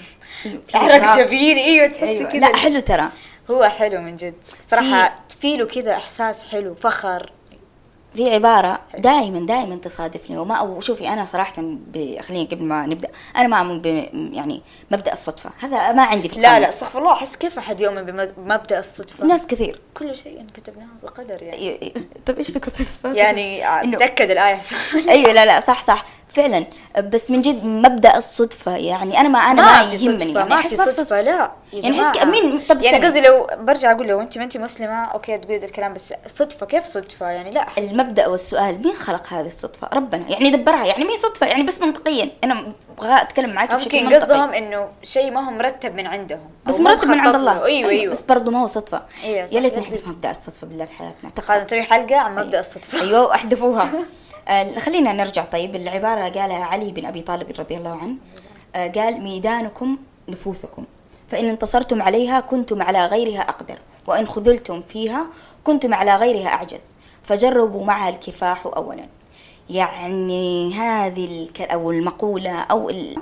إطراء. 0.75 1.17
جبيني 1.17 1.65
أيوه 1.65 1.88
تحسي 1.88 2.05
أيوة. 2.05 2.29
كذا 2.29 2.39
لا 2.39 2.57
حلو 2.57 2.79
ترى 2.79 3.09
هو 3.51 3.63
حلو 3.63 4.01
من 4.01 4.15
جد. 4.15 4.33
صراحة 4.71 5.15
في 5.39 5.57
له 5.57 5.65
كذا 5.65 5.93
إحساس 5.93 6.49
حلو 6.49 6.75
فخر. 6.75 7.31
في 8.13 8.33
عبارة 8.33 8.79
دائما 8.97 9.45
دائما 9.45 9.75
تصادفني. 9.75 10.37
وما 10.37 10.55
أو 10.55 10.79
شوفي 10.79 11.09
أنا 11.09 11.25
صراحة 11.25 11.53
خليني 12.19 12.45
قبل 12.51 12.63
ما 12.63 12.85
نبدأ 12.85 13.09
أنا 13.35 13.47
ما 13.47 13.59
أؤمن 13.59 13.85
يعني 14.35 14.61
مبدأ 14.91 15.13
الصدفة. 15.13 15.49
هذا 15.59 15.91
ما 15.91 16.03
عندي 16.03 16.29
في 16.29 16.39
لا 16.39 16.59
لا. 16.59 16.65
استغفر 16.65 16.99
الله 16.99 17.13
أحس 17.13 17.35
كيف 17.35 17.57
أحد 17.57 17.79
يؤمن 17.79 18.03
بمبدا 18.37 18.79
الصدفة؟ 18.79 19.25
ناس 19.25 19.47
كثير. 19.47 19.79
كل 19.97 20.15
شيء 20.15 20.45
كتبناه 20.53 20.87
بقدر 21.03 21.43
يعني 21.43 21.57
إيه، 21.57 21.81
إيه. 21.81 21.93
طب 22.25 22.37
إيش 22.37 22.51
فكرة 22.51 22.79
الصدفة؟ 22.79 23.13
يعني 23.13 23.65
إنه 23.65 23.97
تاكد 23.97 24.31
الآية 24.31 24.59
أيوه 25.09 25.31
لا 25.33 25.45
لا 25.45 25.59
صح 25.59 25.83
صح 25.83 26.05
فعلا 26.29 26.65
بس 26.99 27.31
من 27.31 27.41
جد 27.41 27.65
مبدأ 27.65 28.17
الصدفة 28.17 28.75
يعني 28.77 29.19
أنا 29.19 29.29
ما 29.29 29.39
أنا 29.39 29.61
ما, 29.61 29.81
ما 29.91 29.97
في 29.97 30.05
يهمني 30.05 30.33
يعني 30.33 30.49
ما 30.49 30.61
في 30.61 30.67
صدفة 30.69 31.21
لا 31.21 31.31
يا 31.73 31.79
يعني 31.79 31.97
جماعة. 31.97 32.25
مين- 32.25 32.59
طب 32.69 32.81
يعني. 32.81 33.05
قصدي 33.05 33.21
لو 33.21 33.47
برجع 33.59 33.91
أقول 33.91 34.07
لو 34.07 34.21
انت 34.21 34.37
ما 34.37 34.43
أنت 34.43 34.57
مسلمة 34.57 35.05
okay 35.05 35.38
تقولي 35.37 35.57
ذا 35.59 35.65
الكلام 35.65 35.93
بس 35.93 36.13
صدفة 36.27 36.65
كيف 36.65 36.83
صدفة 36.83 37.29
يعني 37.29 37.51
لا 37.51 37.61
أحس 37.67 37.91
المبدأ 37.91 38.27
والسؤال 38.27 38.83
مين 38.83 38.95
خلق 38.95 39.33
هذه 39.33 39.45
الصدفة 39.47 39.89
ربنا 39.93 40.23
يعني 40.29 40.49
دبرها 40.51 40.85
يعني 40.85 41.03
مين 41.03 41.17
صدفة 41.17 41.47
يعني 41.47 41.63
بس 41.63 41.81
منطقيا 41.81 42.31
أنا 42.43 42.73
أبغى 42.97 43.21
أتكلم 43.21 43.49
معاك 43.49 43.73
بشكل 43.73 44.03
منطقي. 44.03 44.19
قصدهم 44.19 44.49
إنه 44.49 44.89
شيء 45.03 45.31
ما 45.31 45.47
هو 45.47 45.51
مرتب 45.51 45.95
من 45.95 46.07
عندهم 46.07 46.49
بس 46.65 46.79
ما 46.79 46.91
مرتب 46.91 47.07
من 47.09 47.19
عند 47.19 47.35
الله 47.35 47.53
له. 47.53 47.65
أيوه 47.65 47.89
أيوه 47.89 48.11
بس 48.11 48.21
برضه 48.21 48.51
ما 48.51 48.61
هو 48.61 48.67
صدفة 48.67 49.01
أيوة 49.23 49.47
يا 49.51 49.59
ليت. 49.59 49.80
نحذف 49.82 50.07
مبدا 50.07 50.32
الصدفة 50.32 50.67
بالله 50.67 50.86
في 50.86 50.93
حياتنا. 50.93 51.32
خلاص 51.41 51.63
نسوي 51.63 51.82
حلقة 51.82 52.17
عن 52.17 52.36
مبدأ 52.36 52.59
الصدفة. 52.59 53.01
أيوه 53.01 53.27
واحذفوها 53.27 53.91
آه، 54.47 54.79
خلينا 54.79 55.13
نرجع. 55.13 55.45
طيب 55.45 55.75
العباره 55.75 56.29
قالها 56.29 56.63
علي 56.65 56.91
بن 56.91 57.05
أبي 57.05 57.21
طالب 57.21 57.59
رضي 57.59 57.77
الله 57.77 57.97
عنه. 57.97 58.15
آه، 58.75 58.88
قال 58.88 59.21
ميدانكم 59.21 59.97
نفوسكم. 60.27 60.86
فإن 61.29 61.45
انتصرتم 61.45 62.01
عليها 62.01 62.39
كنتم 62.39 62.82
على 62.82 63.05
غيرها 63.05 63.41
أقدر. 63.41 63.79
وإن 64.07 64.27
خذلتم 64.27 64.82
فيها 64.82 65.25
كنتم 65.63 65.93
على 65.93 66.15
غيرها 66.15 66.47
أعجز. 66.47 66.95
فجربوا 67.23 67.86
معها 67.86 68.09
الكفاح 68.09 68.65
اولا. 68.65 69.05
يعني 69.69 70.73
هذه 70.73 71.25
الك... 71.25 71.61
أو 71.61 71.91
المقولة 71.91 72.61
أو 72.61 72.89
ال... 72.89 73.17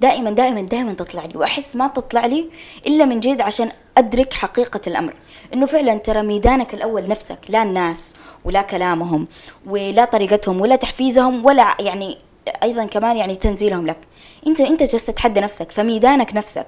دائما 0.00 0.30
دائما 0.30 0.60
دائما 0.60 0.92
تطلع 0.92 1.24
لي. 1.24 1.38
وأحس 1.38 1.76
ما 1.76 1.86
تطلع 1.86 2.26
لي 2.26 2.50
إلا 2.86 3.04
من 3.04 3.20
جد 3.20 3.40
عشان 3.40 3.72
أدرك 3.98 4.32
حقيقة 4.32 4.80
الأمر. 4.86 5.14
إنه 5.54 5.66
فعلا 5.66 5.98
ترى 5.98 6.22
ميدانك 6.22 6.74
الأول 6.74 7.08
نفسك 7.08 7.38
لا 7.48 7.62
الناس 7.62 8.14
ولا 8.44 8.62
كلامهم 8.62 9.26
ولا 9.66 10.04
طريقتهم 10.04 10.60
ولا 10.60 10.76
تحفيزهم 10.76 11.46
ولا 11.46 11.76
يعني 11.80 12.18
أيضا 12.62 12.86
كمان 12.86 13.16
يعني 13.16 13.36
تنزيلهم 13.36 13.86
لك. 13.86 13.98
أنت 14.46 14.60
أنت 14.60 14.82
جالس 14.82 15.04
تتحدى 15.04 15.40
نفسك 15.40 15.72
فميدانك 15.72 16.34
نفسك. 16.34 16.66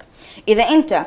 إذا 0.48 0.62
أنت 0.62 1.06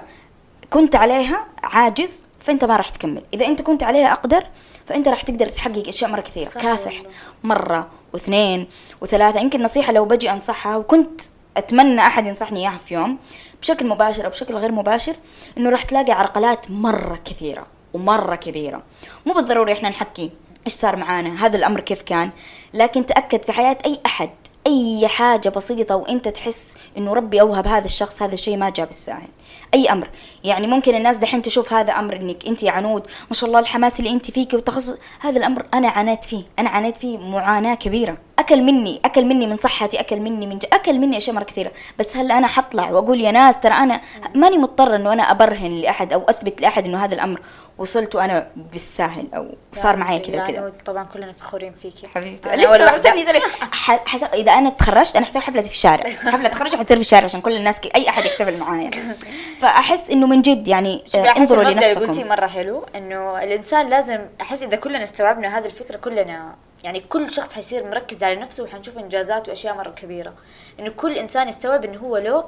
كنت 0.70 0.96
عليها 0.96 1.48
عاجز 1.64 2.26
فأنت 2.40 2.66
ما 2.66 2.78
راح 2.78 2.90
تكمل. 2.90 3.24
إذا 3.34 3.46
أنت 3.46 3.62
كنت 3.62 3.84
عليها 3.84 4.12
أقدر 4.12 4.44
فأنت 4.88 5.08
راح 5.08 5.22
تقدر 5.22 5.46
تحقق 5.46 5.88
أشياء 5.88 6.12
مرة 6.12 6.22
كثير 6.22 6.46
كافح 6.46 6.94
والله. 6.96 7.10
مرة 7.44 7.88
واثنين 8.14 8.68
وثلاثة. 9.02 9.40
يمكن 9.40 9.64
نصيحة 9.64 9.94
لو 9.94 10.06
بجي 10.06 10.32
أنصحها 10.32 10.76
وكنت 10.76 11.22
أتمنى 11.58 12.02
أحد 12.02 12.26
ينصحني 12.26 12.60
إياها 12.60 12.78
في 12.78 12.94
يوم 12.94 13.18
بشكل 13.62 13.88
مباشر 13.88 14.26
أو 14.26 14.30
بشكل 14.30 14.54
غير 14.54 14.72
مباشر 14.72 15.16
إنه 15.58 15.70
راح 15.70 15.84
تلاقي 15.84 16.12
عرقلات 16.12 16.72
مرة 16.72 17.20
كثيرة 17.26 17.68
ومرة 17.94 18.36
كبيرة. 18.36 18.84
مو 19.26 19.34
بالضروري 19.34 19.74
إحنا 19.74 19.90
نحكي 19.90 20.32
إيش 20.68 20.74
صار 20.74 20.96
معانا 20.96 21.46
هذا 21.46 21.58
الأمر 21.58 21.80
كيف 21.80 22.02
كان 22.02 22.30
لكن 22.74 23.06
تأكد 23.06 23.44
في 23.44 23.52
حياة 23.52 23.78
أي 23.86 24.00
أحد 24.06 24.30
أي 24.68 25.08
حاجة 25.08 25.50
بسيطة 25.50 25.96
وإنت 25.96 26.28
تحس 26.28 26.78
إنه 26.98 27.14
ربي 27.14 27.42
أوهب 27.42 27.68
هذا 27.68 27.86
الشخص 27.86 28.22
هذا 28.22 28.34
الشيء 28.34 28.58
ما 28.58 28.70
جاء 28.70 28.86
بالساهل 28.86 29.30
أي 29.78 29.92
أمر. 29.92 30.08
يعني 30.44 30.68
ممكن 30.68 30.96
الناس 30.96 31.18
دحين 31.18 31.42
تشوف 31.42 31.74
هذا 31.74 31.94
أمر 31.94 32.16
إنك 32.16 32.48
أنت 32.48 32.64
عنود 32.64 33.08
ما 33.30 33.34
شاء 33.34 33.48
الله 33.48 33.60
الحماس 33.60 34.00
اللي 34.00 34.12
أنت 34.12 34.32
فيك 34.32 34.54
والتخصص 34.54 35.00
هذا 35.20 35.38
الأمر 35.38 35.66
أنا 35.74 35.90
عانيت 35.90 36.26
فيه 36.26 36.44
أنا 36.60 36.70
عانيت 36.70 36.98
فيه 36.98 37.18
معاناة 37.18 37.76
كبيرة. 37.76 38.18
أكل 38.40 38.62
مني 38.62 39.00
أكل 39.06 39.26
مني 39.26 39.48
من 39.48 39.56
صحتي 39.58 40.00
أكل 40.00 40.20
مني 40.20 40.46
من 40.48 40.58
ج... 40.58 40.66
أكل 40.74 41.00
مني 41.00 41.18
أشياء 41.18 41.36
مرة 41.36 41.44
كثيرة. 41.44 41.72
بس 42.00 42.18
هل 42.18 42.32
أنا 42.32 42.48
حطلع 42.48 42.92
وأقول 42.92 43.22
يا 43.22 43.32
ناس 43.32 43.60
ترى 43.60 43.74
أنا 43.74 44.02
ماني 44.36 44.58
مضطرة 44.58 44.96
إنه 44.96 45.14
أنا 45.14 45.32
أبرهن 45.32 45.72
لأحد 45.72 46.14
أو 46.14 46.24
أثبت 46.30 46.62
لأحد 46.62 46.86
إنه 46.88 47.06
هذا 47.06 47.16
الأمر؟ 47.16 47.42
وصلت 47.78 48.16
وأنا 48.16 48.48
بالساهل 48.56 49.28
أو 49.36 49.48
صار 49.74 49.96
معي 49.96 50.20
كذا 50.20 50.52
نود، 50.52 50.74
طبعا 50.86 51.04
كلنا 51.04 51.32
فخورين 51.32 51.74
فيكي 51.82 52.08
حبيبتي. 52.08 52.50
لسه 52.50 52.70
واحدة. 52.72 52.96
استني 52.96 53.22
استني 53.24 53.40
ح- 53.72 54.08
حس... 54.08 54.24
إذا 54.24 54.52
أنا 54.52 54.70
تخرجت 54.70 55.16
أنا 55.16 55.26
حسوي 55.26 55.42
حفله 55.42 55.62
في 55.62 55.72
الشارع. 55.72 56.10
حفلة 56.32 56.50
تخرج 56.50 56.76
حتصير 56.76 56.98
في 56.98 57.02
الشارع 57.02 57.24
عشان 57.24 57.42
كل 57.42 57.54
الناس 57.56 57.80
ك... 57.80 57.96
أي 57.96 58.10
أحد 58.10 58.26
يحتفل 58.26 58.58
معايا. 58.60 58.92
فأحس 59.62 60.10
إنه 60.12 60.28
من 60.28 60.42
جد 60.42 60.68
يعني 60.68 61.04
آه، 61.16 61.38
انظروا 61.38 61.64
لنفسكم. 61.64 62.28
مرة 62.28 62.48
حلو 62.48 62.86
إنه 62.96 63.44
الإنسان 63.44 63.90
لازم 63.90 64.20
أحس 64.42 64.64
إذا 64.64 64.76
كلنا 64.76 65.04
استوعبنا 65.04 65.58
هذه 65.58 65.66
الفكرة 65.66 65.98
كلنا 65.98 66.56
يعني 66.84 67.00
كل 67.00 67.32
شخص 67.32 67.54
حيصير 67.54 67.84
مركز 67.88 68.24
على 68.24 68.36
نفسه 68.36 68.64
وحنشوف 68.64 68.98
إنجازات 68.98 69.50
وأشياء 69.50 69.76
مرة 69.76 69.90
كبيرة. 69.90 70.34
إنه 70.80 70.90
كل 70.90 71.18
إنسان 71.18 71.48
يستوعب 71.50 71.86
إنه 71.86 72.00
هو 72.00 72.18
له 72.18 72.44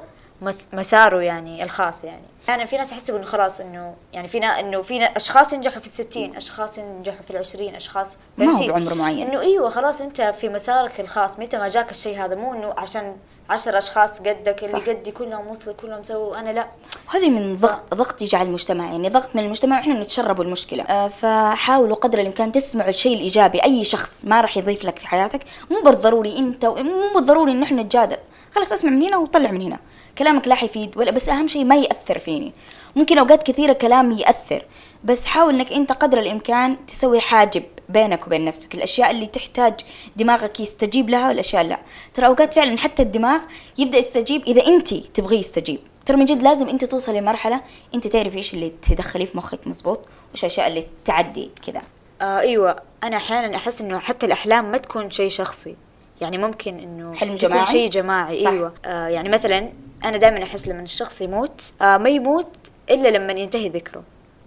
مساره 0.73 1.21
يعني 1.21 1.63
الخاص 1.63 2.03
يعني 2.03 2.23
يعني 2.47 2.67
في 2.67 2.77
ناس 2.77 2.91
يحسبوا 2.91 3.17
إنه 3.17 3.25
خلاص 3.25 3.61
إنه 3.61 3.95
يعني 4.13 4.27
فينا 4.27 4.59
إنه 4.59 4.81
في 4.81 5.05
أشخاص 5.05 5.53
ينجحوا 5.53 5.79
في 5.79 5.85
الستين 5.85 6.35
أشخاص 6.35 6.77
ينجحوا 6.77 7.21
في 7.21 7.31
العشرين 7.31 7.75
أشخاص 7.75 8.17
ما 8.37 8.45
هو؟ 8.45 8.67
بعمر 8.67 8.93
معين. 8.93 9.27
إنه 9.27 9.41
إيوه 9.41 9.69
خلاص 9.69 10.01
أنت 10.01 10.21
في 10.21 10.49
مسارك 10.49 10.99
الخاص 10.99 11.39
متى 11.39 11.57
ما 11.57 11.69
جاك 11.69 11.91
الشيء 11.91 12.25
هذا 12.25 12.35
مو 12.35 12.53
إنه 12.53 12.73
عشان 12.77 13.15
عشر 13.49 13.77
أشخاص 13.77 14.19
قدك 14.19 14.63
اللي 14.63 14.79
صح. 14.79 14.89
قدي 14.89 15.11
كلهم 15.11 15.47
وصلوا 15.47 15.75
كلهم 15.75 16.03
سووا 16.03 16.39
أنا 16.39 16.49
لا 16.49 16.67
هذه 17.07 17.29
من 17.29 17.55
ضغط 17.55 17.93
ضغط 17.93 18.21
يجي 18.21 18.35
على 18.35 18.47
المجتمع 18.47 18.85
يعني 18.85 19.09
ضغط 19.09 19.35
من 19.35 19.43
المجتمع 19.43 19.77
وإحنا 19.77 19.99
نتشرب 19.99 20.41
المشكلة 20.41 20.83
آه، 20.83 21.07
فحاولوا 21.07 21.95
قدر 21.95 22.19
الإمكان 22.19 22.51
تسمعوا 22.51 22.89
الشيء 22.89 23.15
الإيجابي 23.15 23.63
أي 23.63 23.83
شخص 23.83 24.25
ما 24.25 24.41
راح 24.41 24.57
يضيف 24.57 24.85
لك 24.85 24.99
في 24.99 25.07
حياتك 25.07 25.39
مو 25.71 25.81
بالضروري 25.81 26.37
أنت 26.37 26.65
مو 26.65 27.13
بالضروري 27.15 27.51
إن 27.51 27.63
إحنا 27.63 27.83
نتجادل 27.83 28.17
خلاص 28.51 28.71
أسمع 28.71 28.91
من 28.91 29.01
هنا 29.01 29.17
وطلع 29.17 29.51
من 29.51 29.61
هنا 29.61 29.79
كلامك 30.18 30.47
لا 30.47 30.55
حيفيد 30.55 30.97
ولا 30.97 31.12
بس 31.12 31.30
أهم 31.30 31.47
شيء 31.47 31.66
ما 31.66 31.76
يأثر 31.76 32.20
فيني. 32.20 32.53
ممكن 32.95 33.18
أوقات 33.18 33.43
كثيرة 33.43 33.74
كلام 33.74 34.12
يأثر 34.12 34.66
بس 35.03 35.26
حاول 35.26 35.55
إنك 35.55 35.74
أنت 35.74 35.91
قدر 35.91 36.20
الإمكان 36.20 36.86
تسوي 36.86 37.20
حاجب 37.20 37.64
بينك 37.89 38.28
وبين 38.28 38.45
نفسك. 38.45 38.76
الأشياء 38.76 39.12
اللي 39.12 39.26
تحتاج 39.26 39.74
دماغك 40.16 40.60
يستجيب 40.60 41.10
لها 41.10 41.28
والأشياء 41.28 41.64
لا. 41.64 41.80
ترى 42.14 42.28
أوقات 42.28 42.53
فعلا 42.53 42.78
حتى 42.78 43.01
الدماغ 43.01 43.41
يبدأ 43.78 43.97
يستجيب 43.97 44.43
إذا 44.43 44.68
أنت 44.68 44.93
تبغيه 44.93 45.39
يستجيب. 45.39 45.80
ترى 46.05 46.18
من 46.18 46.26
جد 46.26 46.43
لازم 46.43 46.70
أنت 46.70 46.86
توصلي 46.86 47.20
لمرحلة 47.20 47.62
أنت 47.95 48.07
تعرفي 48.07 48.38
إيش 48.38 48.53
اللي 48.53 48.72
تدخليه 48.82 49.26
في 49.26 49.38
مخك 49.38 49.68
مزبوط 49.68 49.99
وإيش 50.30 50.43
الأشياء 50.43 50.68
اللي 50.68 50.86
تعدي 51.05 51.51
كذا. 51.68 51.82
آه 52.22 52.39
أيوه. 52.39 52.76
أنا 53.03 53.18
أحيانا 53.18 53.55
أحس 53.57 53.82
إنه 53.82 53.99
حتى 53.99 54.26
الأحلام 54.26 54.72
ما 54.72 54.78
تكون 54.78 55.12
شيء 55.12 55.30
شخصي. 55.30 55.76
يعني 56.22 56.38
ممكن 56.38 56.80
إنه 56.80 57.14
حلم 57.14 57.36
جماعي؟ 57.36 57.66
شيء 57.66 57.89
جماعي. 57.89 58.38
صح. 58.38 58.49
أيوه. 58.49 58.74
آه 58.86 59.07
يعني 59.07 59.30
مثلا 59.30 59.70
أنا 60.06 60.18
دائما 60.18 60.43
أحس 60.43 60.68
لما 60.68 60.82
الشخص 60.82 61.22
يموت 61.22 61.62
آه 61.82 61.97
ما 61.97 62.10
يموت 62.10 62.58
إلا 62.89 63.10
لما 63.10 63.34
ينتهي 63.34 63.70
ذكره. 63.70 64.04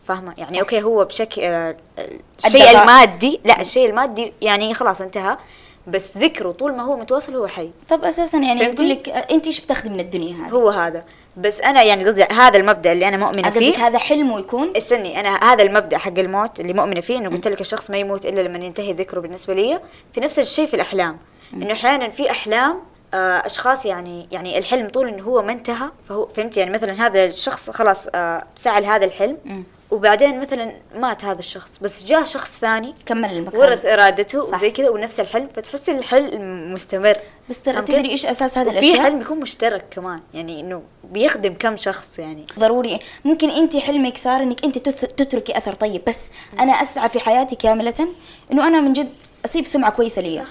فاهمة؟ 0.09 0.35
يعني 0.39 0.55
صح. 0.55 0.59
أوكي 0.61 0.83
هو 0.83 1.05
بشكل 1.05 1.43
آه 1.43 1.77
الشيء. 2.47 2.81
المادي 2.81 3.41
لا 3.45 3.61
الشيء 3.61 3.89
المادي 3.89 4.33
يعني 4.43 4.75
خلاص 4.75 5.01
انتهى 5.01 5.37
بس 5.87 6.19
ذكره 6.19 6.51
طول 6.51 6.73
ما 6.77 6.83
هو 6.83 6.97
متواصل 6.97 7.37
هو 7.37 7.47
حي. 7.47 7.71
طب 7.89 8.05
أساسا 8.05 8.39
يعني؟ 8.39 8.63
يقول 8.63 8.89
لك 8.89 9.09
آه، 9.09 9.27
أنت 9.35 9.47
إيش 9.47 9.61
بتاخذي 9.61 9.89
من 9.89 10.01
الدنيا 10.01 10.35
هذه؟ 10.35 10.51
هو 10.51 10.69
هذا. 10.69 11.05
بس 11.37 11.61
أنا 11.61 11.83
يعني 11.83 12.05
قصدي 12.05 12.23
هذا 12.23 12.57
المبدأ 12.57 12.93
اللي 12.93 13.09
أنا 13.09 13.17
مؤمنة 13.17 13.51
فيه. 13.51 13.87
هذا 13.87 13.99
حلمه 13.99 14.39
يكون 14.39 14.73
استني 14.77 15.21
أنا 15.21 15.53
هذا 15.53 15.63
المبدأ 15.63 15.99
حق 15.99 16.19
الموت 16.19 16.61
اللي 16.61 16.73
مؤمنة 16.73 17.01
فيه 17.01 17.19
إنه 17.19 17.31
قلت 17.31 17.49
لك 17.49 17.61
الشخص 17.61 17.91
ما 17.91 17.99
يموت 17.99 18.27
إلا 18.27 18.41
لما 18.41 18.65
ينتهي 18.65 18.93
ذكره 18.93 19.21
بالنسبة 19.21 19.55
لي. 19.55 19.81
في 20.13 20.21
نفس 20.21 20.39
الشيء 20.39 20.67
في 20.67 20.75
الأحلام. 20.75 21.19
إنه 21.55 21.73
أحيانا 21.73 22.11
في 22.11 22.31
أحلام 22.31 22.81
أشخاص 23.15 23.87
يعني 23.87 24.29
يعني 24.33 24.59
الحلم 24.59 24.89
طول 24.89 25.09
إنه 25.09 25.23
هو 25.23 25.43
ما 25.43 25.53
انتهى 25.53 25.91
فهو 26.09 26.27
فهمت 26.27 26.57
يعني 26.57 26.71
مثلا 26.71 27.07
هذا 27.07 27.25
الشخص 27.25 27.71
خلاص 27.71 28.09
آه، 28.15 28.45
سعى 28.57 28.81
لهذا 28.81 29.05
الحلم 29.05 29.65
وبعدين 29.93 30.41
مثلا 30.41 30.73
مات 30.95 31.25
هذا 31.25 31.39
الشخص 31.39 31.79
بس 31.79 32.05
جاء 32.05 32.25
شخص 32.25 32.59
ثاني 32.59 32.95
كمل 33.07 33.33
المكان. 33.33 33.61
ورث 33.61 33.87
إرادته 33.87 34.41
صح. 34.41 34.59
وزي 34.59 34.71
كذا 34.71 34.91
ونفس 34.91 35.21
الحلم 35.21 35.49
فتحس 35.57 35.89
الحلم 35.89 36.73
مستمر. 36.73 37.17
بس 37.51 37.63
ترى 37.63 37.83
تدري؟ 37.83 38.11
إيش 38.11 38.27
أساس 38.27 38.59
وفي 38.59 38.71
الأشياء؟ 38.71 39.03
حلم 39.03 39.19
بيكون 39.19 39.41
مشترك 39.41 39.85
كمان 39.91 40.21
يعني 40.35 40.61
إنه 40.61 40.83
بيخدم 41.05 41.55
كم 41.55 41.77
شخص 41.77 42.19
يعني. 42.19 42.47
ضروري. 42.59 43.01
ممكن 43.25 43.51
انت 43.51 43.77
حلمك 43.77 44.19
صار 44.19 44.43
إنك 44.43 44.65
انت 44.65 44.79
تتركي 44.89 45.57
أثر 45.59 45.75
طيب 45.75 46.03
بس 46.09 46.31
أنا 46.61 46.73
أسعى 46.73 47.09
في 47.09 47.21
حياتي 47.21 47.57
كاملة 47.57 48.09
إنه 48.53 48.67
أنا 48.67 48.81
من 48.81 48.93
جد 48.93 49.13
اسيب 49.45 49.67
سمعة 49.67 49.91
كويسة 49.91 50.23
لي. 50.23 50.45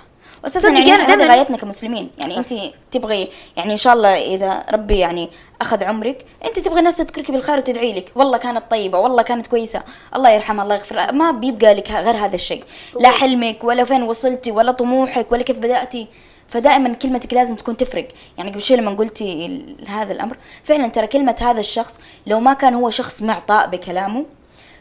واساسا 0.44 0.70
يعني 0.70 0.92
هذه 0.92 1.28
غايتنا 1.28 1.58
كمسلمين. 1.58 2.10
يعني 2.18 2.38
انت 2.38 2.54
تبغي 2.92 3.28
يعني 3.58 3.72
إن 3.72 3.78
شاء 3.78 3.94
الله 3.94 4.36
إذا 4.36 4.66
ربي 4.72 5.00
يعني 5.00 5.30
أخذ 5.62 5.84
عمرك 5.84 6.26
انت 6.46 6.60
تبغي 6.60 6.80
الناس 6.80 6.98
تذكرك 6.98 7.32
بالخير 7.32 7.58
وتدعي 7.58 7.94
لك. 7.94 8.12
والله 8.16 8.38
كانت 8.38 8.64
طيبة 8.72 9.00
والله 9.00 9.24
كانت 9.24 9.48
كويسة. 9.48 9.84
الله 10.16 10.30
يرحمها 10.30 10.64
الله 10.64 10.76
يغفر 10.76 11.12
ما 11.12 11.32
بيبقى 11.32 11.74
لك 11.74 11.92
غير 11.92 12.16
هذا 12.16 12.36
الشيء. 12.36 12.64
لا 13.00 13.10
حلمك 13.10 13.64
ولا 13.64 13.84
فين 13.84 14.04
وصلتي 14.04 14.52
ولا 14.52 14.72
طموحك 14.72 15.32
ولا 15.32 15.44
كيف 15.44 15.60
بدأتي. 15.60 16.08
فدائما 16.48 16.94
كلمتك 16.94 17.34
لازم 17.34 17.56
تكون 17.56 17.78
تفرق. 17.78 18.08
يعني 18.38 18.52
قبل 18.52 18.62
شوي 18.62 18.78
لما 18.78 18.92
قلتي 18.92 19.60
هذا 19.88 20.12
الأمر 20.14 20.38
فعلا 20.64 20.88
ترى 20.88 21.08
كلمة 21.08 21.36
هذا 21.42 21.60
الشخص 21.60 22.00
لو 22.28 22.40
ما 22.40 22.54
كان 22.54 22.74
هو 22.74 22.90
شخص 22.90 23.22
معطاء 23.22 23.68
بكلامه 23.68 24.26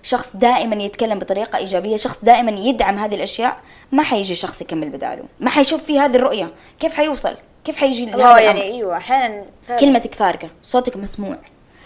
شخص 0.02 0.36
دائما 0.36 0.82
يتكلم 0.82 1.18
بطريقة 1.18 1.56
إيجابية 1.56 1.96
شخص 1.96 2.24
دائما 2.24 2.50
يدعم 2.50 2.98
هذه 2.98 3.14
الأشياء 3.14 3.60
ما 3.92 4.02
حيجي 4.02 4.34
شخص 4.34 4.62
يكمل 4.62 4.88
بداله. 4.88 5.24
ما 5.40 5.50
حيشوف 5.50 5.84
في 5.84 5.98
هذه 5.98 6.16
الرؤية. 6.16 6.50
كيف 6.80 6.94
حيوصل؟ 6.94 7.34
كيف 7.64 7.76
حيجي 7.76 8.14
هو 8.14 8.18
الأمر؟ 8.18 8.38
يعني 8.38 8.62
أيوه 8.62 8.96
أحيانا. 8.96 9.44
كلمتك 9.80 10.14
فارقة 10.14 10.50
صوتك 10.62 10.96
مسموع. 10.96 11.36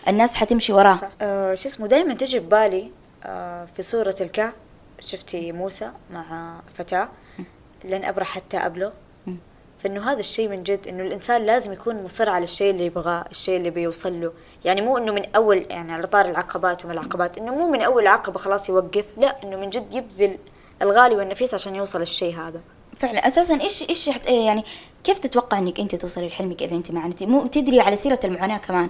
الناس 0.08 0.36
حتمشي 0.36 0.72
وراه. 0.72 0.98
آه 1.20 1.54
شو 1.54 1.68
اسمه 1.68 1.86
دائما 1.86 2.14
تجي 2.14 2.38
ببالي 2.38 2.90
آه 3.24 3.68
في 3.76 3.82
سورة 3.82 4.16
الكهف. 4.20 4.52
شفتي 5.00 5.52
موسى 5.52 5.90
مع 6.10 6.54
فتاة؟ 6.78 7.08
لن 7.84 8.04
أبرح 8.04 8.28
حتى 8.28 8.56
أبلغ. 8.56 8.90
فإنه 9.84 10.10
هذا 10.12 10.20
الشيء 10.20 10.48
من 10.48 10.62
جد 10.62 10.88
إنه 10.88 11.02
الإنسان 11.02 11.42
لازم 11.42 11.72
يكون 11.72 12.02
مصر 12.02 12.28
على 12.28 12.44
الشيء 12.44 12.70
اللي 12.70 12.84
يبغاه 12.86 13.24
الشيء 13.30 13.56
اللي 13.56 13.70
بيوصل 13.70 14.20
له. 14.20 14.32
يعني 14.64 14.80
مو 14.80 14.98
إنه 14.98 15.12
من 15.12 15.34
أول 15.34 15.66
يعني 15.70 15.92
على 15.92 16.06
طار 16.06 16.30
العقبات 16.30 16.84
وما 16.84 16.92
العقبات 16.92 17.38
إنه 17.38 17.54
مو 17.54 17.70
من 17.70 17.82
أول 17.82 18.06
عقبة 18.06 18.38
خلاص 18.38 18.68
يوقف 18.68 19.04
لا 19.16 19.42
إنه 19.44 19.56
من 19.56 19.70
جد 19.70 19.94
يبذل 19.94 20.38
الغالي 20.82 21.16
والنفيس 21.16 21.54
عشان 21.54 21.74
يوصل 21.74 22.02
الشيء 22.02 22.34
هذا. 22.36 22.60
فعلا. 22.96 23.26
أساسا 23.26 23.60
إيش 23.60 23.84
إيش 23.88 24.10
حت- 24.10 24.26
إيه 24.26 24.46
يعني 24.46 24.64
كيف 25.04 25.18
تتوقع 25.18 25.58
إنك 25.58 25.80
أنت 25.80 25.94
توصلي 25.94 26.28
لحلمك 26.28 26.62
إذا 26.62 26.76
أنت 26.76 26.90
ما 26.90 27.00
عانيتي؟ 27.00 27.26
مو 27.26 27.46
تدري 27.46 27.80
على 27.80 27.96
سيرة 27.96 28.18
المعاناة 28.24 28.56
كمان. 28.58 28.88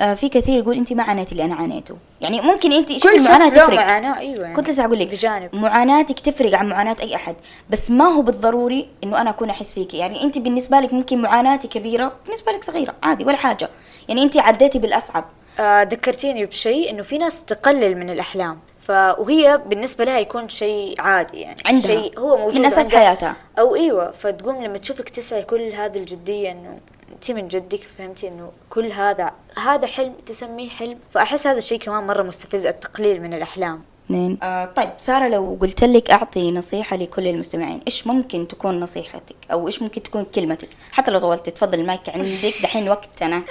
آه 0.00 0.14
في 0.14 0.28
كثير 0.28 0.58
يقول 0.58 0.76
أنت 0.76 0.92
ما 0.92 1.02
عانيتي 1.02 1.32
اللي 1.32 1.44
أنا 1.44 1.54
عانيته. 1.54 1.96
يعني 2.20 2.40
ممكن 2.40 2.72
انت 2.72 2.92
شوفي 2.92 3.16
المعاناة 3.16 3.48
تفرق. 3.48 3.76
معاناة 3.78 4.18
أيوة. 4.18 4.42
يعني 4.42 4.54
كنت 4.56 4.68
لسه 4.68 4.84
أقول 4.84 4.98
لك 4.98 5.08
بجانب. 5.08 5.48
معاناتك 5.54 6.20
تفرق 6.20 6.54
عن 6.58 6.68
معاناة 6.68 6.96
أي 7.00 7.14
أحد. 7.14 7.36
بس 7.70 7.90
ما 7.90 8.04
هو 8.04 8.22
بالضروري 8.22 8.88
إنه 9.04 9.20
أنا 9.20 9.30
أكون 9.30 9.50
أحس 9.50 9.74
فيك. 9.74 9.94
يعني 9.94 10.22
أنت 10.22 10.38
بالنسبة 10.38 10.80
لك 10.80 10.92
ممكن 10.92 11.22
معاناتي 11.22 11.68
كبيرة 11.68 12.12
بالنسبة 12.24 12.52
لك 12.52 12.64
صغيرة 12.64 12.94
عادي 13.02 13.24
ولا 13.24 13.36
حاجة. 13.36 13.70
يعني 14.08 14.22
أنت 14.22 14.38
عديتي 14.38 14.78
بالأصعب. 14.78 15.24
آه 15.60 15.82
ذكرتيني 15.82 16.46
بشيء 16.46 16.90
إنه 16.90 17.02
في 17.02 17.18
ناس 17.18 17.44
تقلل 17.44 17.98
من 17.98 18.10
الأحلام. 18.10 18.58
ف 18.82 18.90
وهي 18.90 19.62
بالنسبة 19.66 20.04
لها 20.04 20.18
يكون 20.18 20.48
شيء 20.48 21.00
عادي 21.00 21.40
يعني. 21.40 21.56
عندها. 21.66 21.86
شيء 21.86 22.18
هو 22.18 22.36
موجود 22.36 22.60
من 22.60 22.66
أساس 22.66 22.86
عندها. 22.86 22.98
حياتها. 22.98 23.36
أو 23.58 23.74
أيوة 23.74 24.10
فتقوم 24.10 24.64
لما 24.64 24.78
تشوفك 24.78 25.08
تسعي 25.08 25.42
كل 25.42 25.72
هذه 25.72 25.98
الجدية 25.98 26.50
إنه 26.50 26.78
أنت 27.12 27.30
من 27.30 27.48
جدك 27.48 27.80
فهمتي؟ 27.98 28.28
إنه 28.28 28.52
كل 28.70 28.92
هذا 28.92 29.32
هذا 29.58 29.86
حلم 29.86 30.14
تسميه 30.26 30.68
حلم. 30.68 30.98
فأحس 31.10 31.46
هذا 31.46 31.58
الشيء 31.58 31.78
كمان 31.78 32.06
مرة 32.06 32.22
مستفز 32.22 32.66
التقليل 32.66 33.22
من 33.22 33.34
الأحلام. 33.34 33.82
اثنين 34.06 34.38
آه 34.42 34.64
طيب 34.64 34.90
سارة 34.98 35.28
لو 35.28 35.58
قلت 35.60 35.84
لك 35.84 36.10
أعطي 36.10 36.52
نصيحة 36.52 36.96
لكل 36.96 37.26
المستمعين 37.26 37.80
إيش 37.86 38.06
ممكن 38.06 38.48
تكون 38.48 38.80
نصيحتك؟ 38.80 39.36
أو 39.52 39.66
إيش 39.66 39.82
ممكن 39.82 40.02
تكون 40.02 40.24
كلمتك؟ 40.24 40.68
حتى 40.92 41.10
لو 41.10 41.18
طولت 41.18 41.50
تفضل 41.50 41.80
المايك 41.80 42.08
عندك. 42.08 42.54
دحين 42.62 42.88
وقت 42.88 43.22
أنا 43.22 43.42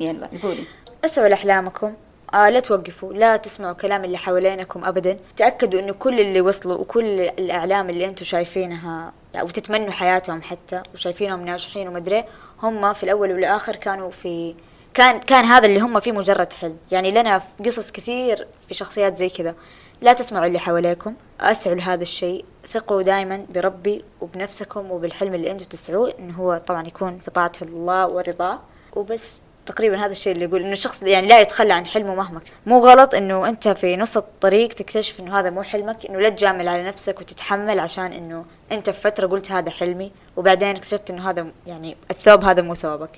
يلا 0.00 0.28
قولي. 0.42 0.64
اسعوا 1.04 1.28
لأحلامكم 1.28 1.92
آه 2.34 2.50
لا 2.50 2.60
توقفوا 2.60 3.12
لا 3.12 3.36
تسمعوا 3.36 3.72
كلام 3.72 4.04
اللي 4.04 4.18
حوالينكم 4.18 4.84
أبدا. 4.84 5.18
تأكدوا 5.36 5.80
إنه 5.80 5.92
كل 5.92 6.20
اللي 6.20 6.40
وصلوا 6.40 6.78
وكل 6.78 7.20
الأعلام 7.20 7.90
اللي 7.90 8.06
أنتم 8.06 8.24
شايفينها 8.24 9.12
يعني 9.34 9.46
وتتمنوا 9.46 9.90
حياتهم 9.90 10.42
حتى 10.42 10.82
وشايفينهم 10.94 11.44
ناجحين 11.44 11.88
ومدري 11.88 12.24
هم 12.62 12.92
في 12.92 13.02
الأول 13.02 13.32
والآخر 13.32 13.76
كانوا 13.76 14.10
في 14.10 14.54
كان 14.94 15.20
كان 15.20 15.44
هذا 15.44 15.66
اللي 15.66 15.80
هم 15.80 16.00
فيه 16.00 16.12
مجرد 16.12 16.52
حلم. 16.52 16.76
يعني 16.90 17.10
لنا 17.10 17.42
قصص 17.66 17.90
كثير 17.90 18.46
في 18.68 18.74
شخصيات 18.74 19.16
زي 19.16 19.28
كذا. 19.28 19.54
لا 20.02 20.12
تسمعوا 20.12 20.46
اللي 20.46 20.58
حواليكم 20.58 21.14
أسعوا 21.40 21.76
لهذا 21.76 22.02
الشيء. 22.02 22.44
ثقوا 22.66 23.02
دائما 23.02 23.46
بربي 23.54 24.04
وبنفسكم 24.20 24.90
وبالحلم 24.90 25.34
اللي 25.34 25.50
أنتم 25.50 25.64
تسعوه 25.64 26.14
إنه 26.18 26.34
هو 26.34 26.58
طبعا 26.58 26.86
يكون 26.86 27.18
في 27.18 27.30
طاعة 27.30 27.52
الله 27.62 28.08
ورضاه. 28.08 28.58
وبس. 28.96 29.42
تقريبا 29.70 29.98
هذا 29.98 30.12
الشيء 30.12 30.32
اللي 30.32 30.44
يقول 30.44 30.62
إنه 30.62 30.72
الشخص 30.72 31.02
يعني 31.02 31.26
لا 31.26 31.40
يتخلى 31.40 31.72
عن 31.72 31.86
حلمه 31.86 32.14
مهما 32.14 32.40
كان. 32.40 32.52
مو 32.66 32.78
غلط 32.78 33.14
إنه 33.14 33.48
أنت 33.48 33.68
في 33.68 33.96
نص 33.96 34.16
الطريق 34.16 34.68
تكتشف 34.68 35.20
إنه 35.20 35.38
هذا 35.38 35.50
مو 35.50 35.62
حلمك 35.62 36.06
إنه 36.06 36.20
لا 36.20 36.28
تجامل 36.28 36.68
على 36.68 36.82
نفسك 36.82 37.20
وتتحمل 37.20 37.80
عشان 37.80 38.12
إنه 38.12 38.44
أنت 38.72 38.90
في 38.90 39.00
فترة 39.00 39.26
قلت 39.26 39.52
هذا 39.52 39.70
حلمي 39.70 40.12
وبعدين 40.36 40.76
اكتشفت 40.76 41.10
إنه 41.10 41.30
هذا 41.30 41.46
يعني 41.66 41.96
الثوب 42.10 42.44
هذا 42.44 42.62
مو 42.62 42.74
ثوبك 42.74 43.10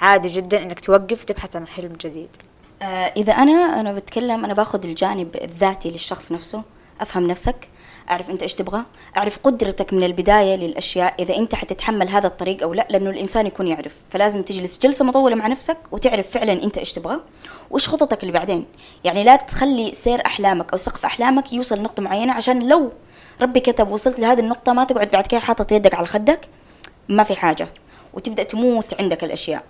عادي 0.00 0.28
جدا 0.28 0.62
إنك 0.62 0.80
توقف 0.80 1.22
وتبحث 1.22 1.56
عن 1.56 1.66
حلم 1.66 1.92
جديد 1.92 2.36
آه 2.82 2.84
إذا 3.16 3.32
أنا 3.32 3.80
أنا 3.80 3.92
بتكلم 3.92 4.44
أنا 4.44 4.54
باخذ 4.54 4.84
الجانب 4.84 5.36
الذاتي 5.36 5.90
للشخص 5.90 6.32
نفسه 6.32 6.62
أفهم 7.00 7.26
نفسك 7.26 7.68
أعرف 8.10 8.30
أنت 8.30 8.42
إيش 8.42 8.54
تبغى 8.54 8.82
أعرف 9.16 9.38
قدرتك 9.38 9.92
من 9.92 10.04
البداية 10.04 10.56
للأشياء 10.56 11.14
إذا 11.18 11.36
أنت 11.36 11.54
حتتحمل 11.54 12.08
هذا 12.08 12.26
الطريق 12.26 12.62
أو 12.62 12.74
لا 12.74 12.86
لأنه 12.90 13.10
الإنسان 13.10 13.46
يكون 13.46 13.68
يعرف. 13.68 13.96
فلازم 14.10 14.42
تجلس 14.42 14.78
جلسة 14.78 15.04
مطولة 15.04 15.36
مع 15.36 15.46
نفسك 15.46 15.76
وتعرف 15.92 16.30
فعلا 16.30 16.52
أنت 16.52 16.78
إيش 16.78 16.92
تبغى 16.92 17.20
وإيش 17.70 17.88
خططك 17.88 18.22
اللي 18.22 18.32
بعدين. 18.32 18.66
يعني 19.04 19.24
لا 19.24 19.36
تخلي 19.36 19.92
سير 19.94 20.26
أحلامك 20.26 20.72
أو 20.72 20.76
سقف 20.76 21.04
أحلامك 21.04 21.52
يوصل 21.52 21.78
لنقطة 21.78 22.02
معينة 22.02 22.32
عشان 22.32 22.68
لو 22.68 22.92
ربي 23.40 23.60
كتب 23.60 23.90
وصلت 23.90 24.20
لهذه 24.20 24.40
النقطة 24.40 24.72
ما 24.72 24.84
تقعد 24.84 25.10
بعد 25.10 25.26
كده 25.26 25.40
حاطط 25.40 25.72
يدك 25.72 25.94
على 25.94 26.06
خدك 26.06 26.48
ما 27.08 27.22
في 27.22 27.36
حاجة. 27.36 27.68
وتبدأ 28.14 28.42
تموت 28.42 29.00
عندك 29.00 29.24
الأشياء. 29.24 29.62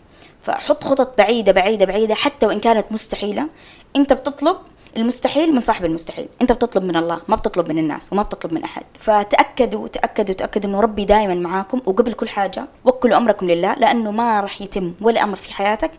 فحط 0.42 0.84
خطط 0.84 1.18
بعيدة 1.18 1.52
بعيدة 1.52 1.86
بعيدة 1.86 2.14
حتى 2.14 2.46
وإن 2.46 2.60
كانت 2.60 2.92
مستحيلة. 2.92 3.48
أنت 3.96 4.12
بتطلب 4.12 4.56
المستحيل 4.96 5.52
من 5.54 5.60
صاحب 5.60 5.84
المستحيل. 5.84 6.28
أنت 6.42 6.52
بتطلب 6.52 6.84
من 6.84 6.96
الله 6.96 7.20
ما 7.28 7.36
بتطلب 7.36 7.68
من 7.68 7.78
الناس 7.78 8.12
وما 8.12 8.22
بتطلب 8.22 8.54
من 8.54 8.64
أحد. 8.64 8.82
فتأكدوا 9.00 9.88
تأكدوا 9.88 10.34
تأكدوا 10.34 10.70
أنه 10.70 10.80
ربي 10.80 11.04
دائما 11.04 11.34
معاكم 11.34 11.80
وقبل 11.86 12.12
كل 12.12 12.28
حاجة 12.28 12.66
وكلوا 12.84 13.16
أمركم 13.16 13.46
لله 13.46 13.74
لأنه 13.74 14.10
ما 14.10 14.40
راح 14.40 14.62
يتم 14.62 14.94
ولا 15.00 15.22
أمر 15.22 15.36
في 15.36 15.54
حياتك 15.54 15.90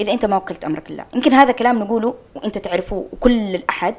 إذا 0.00 0.12
أنت 0.12 0.24
ما 0.24 0.36
وكلت 0.36 0.64
أمرك 0.64 0.90
لله. 0.90 1.04
يمكن 1.14 1.32
هذا 1.32 1.52
كلام 1.52 1.78
نقوله 1.78 2.14
وأنت 2.34 2.58
تعرفوه 2.58 3.06
وكل 3.12 3.54
الأحد 3.54 3.94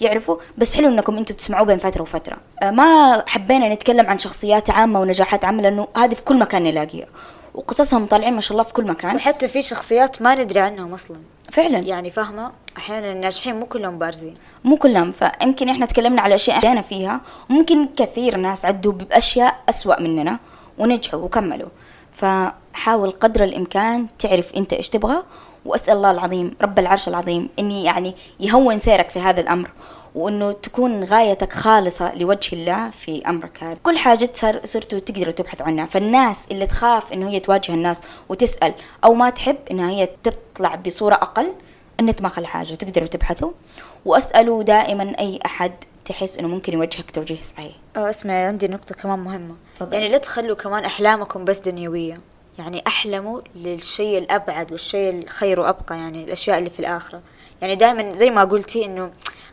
يعرفوا 0.00 0.36
بس 0.58 0.74
حلو 0.74 0.88
إنكم 0.88 1.16
أنتم 1.16 1.34
تسمعوه 1.34 1.66
بين 1.66 1.78
فترة 1.78 2.02
وفترة. 2.02 2.36
آه، 2.62 2.70
ما 2.70 3.22
حبينا 3.26 3.74
نتكلم 3.74 4.06
عن 4.06 4.18
شخصيات 4.18 4.70
عامة 4.70 5.00
ونجاحات 5.00 5.44
عامة 5.44 5.62
لأنه 5.62 5.88
هذه 5.96 6.14
في 6.14 6.22
كل 6.22 6.38
مكان 6.38 6.62
نلاقيها. 6.62 7.06
وقصصهم 7.54 8.06
طالعين 8.06 8.34
ما 8.34 8.40
شاء 8.40 8.52
الله 8.52 8.62
في 8.62 8.72
كل 8.72 8.84
مكان. 8.84 9.16
وحتى 9.16 9.48
في 9.48 9.62
شخصيات 9.62 10.22
ما 10.22 10.34
ندري 10.34 10.60
عنهم 10.60 10.92
أصلا. 10.92 11.16
فعلا. 11.52 11.78
يعني 11.78 12.10
فاهمة؟ 12.10 12.52
أحيانا 12.76 13.12
الناجحين 13.12 13.60
مو 13.60 13.66
كلهم 13.66 13.98
بارزين. 13.98 14.34
مو 14.64 14.76
كلهم. 14.76 15.12
فيمكن 15.12 15.68
إحنا 15.68 15.86
تكلمنا 15.86 16.22
على 16.22 16.34
أشياء 16.34 16.58
إحنا 16.58 16.80
فيها. 16.80 17.20
وممكن 17.50 17.88
كثير 17.96 18.36
ناس 18.36 18.64
عدوا 18.64 18.92
بأشياء 18.92 19.60
أسوأ 19.68 20.00
مننا 20.00 20.38
ونجحوا 20.78 21.20
وكملوا. 21.20 21.68
فحاول 22.12 23.10
قدر 23.10 23.44
الإمكان 23.44 24.06
تعرف 24.18 24.54
أنت 24.54 24.72
إيش 24.72 24.88
تبغى. 24.88 25.22
وأسأل 25.64 25.96
الله 25.96 26.10
العظيم 26.10 26.56
رب 26.62 26.78
العرش 26.78 27.08
العظيم 27.08 27.48
إني 27.58 27.84
يعني 27.84 28.14
يهون 28.40 28.78
سيرك 28.78 29.10
في 29.10 29.20
هذا 29.20 29.40
الأمر. 29.40 29.70
وإنه 30.14 30.52
تكون 30.52 31.04
غايتك 31.04 31.52
خالصة 31.52 32.14
لوجه 32.14 32.56
الله 32.56 32.90
في 32.90 33.22
أمرك. 33.26 33.62
هذا 33.62 33.78
كل 33.82 33.98
حاجة 33.98 34.30
صار 34.34 34.60
صرتوا 34.64 34.98
تقدروا 34.98 35.32
تبحثوا 35.32 35.66
عنها. 35.66 35.86
فالناس 35.86 36.46
اللي 36.50 36.66
تخاف 36.66 37.12
إنه 37.12 37.30
هي 37.30 37.40
تواجه 37.40 37.74
الناس 37.74 38.02
وتسأل 38.28 38.74
أو 39.04 39.14
ما 39.14 39.30
تحب 39.30 39.56
إنها 39.70 39.90
هي 39.90 40.08
تطلع 40.22 40.74
بصورة 40.74 41.14
أقل 41.14 41.52
النت 42.00 42.22
ما 42.22 42.28
خلى 42.28 42.46
حاجة. 42.46 42.74
تقدروا 42.74 43.06
تبحثوا 43.06 43.50
واسألوا 44.04 44.62
دائما 44.62 45.18
أي 45.18 45.38
أحد 45.46 45.72
تحس 46.04 46.38
إنه 46.38 46.48
ممكن 46.48 46.72
يوجهك 46.72 47.10
توجيه 47.10 47.42
صحيح. 47.42 47.72
أه 47.96 48.10
اسمعي 48.10 48.44
عندي 48.44 48.68
نقطة 48.68 48.94
كمان 48.94 49.18
مهمة. 49.18 49.54
تفضل. 49.76 49.92
يعني 49.92 50.08
لا 50.08 50.18
تخلوا 50.18 50.56
كمان 50.56 50.84
أحلامكم 50.84 51.44
بس 51.44 51.58
دنيوية. 51.58 52.20
يعني 52.58 52.82
أحلموا 52.86 53.40
للشيء 53.56 54.18
الأبعد 54.18 54.72
والشيء 54.72 55.18
الخير 55.18 55.60
وأبقى 55.60 55.96
يعني 55.96 56.24
الأشياء 56.24 56.58
اللي 56.58 56.70
في 56.70 56.80
الآخرة. 56.80 57.20
يعني 57.62 57.74
دائما 57.76 58.14
زي 58.14 58.30
ما 58.30 58.44
قلتي 58.44 58.84
إنه 58.84 59.10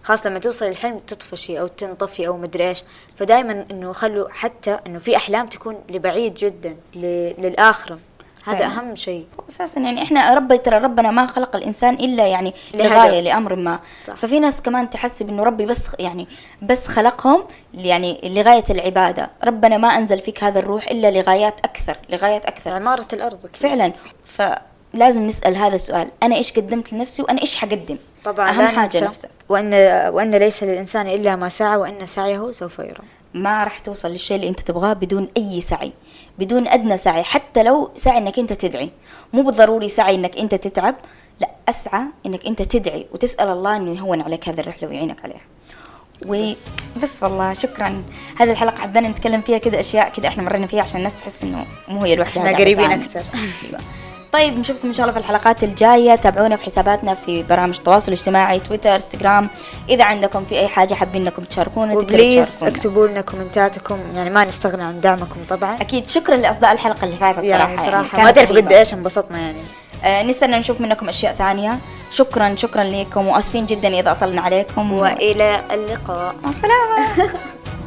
خاص 0.09 0.25
لما 0.25 0.39
توصل 0.39 0.65
الحلم 0.65 0.97
تطفشي 0.97 1.59
أو 1.59 1.67
تنطفي 1.67 2.27
أو 2.27 2.37
مدري 2.37 2.69
إيش. 2.69 2.83
فدائما 3.17 3.65
إنه 3.71 3.93
خلوا 3.93 4.29
حتى 4.29 4.79
إنه 4.87 4.99
في 4.99 5.15
أحلام 5.15 5.47
تكون 5.47 5.75
لبعيد 5.89 6.33
جدا 6.33 6.75
ل- 6.95 7.33
للآخرة. 7.37 7.99
هذا 8.45 8.59
فعلا. 8.59 8.65
أهم 8.79 8.95
شيء. 8.95 9.25
أساسا 9.49 9.81
يعني 9.81 10.03
إحنا 10.03 10.35
رب 10.35 10.63
ترى 10.63 10.77
ربنا 10.77 11.11
ما 11.11 11.25
خلق 11.27 11.55
الإنسان 11.55 11.93
إلا 11.93 12.27
يعني. 12.27 12.53
لغاية 12.73 13.19
لأمر 13.21 13.55
ما. 13.55 13.79
صح. 14.07 14.15
ففي 14.15 14.39
ناس 14.39 14.61
كمان 14.61 14.89
تحسب 14.89 15.29
انه 15.29 15.43
ربي 15.43 15.65
بس 15.65 15.87
يعني 15.99 16.27
بس 16.61 16.87
خلقهم 16.87 17.43
يعني 17.73 18.19
لغاية 18.23 18.63
العبادة. 18.69 19.29
ربنا 19.43 19.77
ما 19.77 19.87
أنزل 19.87 20.19
فيك 20.19 20.43
هذا 20.43 20.59
الروح 20.59 20.87
إلا 20.87 21.11
لغايات 21.11 21.59
أكثر 21.59 21.97
لغايات 22.09 22.45
أكثر. 22.45 22.73
عمارة 22.73 23.07
الأرض 23.13 23.39
كده. 23.45 23.51
فعلا. 23.69 23.93
فلازم 24.25 25.25
نسأل 25.25 25.55
هذا 25.55 25.75
السؤال. 25.75 26.07
أنا 26.23 26.35
إيش 26.35 26.53
قدمت 26.53 26.93
لنفسي 26.93 27.21
وأنا 27.21 27.41
إيش 27.41 27.55
حقدم؟ 27.55 27.97
طبعا 28.25 28.51
حاجة 28.51 28.85
ننسى 28.85 29.01
نفسك. 29.01 29.29
وأن 29.49 29.73
وأن 30.13 30.35
ليس 30.35 30.63
للإنسان 30.63 31.07
إلا 31.07 31.35
ما 31.35 31.49
سعى 31.49 31.77
وأن 31.77 32.05
سعيه 32.05 32.51
سوف 32.51 32.79
يرى. 32.79 33.03
ما 33.33 33.63
راح 33.63 33.79
توصل 33.79 34.11
للشيء 34.11 34.35
اللي 34.35 34.49
أنت 34.49 34.59
تبغاه 34.59 34.93
بدون 34.93 35.27
أي 35.37 35.61
سعي 35.61 35.93
بدون 36.39 36.67
أدنى 36.67 36.97
سعي 36.97 37.23
حتى 37.23 37.63
لو 37.63 37.91
سعي 37.95 38.17
إنك 38.17 38.39
أنت 38.39 38.53
تدعي. 38.53 38.89
مو 39.33 39.41
بالضروري 39.41 39.87
سعي 39.87 40.15
إنك 40.15 40.37
أنت 40.37 40.55
تتعب 40.55 40.95
لا 41.41 41.49
أسعى 41.69 42.03
إنك 42.25 42.45
أنت 42.45 42.61
تدعي 42.61 43.05
وتسأل 43.13 43.47
الله 43.47 43.77
إنه 43.77 43.95
يهون 43.95 44.21
عليك 44.21 44.49
هذه 44.49 44.59
الرحلة 44.59 44.89
ويعينك 44.89 45.25
عليها. 45.25 45.41
وبس 46.25 47.23
والله 47.23 47.53
شكرا. 47.53 48.03
هذه 48.37 48.51
الحلقة 48.51 48.77
حبينا 48.77 49.07
نتكلم 49.07 49.41
فيها 49.41 49.57
كذا 49.57 49.79
أشياء 49.79 50.09
كذا 50.09 50.27
إحنا 50.27 50.43
مرينا 50.43 50.67
فيها 50.67 50.81
عشان 50.81 50.97
الناس 50.97 51.15
تحس 51.15 51.43
إنه 51.43 51.65
مو 51.87 52.03
هي 52.03 52.15
لوحدها 52.15 52.43
إحنا 52.43 52.57
قاعدة 52.57 52.63
قريبين 52.63 53.09
تعاني. 53.09 53.27
طيب 54.33 54.59
نشوفكم 54.59 54.87
إن 54.87 54.93
شاء 54.93 55.03
الله 55.03 55.13
في 55.13 55.25
الحلقات 55.25 55.63
الجاية. 55.63 56.15
تابعونا 56.15 56.55
في 56.55 56.63
حساباتنا 56.63 57.13
في 57.13 57.43
برامج 57.43 57.77
التواصل 57.77 58.11
الاجتماعي 58.11 58.59
تويتر 58.59 58.95
إنستغرام. 58.95 59.49
إذا 59.89 60.03
عندكم 60.03 60.43
في 60.43 60.59
أي 60.59 60.67
حاجة 60.67 60.93
حابين 60.93 61.21
إنكم 61.21 61.43
تشاركونا 61.43 61.93
وبليز. 61.95 62.63
اكتبوا 62.63 63.07
لنا 63.07 63.21
كومنتاتكم. 63.21 63.97
يعني 64.15 64.29
ما 64.29 64.45
نستغنى 64.45 64.83
عن 64.83 65.01
دعمكم 65.01 65.39
طبعا. 65.49 65.81
أكيد. 65.81 66.07
شكرا 66.07 66.35
لأصداء 66.35 66.71
الحلقة 66.71 67.05
اللي 67.05 67.17
فاتت 67.17 67.39
صراحة. 67.39 67.49
يعني 67.49 67.77
صراحة 67.77 68.09
كانت 68.09 68.25
ما 68.25 68.31
تعرف. 68.31 68.51
قد 68.51 68.71
إيش 68.71 68.93
انبسطنا 68.93 69.39
يعني. 69.39 69.61
آه 70.03 70.23
نستنى 70.23 70.59
نشوف 70.59 70.81
منكم 70.81 71.09
أشياء 71.09 71.33
ثانية. 71.33 71.79
شكرا 72.11 72.55
شكرا 72.55 72.83
لكم. 72.83 73.27
وآسفين 73.27 73.65
جدا 73.65 73.99
إذا 73.99 74.11
أطلنا 74.11 74.41
عليكم. 74.41 74.91
وإلى 74.93 75.61
اللقاء. 75.71 76.35
مع 76.43 76.49
السلامة. 76.49 76.99